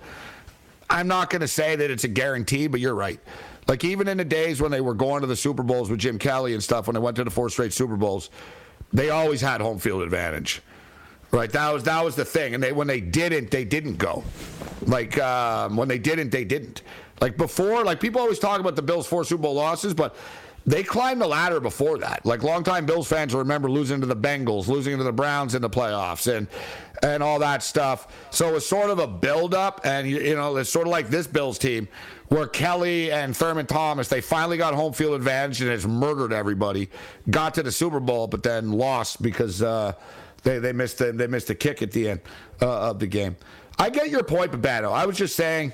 I'm 0.90 1.08
not 1.08 1.30
going 1.30 1.42
to 1.42 1.48
say 1.48 1.76
that 1.76 1.90
it's 1.92 2.04
a 2.04 2.08
guarantee, 2.08 2.68
but 2.68 2.80
you're 2.80 2.96
right. 2.96 3.20
Like 3.68 3.84
even 3.84 4.08
in 4.08 4.18
the 4.18 4.26
days 4.26 4.62
when 4.62 4.72
they 4.72 4.82
were 4.82 4.94
going 4.94 5.22
to 5.22 5.28
the 5.28 5.36
Super 5.36 5.64
Bowls 5.64 5.90
with 5.90 6.00
Jim 6.00 6.20
Kelly 6.20 6.54
and 6.54 6.64
stuff, 6.64 6.88
when 6.88 6.96
they 6.96 7.00
went 7.00 7.16
to 7.18 7.24
the 7.24 7.32
four 7.32 7.50
straight 7.50 7.72
Super 7.72 7.96
Bowls, 7.96 8.30
they 8.92 9.10
always 9.10 9.42
had 9.42 9.62
home 9.62 9.80
field 9.80 10.02
advantage. 10.02 10.62
Right, 11.32 11.52
that 11.52 11.74
was 11.74 11.84
that 11.86 12.06
was 12.06 12.16
the 12.16 12.26
thing, 12.26 12.54
and 12.54 12.62
they 12.62 12.72
when 12.74 12.86
they 12.86 13.02
didn't, 13.02 13.50
they 13.50 13.66
didn't 13.66 13.98
go. 13.98 14.24
Like 14.86 15.18
um, 15.18 15.78
when 15.78 15.88
they 15.88 15.98
didn't, 15.98 16.30
they 16.30 16.44
didn't. 16.44 16.84
Like 17.24 17.38
before, 17.38 17.86
like 17.86 18.02
people 18.02 18.20
always 18.20 18.38
talk 18.38 18.60
about 18.60 18.76
the 18.76 18.82
Bills' 18.82 19.08
four 19.08 19.24
Super 19.24 19.44
Bowl 19.44 19.54
losses, 19.54 19.94
but 19.94 20.14
they 20.66 20.84
climbed 20.84 21.22
the 21.22 21.28
ladder 21.28 21.62
before 21.62 21.98
that. 22.00 22.26
Like 22.26 22.44
longtime 22.44 22.86
Bills 22.86 23.08
fans 23.08 23.34
will 23.34 23.40
remember 23.40 23.72
losing 23.72 24.02
to 24.02 24.06
the 24.06 24.16
Bengals, 24.16 24.68
losing 24.68 24.98
to 24.98 25.06
the 25.06 25.14
Browns 25.14 25.56
in 25.56 25.62
the 25.62 25.70
playoffs, 25.70 26.28
and 26.28 26.50
and 27.02 27.24
all 27.24 27.40
that 27.40 27.64
stuff. 27.64 28.10
So 28.30 28.50
it 28.50 28.52
was 28.52 28.68
sort 28.68 28.90
of 28.90 29.00
a 29.00 29.08
buildup, 29.08 29.80
and 29.86 30.06
you 30.06 30.36
know 30.36 30.58
it's 30.58 30.70
sort 30.70 30.86
of 30.86 30.92
like 30.92 31.08
this 31.08 31.26
Bills 31.26 31.58
team, 31.58 31.88
where 32.28 32.46
Kelly 32.46 33.10
and 33.10 33.34
Thurman 33.34 33.68
Thomas 33.68 34.10
they 34.10 34.20
finally 34.20 34.58
got 34.58 34.74
home 34.74 34.92
field 34.92 35.14
advantage 35.14 35.62
and 35.62 35.72
has 35.72 35.88
murdered 35.88 36.34
everybody. 36.34 36.90
Got 37.30 37.54
to 37.54 37.64
the 37.64 37.72
Super 37.72 38.02
Bowl, 38.02 38.28
but 38.28 38.44
then 38.44 38.74
lost 38.74 39.22
because. 39.22 39.62
Uh, 39.62 39.94
they, 40.44 40.60
they 40.60 40.74
missed 40.74 40.98
the, 40.98 41.14
they 41.14 41.26
missed 41.28 41.50
a 41.52 41.56
kick 41.56 41.82
at 41.82 41.94
the 41.94 42.10
end 42.10 42.20
uh, 42.62 42.90
of 42.90 43.00
the 43.00 43.08
game. 43.08 43.38
I 43.80 43.90
get 43.90 44.10
your 44.10 44.24
point, 44.24 44.52
Babano. 44.52 44.92
I 44.92 45.06
was 45.06 45.18
just 45.18 45.38
saying, 45.38 45.72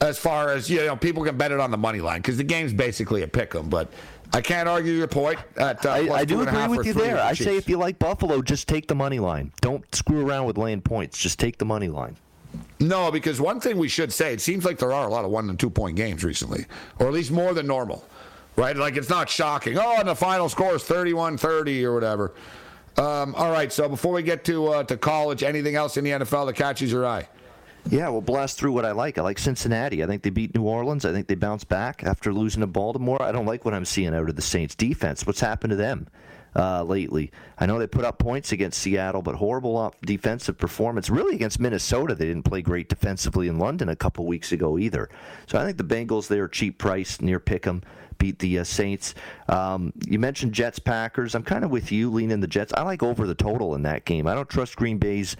as 0.00 0.18
far 0.18 0.50
as 0.50 0.68
you 0.68 0.84
know, 0.84 0.96
people 0.96 1.24
can 1.24 1.36
bet 1.36 1.52
it 1.52 1.60
on 1.60 1.70
the 1.70 1.76
money 1.78 2.00
line 2.00 2.20
because 2.20 2.36
the 2.36 2.44
game's 2.44 2.72
basically 2.72 3.22
a 3.22 3.28
pick 3.28 3.54
'em. 3.54 3.68
But 3.68 3.92
I 4.32 4.40
can't 4.40 4.68
argue 4.68 4.92
your 4.92 5.06
point. 5.06 5.38
At, 5.56 5.84
uh, 5.86 5.90
I, 5.90 6.08
I 6.10 6.24
do 6.24 6.40
agree 6.42 6.66
with 6.66 6.86
you 6.86 6.92
there. 6.92 7.14
the 7.16 7.24
I 7.24 7.34
say 7.34 7.56
if 7.56 7.68
you 7.68 7.76
like 7.76 7.98
Buffalo, 7.98 8.42
just 8.42 8.66
take 8.68 8.88
the 8.88 8.94
money 8.94 9.18
line. 9.18 9.52
Don't 9.60 9.84
screw 9.94 10.26
around 10.26 10.46
with 10.46 10.58
laying 10.58 10.80
points. 10.80 11.18
Just 11.18 11.38
take 11.38 11.58
the 11.58 11.64
money 11.64 11.88
line. 11.88 12.16
No, 12.80 13.10
because 13.10 13.40
one 13.40 13.60
thing 13.60 13.78
we 13.78 13.88
should 13.88 14.12
say, 14.12 14.32
it 14.32 14.40
seems 14.40 14.64
like 14.64 14.78
there 14.78 14.92
are 14.92 15.06
a 15.06 15.10
lot 15.10 15.24
of 15.24 15.30
one 15.30 15.48
and 15.48 15.58
two 15.58 15.70
point 15.70 15.96
games 15.96 16.24
recently, 16.24 16.66
or 16.98 17.06
at 17.06 17.12
least 17.12 17.30
more 17.30 17.54
than 17.54 17.66
normal, 17.66 18.04
right? 18.56 18.76
Like 18.76 18.96
it's 18.96 19.08
not 19.08 19.28
shocking. 19.28 19.78
Oh, 19.78 19.96
and 19.98 20.08
the 20.08 20.14
final 20.14 20.48
score 20.48 20.74
is 20.74 20.82
31 20.84 21.36
30 21.38 21.84
or 21.84 21.94
whatever. 21.94 22.34
Um, 22.96 23.34
all 23.34 23.50
right, 23.50 23.72
so 23.72 23.88
before 23.88 24.12
we 24.12 24.22
get 24.22 24.44
to 24.44 24.68
uh, 24.68 24.84
to 24.84 24.96
college, 24.96 25.42
anything 25.42 25.74
else 25.74 25.96
in 25.96 26.04
the 26.04 26.10
NFL 26.10 26.46
that 26.46 26.54
catches 26.54 26.92
your 26.92 27.06
eye? 27.06 27.28
Yeah, 27.90 28.08
we'll 28.08 28.22
blast 28.22 28.58
through 28.58 28.72
what 28.72 28.86
I 28.86 28.92
like. 28.92 29.18
I 29.18 29.22
like 29.22 29.38
Cincinnati. 29.38 30.02
I 30.02 30.06
think 30.06 30.22
they 30.22 30.30
beat 30.30 30.54
New 30.54 30.62
Orleans. 30.62 31.04
I 31.04 31.12
think 31.12 31.26
they 31.26 31.34
bounce 31.34 31.64
back 31.64 32.02
after 32.02 32.32
losing 32.32 32.62
to 32.62 32.66
Baltimore. 32.66 33.22
I 33.22 33.30
don't 33.30 33.46
like 33.46 33.64
what 33.64 33.74
I'm 33.74 33.84
seeing 33.84 34.14
out 34.14 34.28
of 34.28 34.36
the 34.36 34.42
Saints 34.42 34.74
defense. 34.74 35.26
What's 35.26 35.40
happened 35.40 35.72
to 35.72 35.76
them 35.76 36.08
uh, 36.56 36.82
lately? 36.82 37.30
I 37.58 37.66
know 37.66 37.78
they 37.78 37.86
put 37.86 38.06
up 38.06 38.18
points 38.18 38.52
against 38.52 38.80
Seattle, 38.80 39.20
but 39.20 39.34
horrible 39.34 39.76
off 39.76 40.00
defensive 40.00 40.56
performance. 40.56 41.10
Really 41.10 41.34
against 41.34 41.60
Minnesota, 41.60 42.14
they 42.14 42.26
didn't 42.26 42.44
play 42.44 42.62
great 42.62 42.88
defensively 42.88 43.48
in 43.48 43.58
London 43.58 43.90
a 43.90 43.96
couple 43.96 44.24
weeks 44.24 44.50
ago 44.50 44.78
either. 44.78 45.10
So 45.46 45.58
I 45.58 45.64
think 45.64 45.76
the 45.76 45.84
Bengals, 45.84 46.26
they're 46.26 46.48
cheap 46.48 46.78
price 46.78 47.20
near 47.20 47.38
Pick'em. 47.38 47.82
Beat 48.16 48.38
the 48.38 48.60
uh, 48.60 48.64
Saints. 48.64 49.14
Um, 49.48 49.92
you 50.06 50.18
mentioned 50.18 50.54
Jets 50.54 50.78
Packers. 50.78 51.34
I'm 51.34 51.42
kind 51.42 51.64
of 51.64 51.70
with 51.70 51.92
you, 51.92 52.10
leaning 52.10 52.40
the 52.40 52.46
Jets. 52.46 52.72
I 52.72 52.82
like 52.82 53.02
over 53.02 53.26
the 53.26 53.34
total 53.34 53.74
in 53.74 53.82
that 53.82 54.04
game. 54.04 54.26
I 54.26 54.34
don't 54.34 54.48
trust 54.48 54.76
Green 54.76 54.98
Bay's 54.98 55.36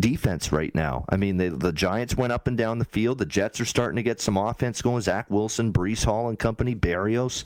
defense 0.00 0.52
right 0.52 0.74
now. 0.74 1.04
I 1.08 1.16
mean, 1.16 1.36
they, 1.36 1.48
the 1.48 1.72
Giants 1.72 2.16
went 2.16 2.32
up 2.32 2.46
and 2.46 2.56
down 2.56 2.78
the 2.78 2.84
field. 2.84 3.18
The 3.18 3.26
Jets 3.26 3.60
are 3.60 3.64
starting 3.64 3.96
to 3.96 4.02
get 4.02 4.20
some 4.20 4.36
offense 4.36 4.82
going. 4.82 5.02
Zach 5.02 5.30
Wilson, 5.30 5.72
Breece 5.72 6.04
Hall 6.04 6.28
and 6.28 6.38
company, 6.38 6.74
Berrios, 6.74 7.44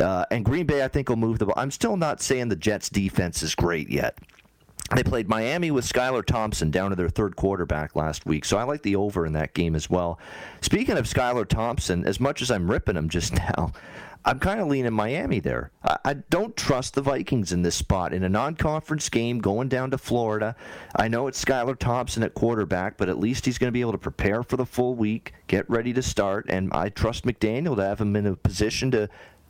uh, 0.00 0.24
and 0.30 0.44
Green 0.44 0.66
Bay. 0.66 0.84
I 0.84 0.88
think 0.88 1.08
will 1.08 1.16
move 1.16 1.38
the 1.38 1.46
ball. 1.46 1.54
I'm 1.56 1.70
still 1.70 1.96
not 1.96 2.20
saying 2.22 2.48
the 2.48 2.56
Jets 2.56 2.88
defense 2.88 3.42
is 3.42 3.54
great 3.54 3.88
yet. 3.90 4.18
They 4.94 5.02
played 5.02 5.28
Miami 5.28 5.72
with 5.72 5.84
Skylar 5.84 6.24
Thompson 6.24 6.70
down 6.70 6.90
to 6.90 6.96
their 6.96 7.08
third 7.08 7.34
quarterback 7.34 7.96
last 7.96 8.24
week, 8.24 8.44
so 8.44 8.56
I 8.56 8.62
like 8.62 8.82
the 8.82 8.94
over 8.94 9.26
in 9.26 9.32
that 9.32 9.52
game 9.52 9.74
as 9.74 9.90
well. 9.90 10.20
Speaking 10.60 10.96
of 10.96 11.06
Skylar 11.06 11.46
Thompson, 11.46 12.06
as 12.06 12.20
much 12.20 12.40
as 12.40 12.52
I'm 12.52 12.70
ripping 12.70 12.96
him 12.96 13.08
just 13.08 13.32
now, 13.56 13.72
I'm 14.28 14.40
kind 14.40 14.60
of 14.60 14.66
leaning 14.66 14.92
Miami 14.92 15.38
there. 15.38 15.70
I, 15.84 15.98
I 16.04 16.14
don't 16.14 16.56
trust 16.56 16.94
the 16.94 17.00
Vikings 17.00 17.52
in 17.52 17.62
this 17.62 17.76
spot. 17.76 18.12
In 18.12 18.24
a 18.24 18.28
non 18.28 18.56
conference 18.56 19.08
game 19.08 19.38
going 19.38 19.68
down 19.68 19.92
to 19.92 19.98
Florida, 19.98 20.56
I 20.96 21.06
know 21.06 21.28
it's 21.28 21.42
Skylar 21.42 21.78
Thompson 21.78 22.24
at 22.24 22.34
quarterback, 22.34 22.96
but 22.96 23.08
at 23.08 23.20
least 23.20 23.46
he's 23.46 23.56
going 23.56 23.68
to 23.68 23.72
be 23.72 23.82
able 23.82 23.92
to 23.92 23.98
prepare 23.98 24.42
for 24.42 24.56
the 24.56 24.66
full 24.66 24.96
week, 24.96 25.32
get 25.46 25.70
ready 25.70 25.92
to 25.92 26.02
start, 26.02 26.46
and 26.48 26.72
I 26.72 26.88
trust 26.88 27.24
McDaniel 27.24 27.76
to 27.76 27.84
have 27.84 28.00
him 28.00 28.16
in 28.16 28.26
a 28.26 28.34
position 28.34 28.90
to 28.90 29.08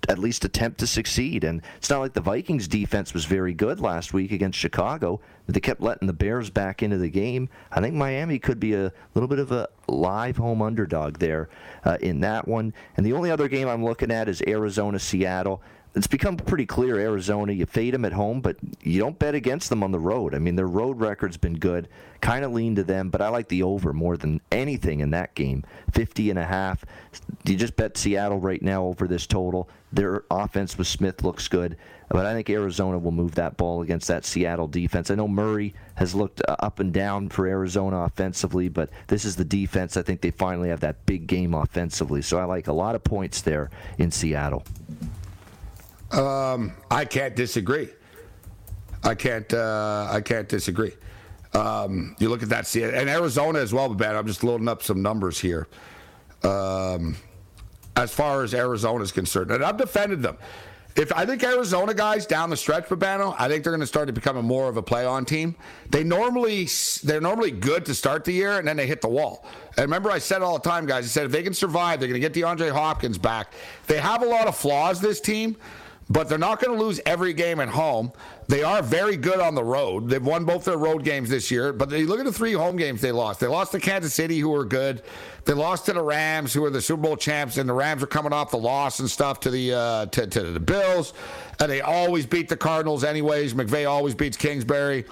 at 0.08 0.18
least 0.18 0.44
attempt 0.44 0.78
to 0.78 0.86
succeed. 0.86 1.44
And 1.44 1.62
it's 1.76 1.90
not 1.90 2.00
like 2.00 2.12
the 2.12 2.20
Vikings 2.20 2.68
defense 2.68 3.12
was 3.12 3.24
very 3.24 3.54
good 3.54 3.80
last 3.80 4.12
week 4.12 4.32
against 4.32 4.58
Chicago, 4.58 5.20
they 5.48 5.60
kept 5.60 5.80
letting 5.80 6.06
the 6.06 6.12
Bears 6.12 6.50
back 6.50 6.82
into 6.82 6.98
the 6.98 7.08
game. 7.08 7.48
I 7.70 7.80
think 7.80 7.94
Miami 7.94 8.38
could 8.38 8.58
be 8.58 8.74
a 8.74 8.92
little 9.14 9.28
bit 9.28 9.38
of 9.38 9.52
a 9.52 9.68
live 9.86 10.36
home 10.36 10.60
underdog 10.60 11.18
there 11.18 11.48
uh, 11.84 11.98
in 12.00 12.20
that 12.20 12.48
one. 12.48 12.74
And 12.96 13.06
the 13.06 13.12
only 13.12 13.30
other 13.30 13.48
game 13.48 13.68
I'm 13.68 13.84
looking 13.84 14.10
at 14.10 14.28
is 14.28 14.42
Arizona 14.46 14.98
Seattle. 14.98 15.62
It's 15.96 16.06
become 16.06 16.36
pretty 16.36 16.66
clear 16.66 16.98
Arizona, 16.98 17.54
you 17.54 17.64
fade 17.64 17.94
them 17.94 18.04
at 18.04 18.12
home, 18.12 18.42
but 18.42 18.58
you 18.82 19.00
don't 19.00 19.18
bet 19.18 19.34
against 19.34 19.70
them 19.70 19.82
on 19.82 19.92
the 19.92 19.98
road. 19.98 20.34
I 20.34 20.38
mean, 20.38 20.54
their 20.54 20.66
road 20.66 21.00
record's 21.00 21.38
been 21.38 21.58
good. 21.58 21.88
Kind 22.20 22.44
of 22.44 22.52
lean 22.52 22.74
to 22.74 22.84
them, 22.84 23.08
but 23.08 23.22
I 23.22 23.28
like 23.30 23.48
the 23.48 23.62
over 23.62 23.94
more 23.94 24.18
than 24.18 24.42
anything 24.52 25.00
in 25.00 25.10
that 25.12 25.34
game. 25.34 25.64
50 25.92 26.28
and 26.28 26.38
a 26.38 26.44
half. 26.44 26.84
You 27.44 27.56
just 27.56 27.76
bet 27.76 27.96
Seattle 27.96 28.38
right 28.38 28.60
now 28.60 28.84
over 28.84 29.08
this 29.08 29.26
total. 29.26 29.70
Their 29.90 30.24
offense 30.30 30.76
with 30.76 30.86
Smith 30.86 31.24
looks 31.24 31.48
good, 31.48 31.78
but 32.10 32.26
I 32.26 32.34
think 32.34 32.50
Arizona 32.50 32.98
will 32.98 33.10
move 33.10 33.34
that 33.36 33.56
ball 33.56 33.80
against 33.80 34.08
that 34.08 34.26
Seattle 34.26 34.68
defense. 34.68 35.10
I 35.10 35.14
know 35.14 35.28
Murray 35.28 35.72
has 35.94 36.14
looked 36.14 36.42
uh, 36.46 36.56
up 36.58 36.78
and 36.78 36.92
down 36.92 37.30
for 37.30 37.46
Arizona 37.46 38.00
offensively, 38.00 38.68
but 38.68 38.90
this 39.06 39.24
is 39.24 39.36
the 39.36 39.46
defense. 39.46 39.96
I 39.96 40.02
think 40.02 40.20
they 40.20 40.30
finally 40.30 40.68
have 40.68 40.80
that 40.80 41.06
big 41.06 41.26
game 41.26 41.54
offensively. 41.54 42.20
So 42.20 42.38
I 42.38 42.44
like 42.44 42.66
a 42.66 42.72
lot 42.74 42.94
of 42.94 43.02
points 43.02 43.40
there 43.40 43.70
in 43.96 44.10
Seattle. 44.10 44.62
Um, 46.12 46.72
I 46.90 47.04
can't 47.04 47.34
disagree. 47.34 47.88
I 49.02 49.14
can't. 49.14 49.52
Uh, 49.52 50.08
I 50.10 50.20
can't 50.20 50.48
disagree. 50.48 50.92
Um, 51.52 52.16
you 52.18 52.28
look 52.28 52.42
at 52.42 52.50
that, 52.50 52.66
see 52.66 52.82
and 52.82 53.08
Arizona 53.08 53.60
as 53.60 53.72
well, 53.72 53.92
but 53.92 54.14
I'm 54.14 54.26
just 54.26 54.44
loading 54.44 54.68
up 54.68 54.82
some 54.82 55.00
numbers 55.00 55.38
here. 55.38 55.68
Um, 56.42 57.16
as 57.96 58.12
far 58.12 58.42
as 58.42 58.52
Arizona 58.52 59.02
is 59.02 59.10
concerned. 59.10 59.50
And 59.50 59.64
I've 59.64 59.78
defended 59.78 60.22
them. 60.22 60.36
If 60.96 61.12
I 61.12 61.26
think 61.26 61.42
Arizona 61.42 61.92
guys 61.92 62.24
down 62.24 62.48
the 62.48 62.56
stretch, 62.56 62.86
Babano, 62.86 63.34
I 63.38 63.48
think 63.48 63.62
they're 63.64 63.72
going 63.72 63.80
to 63.80 63.86
start 63.86 64.06
to 64.06 64.14
become 64.14 64.42
more 64.44 64.68
of 64.68 64.78
a 64.78 64.82
play-on 64.82 65.26
team. 65.26 65.54
They 65.90 66.02
normally 66.02 66.68
they're 67.04 67.20
normally 67.20 67.50
good 67.50 67.84
to 67.86 67.94
start 67.94 68.24
the 68.24 68.32
year, 68.32 68.58
and 68.58 68.66
then 68.66 68.78
they 68.78 68.86
hit 68.86 69.02
the 69.02 69.08
wall. 69.08 69.44
And 69.76 69.84
remember, 69.84 70.10
I 70.10 70.18
said 70.18 70.40
all 70.40 70.58
the 70.58 70.66
time, 70.66 70.86
guys. 70.86 71.04
I 71.04 71.08
said 71.08 71.26
if 71.26 71.32
they 71.32 71.42
can 71.42 71.52
survive, 71.52 72.00
they're 72.00 72.08
going 72.08 72.20
to 72.20 72.28
get 72.28 72.32
DeAndre 72.32 72.70
Hopkins 72.70 73.18
back. 73.18 73.52
They 73.86 73.98
have 73.98 74.22
a 74.22 74.26
lot 74.26 74.46
of 74.46 74.56
flaws. 74.56 74.98
This 74.98 75.20
team, 75.20 75.56
but 76.08 76.28
they're 76.28 76.38
not 76.38 76.60
going 76.60 76.76
to 76.76 76.84
lose 76.84 77.00
every 77.04 77.32
game 77.32 77.58
at 77.58 77.68
home. 77.68 78.12
They 78.46 78.62
are 78.62 78.80
very 78.80 79.16
good 79.16 79.40
on 79.40 79.56
the 79.56 79.64
road. 79.64 80.08
They've 80.08 80.24
won 80.24 80.44
both 80.44 80.64
their 80.64 80.78
road 80.78 81.02
games 81.02 81.28
this 81.28 81.50
year, 81.50 81.72
but 81.72 81.90
they 81.90 82.04
look 82.04 82.20
at 82.20 82.26
the 82.26 82.32
three 82.32 82.52
home 82.52 82.76
games 82.76 83.00
they 83.00 83.10
lost. 83.10 83.40
They 83.40 83.48
lost 83.48 83.72
to 83.72 83.80
Kansas 83.80 84.14
City, 84.14 84.38
who 84.38 84.50
were 84.50 84.64
good. 84.64 85.02
They 85.46 85.52
lost 85.52 85.86
to 85.86 85.92
the 85.92 86.02
Rams, 86.02 86.52
who 86.52 86.64
are 86.64 86.70
the 86.70 86.80
Super 86.80 87.02
Bowl 87.02 87.16
champs, 87.16 87.56
and 87.56 87.68
the 87.68 87.72
Rams 87.74 88.02
are 88.02 88.08
coming 88.08 88.32
off 88.32 88.50
the 88.50 88.58
loss 88.58 89.00
and 89.00 89.10
stuff 89.10 89.40
to 89.40 89.50
the 89.50 89.74
uh, 89.74 90.06
to, 90.06 90.26
to 90.28 90.42
the 90.52 90.60
Bills. 90.60 91.12
And 91.58 91.70
they 91.70 91.80
always 91.80 92.24
beat 92.24 92.48
the 92.48 92.56
Cardinals, 92.56 93.02
anyways. 93.02 93.54
McVay 93.54 93.88
always 93.88 94.14
beats 94.14 94.36
Kingsbury. 94.36 95.06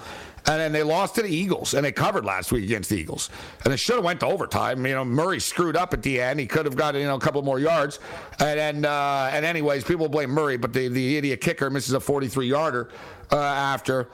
And 0.46 0.60
then 0.60 0.72
they 0.72 0.82
lost 0.82 1.14
to 1.14 1.22
the 1.22 1.34
Eagles, 1.34 1.72
and 1.72 1.84
they 1.84 1.92
covered 1.92 2.24
last 2.24 2.52
week 2.52 2.64
against 2.64 2.90
the 2.90 2.96
Eagles. 2.96 3.30
And 3.64 3.72
it 3.72 3.78
should 3.78 3.96
have 3.96 4.04
went 4.04 4.20
to 4.20 4.26
overtime. 4.26 4.84
You 4.84 4.94
know, 4.94 5.04
Murray 5.04 5.40
screwed 5.40 5.74
up 5.76 5.94
at 5.94 6.02
the 6.02 6.20
end. 6.20 6.38
He 6.38 6.46
could 6.46 6.66
have 6.66 6.76
got 6.76 6.94
you 6.94 7.04
know 7.04 7.14
a 7.14 7.20
couple 7.20 7.40
more 7.42 7.58
yards. 7.58 7.98
And 8.40 8.58
then, 8.58 8.84
uh, 8.84 9.30
and 9.32 9.44
anyways, 9.46 9.84
people 9.84 10.08
blame 10.08 10.30
Murray, 10.30 10.58
but 10.58 10.72
the, 10.72 10.88
the 10.88 11.16
idiot 11.16 11.40
kicker 11.40 11.70
misses 11.70 11.94
a 11.94 12.00
43 12.00 12.46
yarder 12.46 12.90
uh, 13.32 13.38
after. 13.38 14.08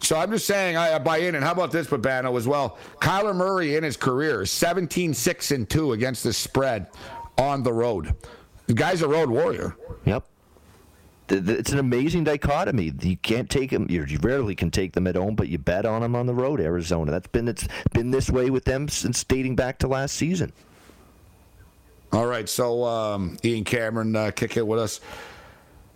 So 0.00 0.16
I'm 0.16 0.30
just 0.30 0.46
saying 0.46 0.76
I, 0.76 0.98
buy 1.00 1.18
in. 1.18 1.34
And 1.34 1.44
how 1.44 1.52
about 1.52 1.70
this, 1.70 1.86
Babano, 1.86 2.36
as 2.38 2.46
well? 2.46 2.78
Kyler 3.00 3.36
Murray 3.36 3.76
in 3.76 3.84
his 3.84 3.96
career, 3.96 4.46
17 4.46 5.12
6 5.12 5.50
and 5.50 5.68
2 5.68 5.92
against 5.92 6.24
the 6.24 6.32
spread 6.32 6.86
on 7.36 7.62
the 7.62 7.72
road. 7.72 8.14
The 8.66 8.74
guy's 8.74 9.02
a 9.02 9.08
road 9.08 9.28
warrior. 9.28 9.76
Yep 10.06 10.24
it's 11.30 11.72
an 11.72 11.78
amazing 11.78 12.24
dichotomy. 12.24 12.92
You 13.00 13.16
can't 13.16 13.48
take 13.50 13.70
them. 13.70 13.86
You 13.90 14.06
rarely 14.20 14.54
can 14.54 14.70
take 14.70 14.92
them 14.92 15.06
at 15.06 15.16
home, 15.16 15.34
but 15.34 15.48
you 15.48 15.58
bet 15.58 15.86
on 15.86 16.02
them 16.02 16.16
on 16.16 16.26
the 16.26 16.34
road. 16.34 16.60
Arizona. 16.60 17.10
That's 17.10 17.28
been 17.28 17.48
it's 17.48 17.68
been 17.92 18.10
this 18.10 18.30
way 18.30 18.50
with 18.50 18.64
them 18.64 18.88
since 18.88 19.24
dating 19.24 19.56
back 19.56 19.78
to 19.78 19.88
last 19.88 20.16
season. 20.16 20.52
All 22.12 22.26
right, 22.26 22.48
so 22.48 22.84
um, 22.84 23.36
Ian 23.44 23.64
Cameron 23.64 24.16
uh, 24.16 24.30
kick 24.30 24.56
it 24.56 24.66
with 24.66 24.80
us. 24.80 25.00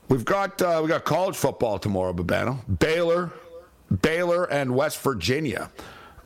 We've 0.09 0.25
got 0.25 0.61
uh, 0.61 0.81
we 0.83 0.89
got 0.89 1.05
college 1.05 1.37
football 1.37 1.79
tomorrow, 1.79 2.13
Babano. 2.13 2.59
Baylor, 2.79 3.33
Baylor, 4.03 4.45
and 4.45 4.75
West 4.75 5.01
Virginia 5.01 5.71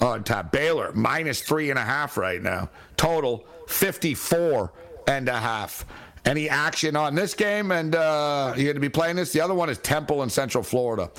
on 0.01 0.25
top. 0.25 0.51
Baylor 0.51 0.93
minus 0.93 1.41
three 1.43 1.71
and 1.71 1.79
a 1.79 1.83
half 1.83 2.17
right 2.17 2.43
now. 2.43 2.69
Total 2.97 3.47
fifty 3.69 4.15
four 4.15 4.73
and 5.07 5.29
a 5.29 5.39
half 5.39 5.85
any 6.27 6.49
action 6.49 6.97
on 6.97 7.15
this 7.15 7.33
game, 7.35 7.71
and 7.71 7.95
uh, 7.95 8.53
you're 8.57 8.65
going 8.65 8.75
to 8.75 8.81
be 8.81 8.89
playing 8.89 9.17
this. 9.17 9.33
The 9.33 9.41
other 9.41 9.55
one 9.55 9.71
is 9.71 9.79
Temple 9.79 10.23
in 10.25 10.29
Central 10.29 10.63
Florida. 10.63 11.11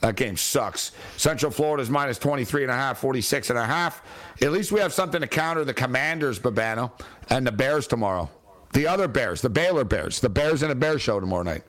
That 0.00 0.16
game 0.16 0.36
sucks. 0.36 0.92
Central 1.16 1.50
Florida 1.50 1.82
is 1.82 1.90
minus 1.90 2.18
23 2.18 2.62
and 2.62 2.70
a 2.70 2.74
half, 2.74 2.98
46 2.98 3.50
and 3.50 3.58
a 3.58 3.66
half. 3.66 4.02
At 4.40 4.52
least 4.52 4.72
we 4.72 4.80
have 4.80 4.92
something 4.92 5.20
to 5.20 5.26
counter 5.26 5.64
the 5.64 5.74
Commanders, 5.74 6.38
Babano, 6.38 6.92
and 7.28 7.46
the 7.46 7.52
Bears 7.52 7.86
tomorrow. 7.86 8.30
The 8.72 8.86
other 8.86 9.08
Bears, 9.08 9.42
the 9.42 9.50
Baylor 9.50 9.84
Bears, 9.84 10.20
the 10.20 10.28
Bears 10.28 10.62
in 10.62 10.70
a 10.70 10.74
Bear 10.74 10.98
show 10.98 11.20
tomorrow 11.20 11.42
night. 11.42 11.64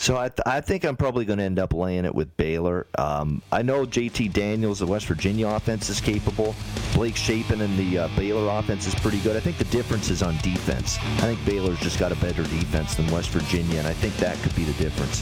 So 0.00 0.16
I, 0.16 0.28
th- 0.28 0.46
I 0.46 0.60
think 0.60 0.84
I'm 0.84 0.96
probably 0.96 1.24
going 1.24 1.40
to 1.40 1.44
end 1.44 1.58
up 1.58 1.72
laying 1.72 2.04
it 2.04 2.14
with 2.14 2.34
Baylor. 2.36 2.86
Um, 2.96 3.42
I 3.50 3.62
know 3.62 3.84
JT 3.84 4.32
Daniels, 4.32 4.78
the 4.78 4.86
West 4.86 5.06
Virginia 5.06 5.48
offense, 5.48 5.90
is 5.90 6.00
capable. 6.00 6.54
Blake 6.94 7.16
Shapen 7.16 7.60
and 7.60 7.76
the 7.76 7.98
uh, 7.98 8.08
Baylor 8.16 8.48
offense 8.58 8.86
is 8.86 8.94
pretty 8.94 9.18
good. 9.20 9.36
I 9.36 9.40
think 9.40 9.58
the 9.58 9.64
difference 9.64 10.08
is 10.08 10.22
on 10.22 10.36
defense. 10.36 10.98
I 10.98 11.22
think 11.22 11.44
Baylor's 11.44 11.80
just 11.80 11.98
got 11.98 12.12
a 12.12 12.14
better 12.16 12.44
defense 12.44 12.94
than 12.94 13.10
West 13.10 13.30
Virginia, 13.30 13.80
and 13.80 13.88
I 13.88 13.92
think 13.92 14.16
that 14.18 14.38
could 14.38 14.54
be 14.54 14.62
the 14.62 14.72
difference. 14.74 15.18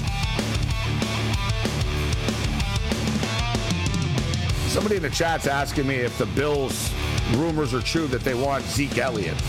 Somebody 4.70 4.96
in 4.96 5.02
the 5.02 5.10
chat's 5.10 5.46
asking 5.46 5.88
me 5.88 5.94
if 5.94 6.16
the 6.18 6.26
Bills 6.26 6.92
rumors 7.32 7.72
are 7.72 7.80
true 7.80 8.06
that 8.08 8.20
they 8.20 8.34
want 8.34 8.62
Zeke 8.64 8.98
Elliott. 8.98 9.40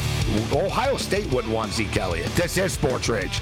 Ohio 0.54 0.96
State 0.96 1.30
wouldn't 1.34 1.54
want 1.54 1.74
Zeke 1.74 1.98
Elliott. 1.98 2.34
This 2.36 2.58
is 2.58 2.72
Sports 2.72 3.10
Rage. 3.10 3.42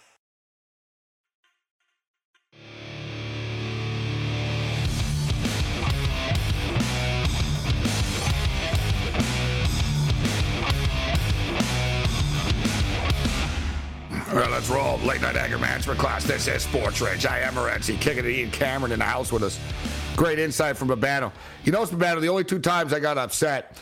Well, 14.33 14.49
let's 14.49 14.69
roll. 14.69 14.97
Late 14.99 15.21
night 15.21 15.35
anger 15.35 15.57
management 15.57 15.99
class. 15.99 16.23
This 16.23 16.47
is 16.47 16.63
Sports 16.63 17.01
Rage. 17.01 17.25
I 17.25 17.39
am 17.39 17.53
Morency, 17.53 17.99
kicking 17.99 18.23
it 18.23 18.31
Ian 18.31 18.49
Cameron 18.49 18.93
in 18.93 18.99
the 18.99 19.05
house 19.05 19.29
with 19.29 19.43
us. 19.43 19.59
Great 20.15 20.39
insight 20.39 20.77
from 20.77 20.87
Babano. 20.87 21.33
You 21.65 21.73
know, 21.73 21.83
Babano, 21.83 22.21
the 22.21 22.29
only 22.29 22.45
two 22.45 22.59
times 22.59 22.93
I 22.93 23.01
got 23.01 23.17
upset, 23.17 23.75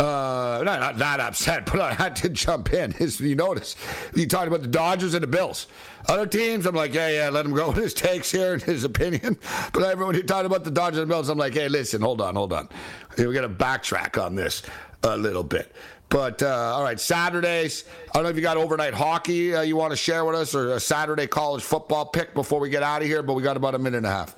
uh, 0.00 0.60
not, 0.64 0.80
not, 0.80 0.98
not 0.98 1.20
upset, 1.20 1.66
but 1.70 1.80
I 1.80 1.94
had 1.94 2.16
to 2.16 2.28
jump 2.30 2.72
in. 2.72 2.92
Is 2.98 3.20
you 3.20 3.36
notice 3.36 3.76
you 4.12 4.26
talked 4.26 4.48
about 4.48 4.62
the 4.62 4.68
Dodgers 4.68 5.14
and 5.14 5.22
the 5.22 5.28
Bills. 5.28 5.68
Other 6.08 6.26
teams, 6.26 6.66
I'm 6.66 6.74
like, 6.74 6.94
yeah, 6.94 7.08
yeah, 7.08 7.28
let 7.28 7.46
him 7.46 7.54
go 7.54 7.68
with 7.68 7.76
his 7.76 7.94
takes 7.94 8.28
here 8.32 8.54
and 8.54 8.62
his 8.62 8.82
opinion. 8.82 9.38
But 9.72 9.84
everyone 9.84 10.16
who 10.16 10.24
talked 10.24 10.46
about 10.46 10.64
the 10.64 10.72
Dodgers 10.72 10.98
and 10.98 11.08
the 11.08 11.14
Bills, 11.14 11.28
I'm 11.28 11.38
like, 11.38 11.54
hey, 11.54 11.68
listen, 11.68 12.02
hold 12.02 12.20
on, 12.20 12.34
hold 12.34 12.52
on. 12.52 12.68
We 13.16 13.32
got 13.32 13.42
to 13.42 13.48
backtrack 13.48 14.20
on 14.20 14.34
this 14.34 14.62
a 15.04 15.16
little 15.16 15.44
bit. 15.44 15.72
But 16.12 16.42
uh, 16.42 16.74
all 16.74 16.82
right, 16.82 17.00
Saturdays. 17.00 17.84
I 18.10 18.12
don't 18.12 18.24
know 18.24 18.28
if 18.28 18.36
you 18.36 18.42
got 18.42 18.58
overnight 18.58 18.92
hockey 18.92 19.54
uh, 19.54 19.62
you 19.62 19.76
want 19.76 19.92
to 19.92 19.96
share 19.96 20.26
with 20.26 20.34
us 20.34 20.54
or 20.54 20.74
a 20.74 20.80
Saturday 20.80 21.26
college 21.26 21.62
football 21.62 22.04
pick 22.04 22.34
before 22.34 22.60
we 22.60 22.68
get 22.68 22.82
out 22.82 23.00
of 23.00 23.08
here, 23.08 23.22
but 23.22 23.32
we 23.32 23.42
got 23.42 23.56
about 23.56 23.74
a 23.74 23.78
minute 23.78 23.96
and 23.96 24.06
a 24.06 24.10
half. 24.10 24.36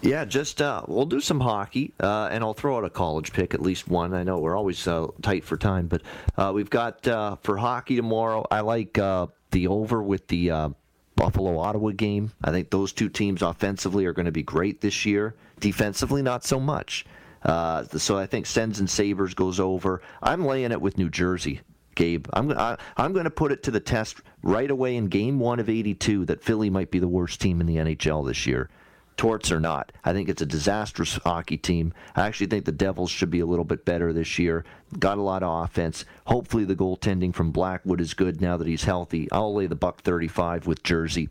Yeah, 0.00 0.24
just 0.24 0.62
uh, 0.62 0.82
we'll 0.88 1.04
do 1.04 1.20
some 1.20 1.40
hockey, 1.40 1.92
uh, 2.00 2.30
and 2.32 2.42
I'll 2.42 2.54
throw 2.54 2.78
out 2.78 2.86
a 2.86 2.90
college 2.90 3.34
pick, 3.34 3.52
at 3.52 3.60
least 3.60 3.86
one. 3.86 4.14
I 4.14 4.22
know 4.22 4.38
we're 4.38 4.56
always 4.56 4.88
uh, 4.88 5.08
tight 5.20 5.44
for 5.44 5.58
time, 5.58 5.88
but 5.88 6.00
uh, 6.38 6.52
we've 6.54 6.70
got 6.70 7.06
uh, 7.06 7.36
for 7.42 7.58
hockey 7.58 7.96
tomorrow. 7.96 8.46
I 8.50 8.60
like 8.60 8.96
uh, 8.96 9.26
the 9.50 9.66
over 9.66 10.02
with 10.02 10.26
the 10.28 10.72
Buffalo 11.16 11.58
Ottawa 11.58 11.90
game. 11.90 12.32
I 12.42 12.50
think 12.50 12.70
those 12.70 12.94
two 12.94 13.10
teams 13.10 13.42
offensively 13.42 14.06
are 14.06 14.14
going 14.14 14.24
to 14.24 14.32
be 14.32 14.42
great 14.42 14.80
this 14.80 15.04
year. 15.04 15.34
Defensively, 15.58 16.22
not 16.22 16.46
so 16.46 16.58
much. 16.58 17.04
Uh, 17.42 17.84
so 17.84 18.18
I 18.18 18.26
think 18.26 18.46
Sens 18.46 18.80
and 18.80 18.88
Sabres 18.88 19.34
goes 19.34 19.58
over. 19.60 20.02
I'm 20.22 20.44
laying 20.44 20.72
it 20.72 20.80
with 20.80 20.98
New 20.98 21.10
Jersey. 21.10 21.60
Gabe. 21.96 22.26
I'm 22.32 22.50
I, 22.52 22.78
I'm 22.96 23.12
going 23.12 23.24
to 23.24 23.30
put 23.30 23.52
it 23.52 23.62
to 23.64 23.70
the 23.70 23.80
test 23.80 24.20
right 24.42 24.70
away 24.70 24.96
in 24.96 25.08
Game 25.08 25.38
One 25.38 25.58
of 25.58 25.68
'82 25.68 26.24
that 26.26 26.42
Philly 26.42 26.70
might 26.70 26.90
be 26.90 26.98
the 26.98 27.08
worst 27.08 27.40
team 27.40 27.60
in 27.60 27.66
the 27.66 27.76
NHL 27.76 28.26
this 28.26 28.46
year. 28.46 28.70
Torts 29.16 29.52
or 29.52 29.60
not, 29.60 29.92
I 30.02 30.14
think 30.14 30.30
it's 30.30 30.40
a 30.40 30.46
disastrous 30.46 31.16
hockey 31.16 31.58
team. 31.58 31.92
I 32.16 32.26
actually 32.26 32.46
think 32.46 32.64
the 32.64 32.72
Devils 32.72 33.10
should 33.10 33.28
be 33.28 33.40
a 33.40 33.46
little 33.46 33.66
bit 33.66 33.84
better 33.84 34.14
this 34.14 34.38
year. 34.38 34.64
Got 34.98 35.18
a 35.18 35.22
lot 35.22 35.42
of 35.42 35.64
offense. 35.64 36.06
Hopefully, 36.26 36.64
the 36.64 36.76
goaltending 36.76 37.34
from 37.34 37.50
Blackwood 37.50 38.00
is 38.00 38.14
good 38.14 38.40
now 38.40 38.56
that 38.56 38.66
he's 38.66 38.84
healthy. 38.84 39.30
I'll 39.30 39.52
lay 39.52 39.66
the 39.66 39.74
buck 39.74 40.00
35 40.00 40.66
with 40.66 40.82
Jersey 40.82 41.28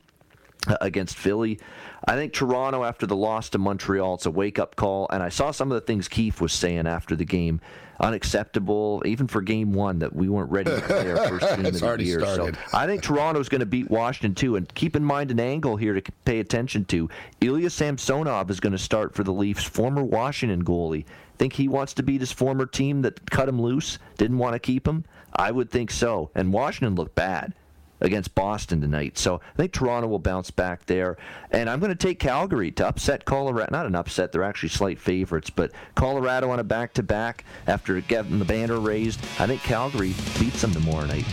Uh, 0.67 0.75
against 0.81 1.15
Philly. 1.15 1.57
I 2.05 2.15
think 2.15 2.33
Toronto, 2.33 2.83
after 2.83 3.07
the 3.07 3.15
loss 3.15 3.49
to 3.51 3.57
Montreal, 3.57 4.15
it's 4.15 4.25
a 4.25 4.31
wake 4.31 4.59
up 4.59 4.75
call. 4.75 5.07
And 5.09 5.23
I 5.23 5.29
saw 5.29 5.51
some 5.51 5.71
of 5.71 5.75
the 5.75 5.87
things 5.87 6.09
Keefe 6.09 6.41
was 6.41 6.51
saying 6.51 6.85
after 6.85 7.15
the 7.15 7.23
game. 7.23 7.61
Unacceptable, 8.01 9.01
even 9.05 9.27
for 9.27 9.41
game 9.41 9.71
one, 9.71 9.99
that 9.99 10.13
we 10.13 10.27
weren't 10.27 10.51
ready 10.51 10.71
to 10.71 10.81
play 10.81 11.11
our 11.13 11.29
first 11.29 11.55
game 11.55 11.65
of 11.65 11.79
the 11.79 12.03
year. 12.03 12.19
Started. 12.19 12.55
So 12.55 12.77
I 12.77 12.87
think 12.87 13.03
Toronto's 13.03 13.47
going 13.47 13.61
to 13.61 13.65
beat 13.65 13.89
Washington 13.89 14.35
too. 14.35 14.57
And 14.57 14.73
keep 14.75 14.97
in 14.97 15.03
mind 15.03 15.31
an 15.31 15.39
angle 15.39 15.77
here 15.77 15.93
to 15.93 16.11
pay 16.25 16.41
attention 16.41 16.83
to. 16.85 17.09
Ilya 17.39 17.69
Samsonov 17.69 18.49
is 18.49 18.59
going 18.59 18.73
to 18.73 18.77
start 18.77 19.15
for 19.15 19.23
the 19.23 19.33
Leafs, 19.33 19.63
former 19.63 20.03
Washington 20.03 20.65
goalie. 20.65 21.05
Think 21.37 21.53
he 21.53 21.69
wants 21.69 21.93
to 21.93 22.03
beat 22.03 22.19
his 22.19 22.33
former 22.33 22.65
team 22.65 23.01
that 23.03 23.31
cut 23.31 23.47
him 23.47 23.61
loose, 23.61 23.97
didn't 24.17 24.39
want 24.39 24.53
to 24.53 24.59
keep 24.59 24.85
him? 24.85 25.05
I 25.33 25.51
would 25.51 25.71
think 25.71 25.89
so. 25.89 26.31
And 26.35 26.51
Washington 26.51 26.95
looked 26.95 27.15
bad 27.15 27.53
against 28.01 28.35
Boston 28.35 28.81
tonight. 28.81 29.17
So 29.17 29.41
I 29.53 29.57
think 29.57 29.71
Toronto 29.71 30.07
will 30.07 30.19
bounce 30.19 30.51
back 30.51 30.85
there. 30.85 31.17
And 31.51 31.69
I'm 31.69 31.79
going 31.79 31.91
to 31.91 31.95
take 31.95 32.19
Calgary 32.19 32.71
to 32.71 32.87
upset 32.87 33.25
Colorado. 33.25 33.71
Not 33.71 33.85
an 33.85 33.95
upset, 33.95 34.31
they're 34.31 34.43
actually 34.43 34.69
slight 34.69 34.99
favorites, 34.99 35.49
but 35.49 35.71
Colorado 35.95 36.49
on 36.49 36.59
a 36.59 36.63
back 36.63 36.93
to 36.93 37.03
back 37.03 37.43
after 37.67 37.99
getting 38.01 38.39
the 38.39 38.45
banner 38.45 38.79
raised. 38.79 39.19
I 39.39 39.47
think 39.47 39.61
Calgary 39.61 40.13
beats 40.39 40.61
them 40.61 40.71
tomorrow 40.71 41.05
night. 41.05 41.25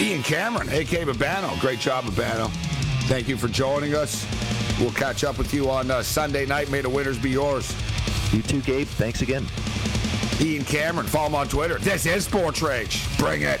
Ian 0.00 0.22
Cameron, 0.22 0.68
A.K. 0.70 1.04
Babano. 1.04 1.60
Great 1.60 1.80
job, 1.80 2.04
Babano. 2.04 2.50
Thank 3.08 3.28
you 3.28 3.36
for 3.36 3.48
joining 3.48 3.94
us. 3.94 4.26
We'll 4.78 4.92
catch 4.92 5.24
up 5.24 5.38
with 5.38 5.52
you 5.52 5.68
on 5.70 5.90
uh, 5.90 6.02
Sunday 6.04 6.46
night. 6.46 6.70
May 6.70 6.82
the 6.82 6.88
winners 6.88 7.18
be 7.18 7.30
yours. 7.30 7.74
You 8.32 8.42
too, 8.42 8.60
Gabe. 8.60 8.86
Thanks 8.86 9.22
again. 9.22 9.44
Ian 10.40 10.64
Cameron, 10.64 11.06
follow 11.06 11.26
him 11.26 11.34
on 11.34 11.48
Twitter. 11.48 11.78
This 11.78 12.06
is 12.06 12.24
Sports 12.24 12.62
Rage. 12.62 13.04
Bring 13.18 13.42
it. 13.42 13.60